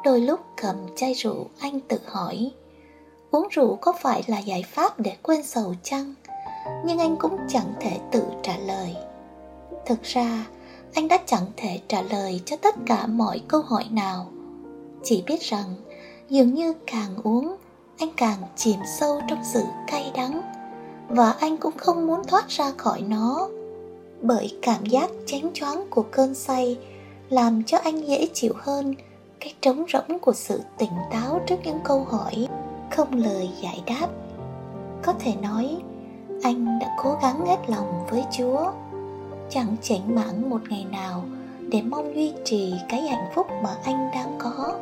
Đôi 0.03 0.21
lúc 0.21 0.39
cầm 0.61 0.75
chai 0.95 1.13
rượu, 1.13 1.45
anh 1.59 1.79
tự 1.79 1.99
hỏi, 2.05 2.51
uống 3.31 3.47
rượu 3.51 3.75
có 3.75 3.93
phải 4.01 4.23
là 4.27 4.39
giải 4.39 4.63
pháp 4.63 4.99
để 4.99 5.17
quên 5.23 5.43
sầu 5.43 5.75
chăng? 5.83 6.13
Nhưng 6.85 6.99
anh 6.99 7.15
cũng 7.19 7.37
chẳng 7.47 7.73
thể 7.79 7.99
tự 8.11 8.23
trả 8.43 8.57
lời. 8.57 8.95
Thực 9.85 10.03
ra, 10.03 10.45
anh 10.93 11.07
đã 11.07 11.17
chẳng 11.25 11.45
thể 11.57 11.79
trả 11.87 12.01
lời 12.01 12.41
cho 12.45 12.55
tất 12.55 12.75
cả 12.85 13.07
mọi 13.07 13.41
câu 13.47 13.61
hỏi 13.61 13.85
nào. 13.91 14.25
Chỉ 15.03 15.23
biết 15.27 15.41
rằng, 15.41 15.75
dường 16.29 16.53
như 16.53 16.73
càng 16.87 17.15
uống, 17.23 17.55
anh 17.97 18.09
càng 18.17 18.39
chìm 18.55 18.79
sâu 18.99 19.21
trong 19.27 19.39
sự 19.53 19.63
cay 19.87 20.11
đắng 20.15 20.41
và 21.15 21.31
anh 21.31 21.57
cũng 21.57 21.77
không 21.77 22.07
muốn 22.07 22.23
thoát 22.27 22.47
ra 22.49 22.71
khỏi 22.77 23.01
nó. 23.01 23.47
Bởi 24.21 24.57
cảm 24.61 24.85
giác 24.85 25.09
chánh 25.25 25.49
choáng 25.53 25.85
của 25.89 26.03
cơn 26.11 26.35
say 26.35 26.77
làm 27.29 27.63
cho 27.63 27.77
anh 27.83 28.07
dễ 28.07 28.27
chịu 28.33 28.53
hơn 28.57 28.95
cái 29.39 29.53
trống 29.61 29.85
rỗng 29.93 30.19
của 30.19 30.33
sự 30.33 30.61
tỉnh 30.77 30.91
táo 31.11 31.41
trước 31.47 31.55
những 31.63 31.79
câu 31.83 32.03
hỏi, 32.09 32.47
không 32.91 33.13
lời 33.13 33.49
giải 33.63 33.83
đáp. 33.85 34.07
Có 35.03 35.13
thể 35.19 35.33
nói, 35.41 35.77
anh 36.43 36.79
đã 36.79 36.95
cố 37.03 37.17
gắng 37.21 37.45
hết 37.45 37.57
lòng 37.67 38.05
với 38.09 38.23
chúa. 38.37 38.71
Chẳng 39.49 39.75
chảnh 39.81 40.15
mãn 40.15 40.49
một 40.49 40.61
ngày 40.69 40.85
nào 40.91 41.23
để 41.59 41.81
mong 41.81 42.15
duy 42.15 42.33
trì 42.45 42.73
cái 42.89 43.01
hạnh 43.01 43.31
phúc 43.35 43.47
mà 43.63 43.69
anh 43.83 44.09
đang 44.13 44.35
có. 44.39 44.73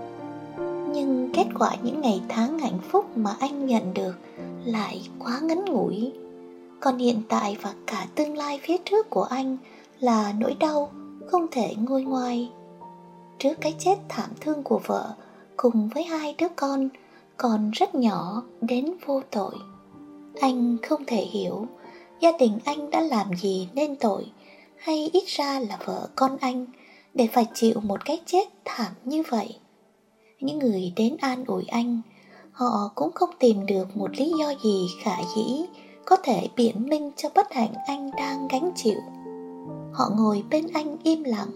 Nhưng 0.93 1.31
kết 1.33 1.45
quả 1.59 1.75
những 1.83 2.01
ngày 2.01 2.21
tháng 2.29 2.59
hạnh 2.59 2.79
phúc 2.91 3.05
mà 3.17 3.35
anh 3.39 3.65
nhận 3.65 3.93
được 3.93 4.15
lại 4.71 5.09
quá 5.19 5.39
ngắn 5.43 5.65
ngủi. 5.65 6.11
Còn 6.79 6.97
hiện 6.97 7.21
tại 7.29 7.57
và 7.61 7.73
cả 7.87 8.07
tương 8.15 8.37
lai 8.37 8.59
phía 8.63 8.77
trước 8.77 9.09
của 9.09 9.23
anh 9.23 9.57
là 9.99 10.33
nỗi 10.39 10.55
đau 10.59 10.91
không 11.27 11.47
thể 11.51 11.75
nguôi 11.77 12.03
ngoai 12.03 12.49
trước 13.39 13.53
cái 13.61 13.75
chết 13.79 13.95
thảm 14.09 14.29
thương 14.41 14.63
của 14.63 14.81
vợ 14.85 15.15
cùng 15.57 15.89
với 15.93 16.03
hai 16.03 16.35
đứa 16.37 16.47
con 16.55 16.89
còn 17.37 17.71
rất 17.71 17.95
nhỏ 17.95 18.43
đến 18.61 18.93
vô 19.05 19.21
tội. 19.31 19.55
Anh 20.41 20.77
không 20.83 21.05
thể 21.05 21.21
hiểu 21.21 21.67
gia 22.19 22.31
đình 22.39 22.59
anh 22.65 22.89
đã 22.89 23.01
làm 23.01 23.33
gì 23.33 23.69
nên 23.73 23.95
tội 23.95 24.25
hay 24.77 25.09
ít 25.13 25.23
ra 25.27 25.59
là 25.59 25.79
vợ 25.85 26.07
con 26.15 26.37
anh 26.41 26.65
để 27.13 27.27
phải 27.27 27.45
chịu 27.53 27.79
một 27.83 28.05
cái 28.05 28.21
chết 28.25 28.47
thảm 28.65 28.91
như 29.03 29.23
vậy. 29.29 29.55
Những 30.39 30.59
người 30.59 30.93
đến 30.95 31.17
an 31.19 31.45
ủi 31.45 31.63
anh 31.63 32.01
họ 32.59 32.91
cũng 32.95 33.11
không 33.11 33.29
tìm 33.39 33.65
được 33.65 33.97
một 33.97 34.11
lý 34.17 34.31
do 34.39 34.53
gì 34.63 34.87
khả 35.03 35.15
dĩ 35.35 35.65
có 36.05 36.15
thể 36.23 36.47
biện 36.55 36.89
minh 36.89 37.11
cho 37.15 37.29
bất 37.35 37.53
hạnh 37.53 37.73
anh 37.87 38.11
đang 38.17 38.47
gánh 38.47 38.71
chịu. 38.75 38.99
Họ 39.93 40.09
ngồi 40.17 40.43
bên 40.49 40.67
anh 40.73 40.97
im 41.03 41.23
lặng, 41.23 41.49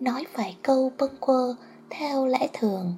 nói 0.00 0.24
vài 0.34 0.56
câu 0.62 0.92
bâng 0.98 1.16
quơ 1.20 1.54
theo 1.90 2.26
lẽ 2.26 2.48
thường. 2.52 2.94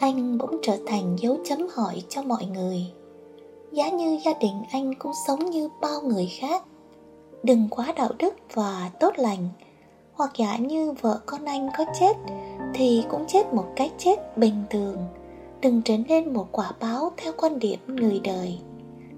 Anh 0.00 0.38
bỗng 0.38 0.58
trở 0.62 0.76
thành 0.86 1.16
dấu 1.18 1.38
chấm 1.44 1.66
hỏi 1.74 2.02
cho 2.08 2.22
mọi 2.22 2.44
người. 2.44 2.86
Giá 3.72 3.90
như 3.90 4.18
gia 4.24 4.32
đình 4.40 4.62
anh 4.72 4.94
cũng 4.94 5.12
sống 5.26 5.50
như 5.50 5.68
bao 5.80 6.00
người 6.00 6.28
khác. 6.40 6.64
Đừng 7.42 7.68
quá 7.70 7.92
đạo 7.96 8.10
đức 8.18 8.34
và 8.54 8.90
tốt 9.00 9.12
lành. 9.16 9.48
Hoặc 10.12 10.30
giả 10.36 10.56
như 10.56 10.92
vợ 10.92 11.20
con 11.26 11.44
anh 11.44 11.68
có 11.78 11.84
chết, 12.00 12.16
thì 12.74 13.04
cũng 13.10 13.24
chết 13.28 13.54
một 13.54 13.66
cái 13.76 13.90
chết 13.98 14.38
bình 14.38 14.64
thường 14.70 14.96
đừng 15.62 15.82
trở 15.82 15.96
nên 16.08 16.32
một 16.32 16.48
quả 16.52 16.72
báo 16.80 17.12
theo 17.16 17.32
quan 17.36 17.58
điểm 17.58 17.78
người 17.86 18.20
đời. 18.24 18.58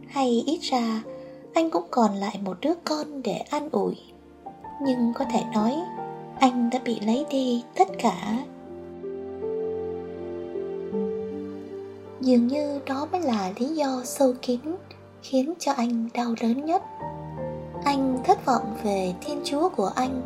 Hay 0.08 0.42
ít 0.46 0.58
ra, 0.62 1.02
anh 1.54 1.70
cũng 1.70 1.86
còn 1.90 2.14
lại 2.14 2.40
một 2.44 2.56
đứa 2.60 2.74
con 2.84 3.22
để 3.22 3.36
an 3.50 3.68
ủi. 3.72 3.96
Nhưng 4.82 5.12
có 5.14 5.24
thể 5.32 5.42
nói, 5.54 5.76
anh 6.38 6.70
đã 6.70 6.78
bị 6.84 7.00
lấy 7.00 7.26
đi 7.30 7.64
tất 7.76 7.88
cả. 7.98 8.44
Dường 12.20 12.46
như 12.46 12.80
đó 12.86 13.08
mới 13.12 13.20
là 13.20 13.52
lý 13.58 13.66
do 13.66 14.00
sâu 14.04 14.34
kín 14.42 14.60
khiến 15.22 15.54
cho 15.58 15.72
anh 15.72 16.08
đau 16.14 16.34
đớn 16.40 16.64
nhất. 16.64 16.82
Anh 17.84 18.18
thất 18.24 18.46
vọng 18.46 18.76
về 18.82 19.14
thiên 19.20 19.40
chúa 19.44 19.68
của 19.68 19.90
anh, 19.94 20.22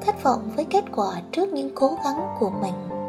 thất 0.00 0.22
vọng 0.22 0.50
với 0.56 0.64
kết 0.64 0.84
quả 0.96 1.22
trước 1.32 1.52
những 1.52 1.70
cố 1.74 1.98
gắng 2.04 2.36
của 2.40 2.50
mình 2.50 3.01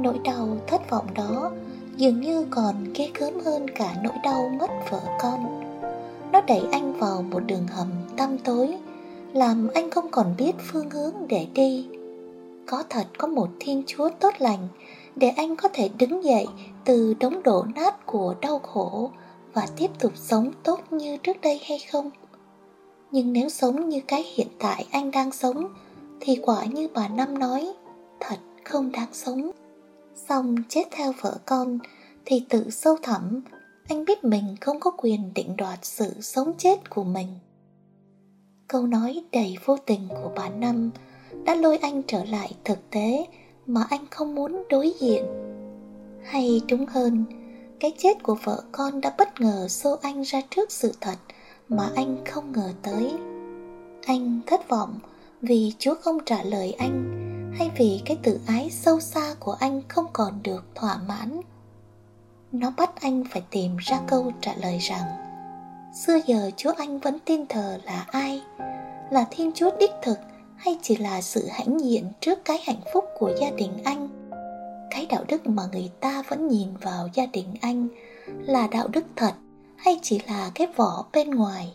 nỗi 0.00 0.18
đau 0.24 0.56
thất 0.66 0.90
vọng 0.90 1.06
đó 1.14 1.50
dường 1.96 2.20
như 2.20 2.46
còn 2.50 2.74
ghê 2.94 3.10
gớm 3.18 3.40
hơn 3.44 3.66
cả 3.70 3.94
nỗi 4.02 4.16
đau 4.24 4.50
mất 4.60 4.70
vợ 4.90 5.00
con. 5.20 5.64
Nó 6.32 6.40
đẩy 6.40 6.62
anh 6.72 6.92
vào 6.92 7.22
một 7.22 7.40
đường 7.46 7.66
hầm 7.66 7.88
tăm 8.16 8.38
tối, 8.38 8.74
làm 9.32 9.68
anh 9.74 9.90
không 9.90 10.10
còn 10.10 10.34
biết 10.38 10.52
phương 10.72 10.90
hướng 10.90 11.14
để 11.28 11.46
đi. 11.54 11.86
Có 12.66 12.82
thật 12.88 13.06
có 13.18 13.28
một 13.28 13.48
thiên 13.60 13.82
chúa 13.86 14.08
tốt 14.20 14.34
lành 14.38 14.68
để 15.16 15.28
anh 15.28 15.56
có 15.56 15.68
thể 15.72 15.90
đứng 15.98 16.24
dậy 16.24 16.46
từ 16.84 17.14
đống 17.20 17.42
đổ 17.42 17.64
nát 17.74 18.06
của 18.06 18.34
đau 18.40 18.58
khổ 18.58 19.10
và 19.54 19.66
tiếp 19.76 19.90
tục 19.98 20.12
sống 20.14 20.52
tốt 20.62 20.80
như 20.90 21.16
trước 21.16 21.40
đây 21.40 21.60
hay 21.68 21.78
không? 21.92 22.10
Nhưng 23.10 23.32
nếu 23.32 23.48
sống 23.48 23.88
như 23.88 24.00
cái 24.06 24.24
hiện 24.34 24.48
tại 24.58 24.86
anh 24.90 25.10
đang 25.10 25.32
sống 25.32 25.68
thì 26.20 26.36
quả 26.42 26.64
như 26.64 26.88
bà 26.94 27.08
năm 27.08 27.38
nói, 27.38 27.72
thật 28.20 28.36
không 28.64 28.92
đáng 28.92 29.08
sống 29.12 29.50
xong 30.28 30.56
chết 30.68 30.84
theo 30.90 31.12
vợ 31.20 31.38
con, 31.46 31.78
thì 32.24 32.44
tự 32.48 32.70
sâu 32.70 32.96
thẳm, 33.02 33.42
anh 33.88 34.04
biết 34.04 34.24
mình 34.24 34.56
không 34.60 34.80
có 34.80 34.90
quyền 34.90 35.34
định 35.34 35.56
đoạt 35.56 35.78
sự 35.82 36.12
sống 36.20 36.52
chết 36.58 36.90
của 36.90 37.04
mình. 37.04 37.28
Câu 38.68 38.86
nói 38.86 39.24
đầy 39.32 39.56
vô 39.64 39.76
tình 39.76 40.08
của 40.08 40.30
bà 40.36 40.48
năm 40.48 40.90
đã 41.44 41.54
lôi 41.54 41.76
anh 41.76 42.02
trở 42.06 42.24
lại 42.24 42.52
thực 42.64 42.90
tế 42.90 43.26
mà 43.66 43.86
anh 43.90 44.06
không 44.10 44.34
muốn 44.34 44.62
đối 44.68 44.94
diện. 45.00 45.24
Hay 46.24 46.60
đúng 46.68 46.86
hơn, 46.86 47.24
cái 47.80 47.92
chết 47.98 48.22
của 48.22 48.34
vợ 48.34 48.62
con 48.72 49.00
đã 49.00 49.14
bất 49.18 49.40
ngờ 49.40 49.68
xô 49.68 49.96
anh 50.02 50.22
ra 50.22 50.40
trước 50.50 50.72
sự 50.72 50.92
thật 51.00 51.16
mà 51.68 51.90
anh 51.96 52.16
không 52.26 52.52
ngờ 52.52 52.72
tới. 52.82 53.12
Anh 54.06 54.40
thất 54.46 54.68
vọng 54.68 54.98
vì 55.42 55.72
chúa 55.78 55.94
không 55.94 56.18
trả 56.26 56.42
lời 56.42 56.72
anh 56.72 57.27
hay 57.58 57.70
vì 57.76 58.00
cái 58.04 58.16
tự 58.22 58.40
ái 58.46 58.70
sâu 58.70 59.00
xa 59.00 59.34
của 59.40 59.52
anh 59.52 59.82
không 59.88 60.06
còn 60.12 60.42
được 60.42 60.64
thỏa 60.74 60.98
mãn, 61.08 61.40
nó 62.52 62.72
bắt 62.76 62.90
anh 63.00 63.24
phải 63.30 63.42
tìm 63.50 63.76
ra 63.76 64.00
câu 64.06 64.32
trả 64.40 64.54
lời 64.54 64.78
rằng, 64.78 65.04
xưa 65.94 66.18
giờ 66.26 66.50
chúa 66.56 66.72
anh 66.76 66.98
vẫn 66.98 67.18
tin 67.24 67.46
thờ 67.46 67.78
là 67.84 68.06
ai? 68.10 68.42
Là 69.10 69.24
thiên 69.30 69.52
chúa 69.54 69.70
đích 69.80 69.90
thực 70.02 70.18
hay 70.56 70.78
chỉ 70.82 70.96
là 70.96 71.20
sự 71.20 71.48
hãnh 71.50 71.80
diện 71.80 72.04
trước 72.20 72.44
cái 72.44 72.58
hạnh 72.64 72.80
phúc 72.94 73.04
của 73.18 73.32
gia 73.40 73.50
đình 73.50 73.72
anh? 73.84 74.08
Cái 74.90 75.06
đạo 75.06 75.24
đức 75.28 75.46
mà 75.46 75.62
người 75.72 75.90
ta 76.00 76.22
vẫn 76.28 76.48
nhìn 76.48 76.68
vào 76.76 77.08
gia 77.14 77.26
đình 77.26 77.54
anh 77.60 77.88
là 78.26 78.68
đạo 78.70 78.88
đức 78.88 79.04
thật 79.16 79.32
hay 79.76 79.98
chỉ 80.02 80.20
là 80.28 80.50
cái 80.54 80.66
vỏ 80.76 81.04
bên 81.12 81.30
ngoài? 81.30 81.72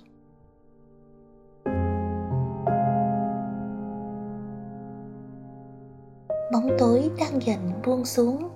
Bóng 6.54 6.70
tối 6.80 7.10
đang 7.20 7.42
dần 7.46 7.72
buông 7.86 8.06
xuống. 8.06 8.50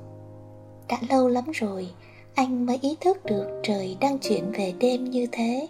Đã 0.89 0.97
lâu 1.09 1.27
lắm 1.27 1.43
rồi, 1.53 1.89
anh 2.35 2.65
mới 2.65 2.79
ý 2.81 2.97
thức 3.01 3.25
được 3.25 3.59
trời 3.63 3.97
đang 3.99 4.19
chuyển 4.19 4.51
về 4.51 4.73
đêm 4.79 5.03
như 5.03 5.27
thế. 5.31 5.67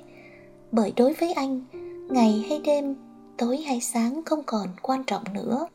Bởi 0.72 0.94
đối 0.96 1.14
với 1.14 1.34
anh, 1.34 1.62
ngày 2.10 2.46
hay 2.50 2.60
đêm, 2.60 2.96
tối 3.38 3.58
hay 3.58 3.82
sáng 3.82 4.22
không 4.26 4.44
còn 4.46 4.68
quan 4.82 5.04
trọng 5.04 5.24
nữa. 5.34 5.68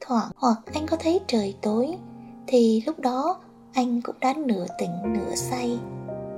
Thoảng 0.00 0.30
hoặc 0.36 0.56
anh 0.74 0.86
có 0.86 0.96
thấy 0.96 1.20
trời 1.26 1.56
tối, 1.62 1.94
thì 2.46 2.82
lúc 2.86 3.00
đó 3.00 3.40
anh 3.72 4.00
cũng 4.02 4.16
đã 4.20 4.34
nửa 4.36 4.66
tỉnh 4.78 5.12
nửa 5.12 5.34
say. 5.34 5.78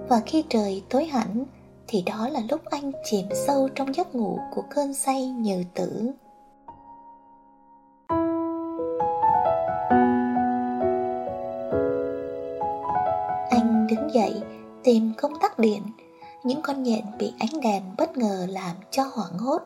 Và 0.09 0.21
khi 0.27 0.45
trời 0.49 0.83
tối 0.89 1.05
hẳn, 1.05 1.45
thì 1.87 2.03
đó 2.03 2.29
là 2.29 2.41
lúc 2.51 2.61
anh 2.65 2.93
chìm 3.05 3.27
sâu 3.47 3.69
trong 3.75 3.95
giấc 3.95 4.15
ngủ 4.15 4.39
của 4.55 4.63
cơn 4.71 4.95
say 4.95 5.27
nhừ 5.27 5.63
tử. 5.75 6.11
Tìm 14.85 15.13
công 15.19 15.39
tắc 15.41 15.59
điện. 15.59 15.83
Những 16.45 16.63
con 16.63 16.83
nhện 16.83 17.05
bị 17.19 17.33
ánh 17.39 17.61
đèn 17.63 17.83
bất 17.99 18.17
ngờ 18.17 18.47
làm 18.51 18.77
cho 18.91 19.03
hoảng 19.15 19.39
hốt. 19.39 19.63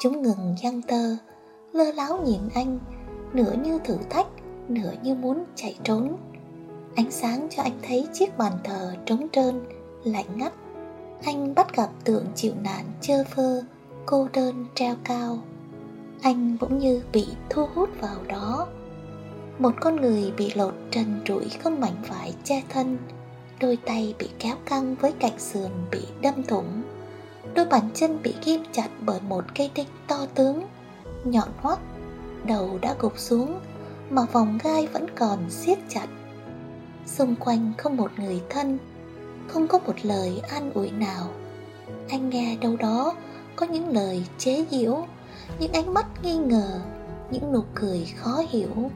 Chúng 0.00 0.22
ngừng 0.22 0.54
giăng 0.62 0.82
tơ, 0.82 1.16
lơ 1.72 1.92
láo 1.92 2.20
nhìn 2.24 2.40
anh, 2.54 2.78
nửa 3.32 3.52
như 3.62 3.78
thử 3.84 3.96
thách, 4.10 4.26
nửa 4.68 4.92
như 5.02 5.14
muốn 5.14 5.44
chạy 5.54 5.76
trốn. 5.82 6.16
Ánh 6.94 7.10
sáng 7.10 7.48
cho 7.50 7.62
anh 7.62 7.78
thấy 7.82 8.06
chiếc 8.12 8.38
bàn 8.38 8.52
thờ 8.64 8.94
trống 9.06 9.28
trơn, 9.32 9.60
lạnh 10.04 10.26
ngắt. 10.36 10.52
Anh 11.24 11.54
bắt 11.54 11.76
gặp 11.76 11.88
tượng 12.04 12.24
chịu 12.34 12.52
nạn 12.62 12.84
chơ 13.00 13.24
phơ, 13.24 13.62
cô 14.06 14.28
đơn 14.32 14.66
treo 14.74 14.94
cao. 15.04 15.38
Anh 16.22 16.56
bỗng 16.60 16.78
như 16.78 17.02
bị 17.12 17.26
thu 17.50 17.66
hút 17.74 17.90
vào 18.00 18.16
đó. 18.28 18.66
Một 19.58 19.72
con 19.80 19.96
người 19.96 20.32
bị 20.36 20.52
lột 20.54 20.74
trần 20.90 21.20
trụi 21.24 21.48
không 21.62 21.80
mảnh 21.80 22.02
vải 22.08 22.34
che 22.44 22.62
thân 22.68 22.98
đôi 23.60 23.78
tay 23.86 24.14
bị 24.18 24.28
kéo 24.38 24.56
căng 24.66 24.94
với 24.94 25.12
cạnh 25.12 25.38
sườn 25.38 25.70
bị 25.90 26.00
đâm 26.20 26.42
thủng. 26.42 26.82
Đôi 27.54 27.66
bàn 27.66 27.90
chân 27.94 28.22
bị 28.22 28.34
ghim 28.44 28.62
chặt 28.72 28.88
bởi 29.00 29.20
một 29.20 29.44
cây 29.54 29.70
đinh 29.74 29.86
to 30.06 30.26
tướng. 30.34 30.62
Nhọn 31.24 31.48
hoắt, 31.56 31.78
đầu 32.44 32.78
đã 32.82 32.94
gục 33.00 33.18
xuống, 33.18 33.60
mà 34.10 34.22
vòng 34.32 34.58
gai 34.64 34.86
vẫn 34.86 35.06
còn 35.16 35.50
siết 35.50 35.78
chặt. 35.88 36.06
Xung 37.06 37.36
quanh 37.36 37.72
không 37.78 37.96
một 37.96 38.10
người 38.18 38.42
thân, 38.50 38.78
không 39.48 39.68
có 39.68 39.78
một 39.78 39.94
lời 40.02 40.40
an 40.48 40.72
ủi 40.74 40.90
nào. 40.90 41.30
Anh 42.08 42.30
nghe 42.30 42.56
đâu 42.56 42.76
đó 42.76 43.14
có 43.56 43.66
những 43.66 43.88
lời 43.88 44.24
chế 44.38 44.64
giễu, 44.70 45.06
những 45.58 45.72
ánh 45.72 45.94
mắt 45.94 46.06
nghi 46.22 46.36
ngờ, 46.36 46.80
những 47.30 47.52
nụ 47.52 47.62
cười 47.74 48.06
khó 48.16 48.42
hiểu. 48.48 48.90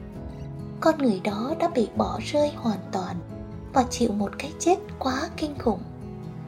Con 0.79 0.97
người 0.97 1.21
đó 1.23 1.53
đã 1.59 1.67
bị 1.67 1.89
bỏ 1.95 2.19
rơi 2.23 2.51
hoàn 2.55 2.79
toàn 2.91 3.15
và 3.73 3.83
chịu 3.89 4.11
một 4.11 4.31
cái 4.39 4.53
chết 4.59 4.75
quá 4.99 5.29
kinh 5.37 5.59
khủng, 5.59 5.79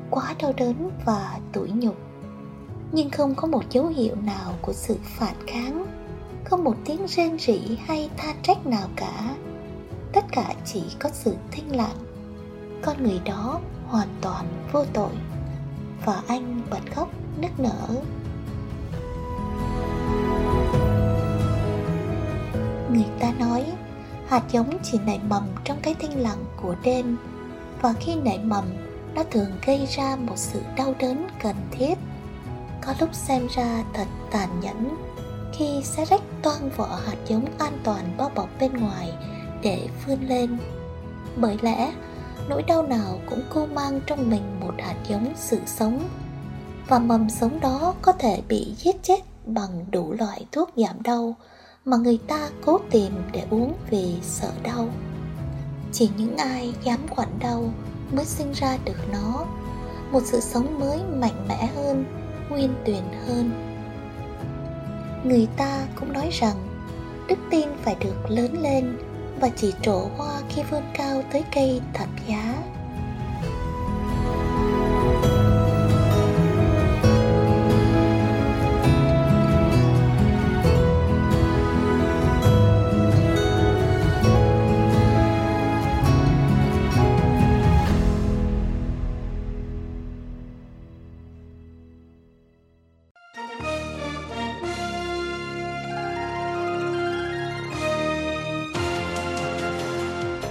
quá 0.09 0.35
đau 0.41 0.53
đớn 0.57 0.89
và 1.05 1.39
tủi 1.53 1.69
nhục. 1.69 1.95
Nhưng 2.91 3.09
không 3.09 3.35
có 3.35 3.47
một 3.47 3.63
dấu 3.69 3.87
hiệu 3.87 4.15
nào 4.15 4.53
của 4.61 4.73
sự 4.73 4.97
phản 5.03 5.35
kháng, 5.47 5.85
không 6.43 6.63
một 6.63 6.75
tiếng 6.85 7.07
rên 7.07 7.39
rỉ 7.39 7.77
hay 7.85 8.09
than 8.17 8.35
trách 8.41 8.65
nào 8.65 8.87
cả. 8.95 9.35
Tất 10.13 10.25
cả 10.31 10.53
chỉ 10.65 10.83
có 10.99 11.09
sự 11.13 11.35
thinh 11.51 11.75
lặng. 11.75 11.97
Con 12.81 13.03
người 13.03 13.19
đó 13.25 13.59
hoàn 13.87 14.07
toàn 14.21 14.45
vô 14.71 14.85
tội 14.93 15.13
và 16.05 16.21
anh 16.27 16.61
bật 16.69 16.95
khóc 16.95 17.09
nức 17.41 17.59
nở. 17.59 17.87
Người 22.91 23.07
ta 23.19 23.31
nói 23.39 23.65
hạt 24.27 24.43
giống 24.51 24.77
chỉ 24.83 24.99
nảy 25.05 25.19
mầm 25.29 25.47
trong 25.63 25.77
cái 25.81 25.93
thinh 25.93 26.23
lặng 26.23 26.45
của 26.61 26.75
đêm. 26.83 27.17
Và 27.81 27.93
khi 27.93 28.15
nảy 28.15 28.39
mầm, 28.39 28.65
nó 29.15 29.23
thường 29.31 29.49
gây 29.65 29.87
ra 29.89 30.15
một 30.15 30.37
sự 30.37 30.61
đau 30.77 30.95
đớn 30.99 31.27
cần 31.43 31.55
thiết. 31.71 31.95
Có 32.85 32.93
lúc 32.99 33.09
xem 33.13 33.47
ra 33.55 33.83
thật 33.93 34.07
tàn 34.31 34.59
nhẫn, 34.59 34.95
khi 35.53 35.81
xé 35.83 36.05
rách 36.05 36.21
toan 36.41 36.69
vỏ 36.77 36.99
hạt 37.05 37.17
giống 37.27 37.45
an 37.57 37.79
toàn 37.83 38.13
bao 38.17 38.31
bọc 38.35 38.49
bên 38.59 38.73
ngoài 38.73 39.13
để 39.61 39.87
vươn 40.05 40.19
lên. 40.27 40.57
Bởi 41.35 41.57
lẽ, 41.61 41.93
nỗi 42.49 42.63
đau 42.63 42.83
nào 42.83 43.19
cũng 43.29 43.41
cô 43.53 43.65
mang 43.65 44.01
trong 44.05 44.29
mình 44.29 44.59
một 44.59 44.73
hạt 44.79 44.95
giống 45.09 45.33
sự 45.35 45.59
sống. 45.65 46.09
Và 46.87 46.99
mầm 46.99 47.29
sống 47.29 47.59
đó 47.59 47.93
có 48.01 48.11
thể 48.11 48.41
bị 48.47 48.73
giết 48.77 49.03
chết 49.03 49.19
bằng 49.45 49.85
đủ 49.91 50.13
loại 50.13 50.45
thuốc 50.51 50.69
giảm 50.75 51.03
đau 51.03 51.35
mà 51.85 51.97
người 51.97 52.19
ta 52.27 52.49
cố 52.65 52.79
tìm 52.91 53.13
để 53.31 53.45
uống 53.49 53.73
vì 53.89 54.15
sợ 54.21 54.51
đau. 54.63 54.89
Chỉ 55.91 56.09
những 56.17 56.37
ai 56.37 56.73
dám 56.83 56.99
quản 57.15 57.39
đau 57.39 57.73
mới 58.11 58.25
sinh 58.25 58.51
ra 58.51 58.77
được 58.85 58.97
nó. 59.11 59.45
Một 60.11 60.21
sự 60.25 60.39
sống 60.39 60.79
mới 60.79 60.99
mạnh 61.03 61.47
mẽ 61.47 61.69
hơn 61.75 62.05
nguyên 62.49 62.73
tuyền 62.85 63.03
hơn. 63.27 63.51
Người 65.23 65.47
ta 65.57 65.87
cũng 65.99 66.13
nói 66.13 66.29
rằng, 66.31 66.55
đức 67.27 67.39
tin 67.51 67.69
phải 67.81 67.95
được 67.99 68.29
lớn 68.29 68.61
lên 68.61 68.97
và 69.39 69.49
chỉ 69.49 69.73
trổ 69.81 70.09
hoa 70.17 70.41
khi 70.49 70.61
vươn 70.71 70.83
cao 70.93 71.23
tới 71.31 71.43
cây 71.55 71.81
thập 71.93 72.07
giá. 72.27 72.55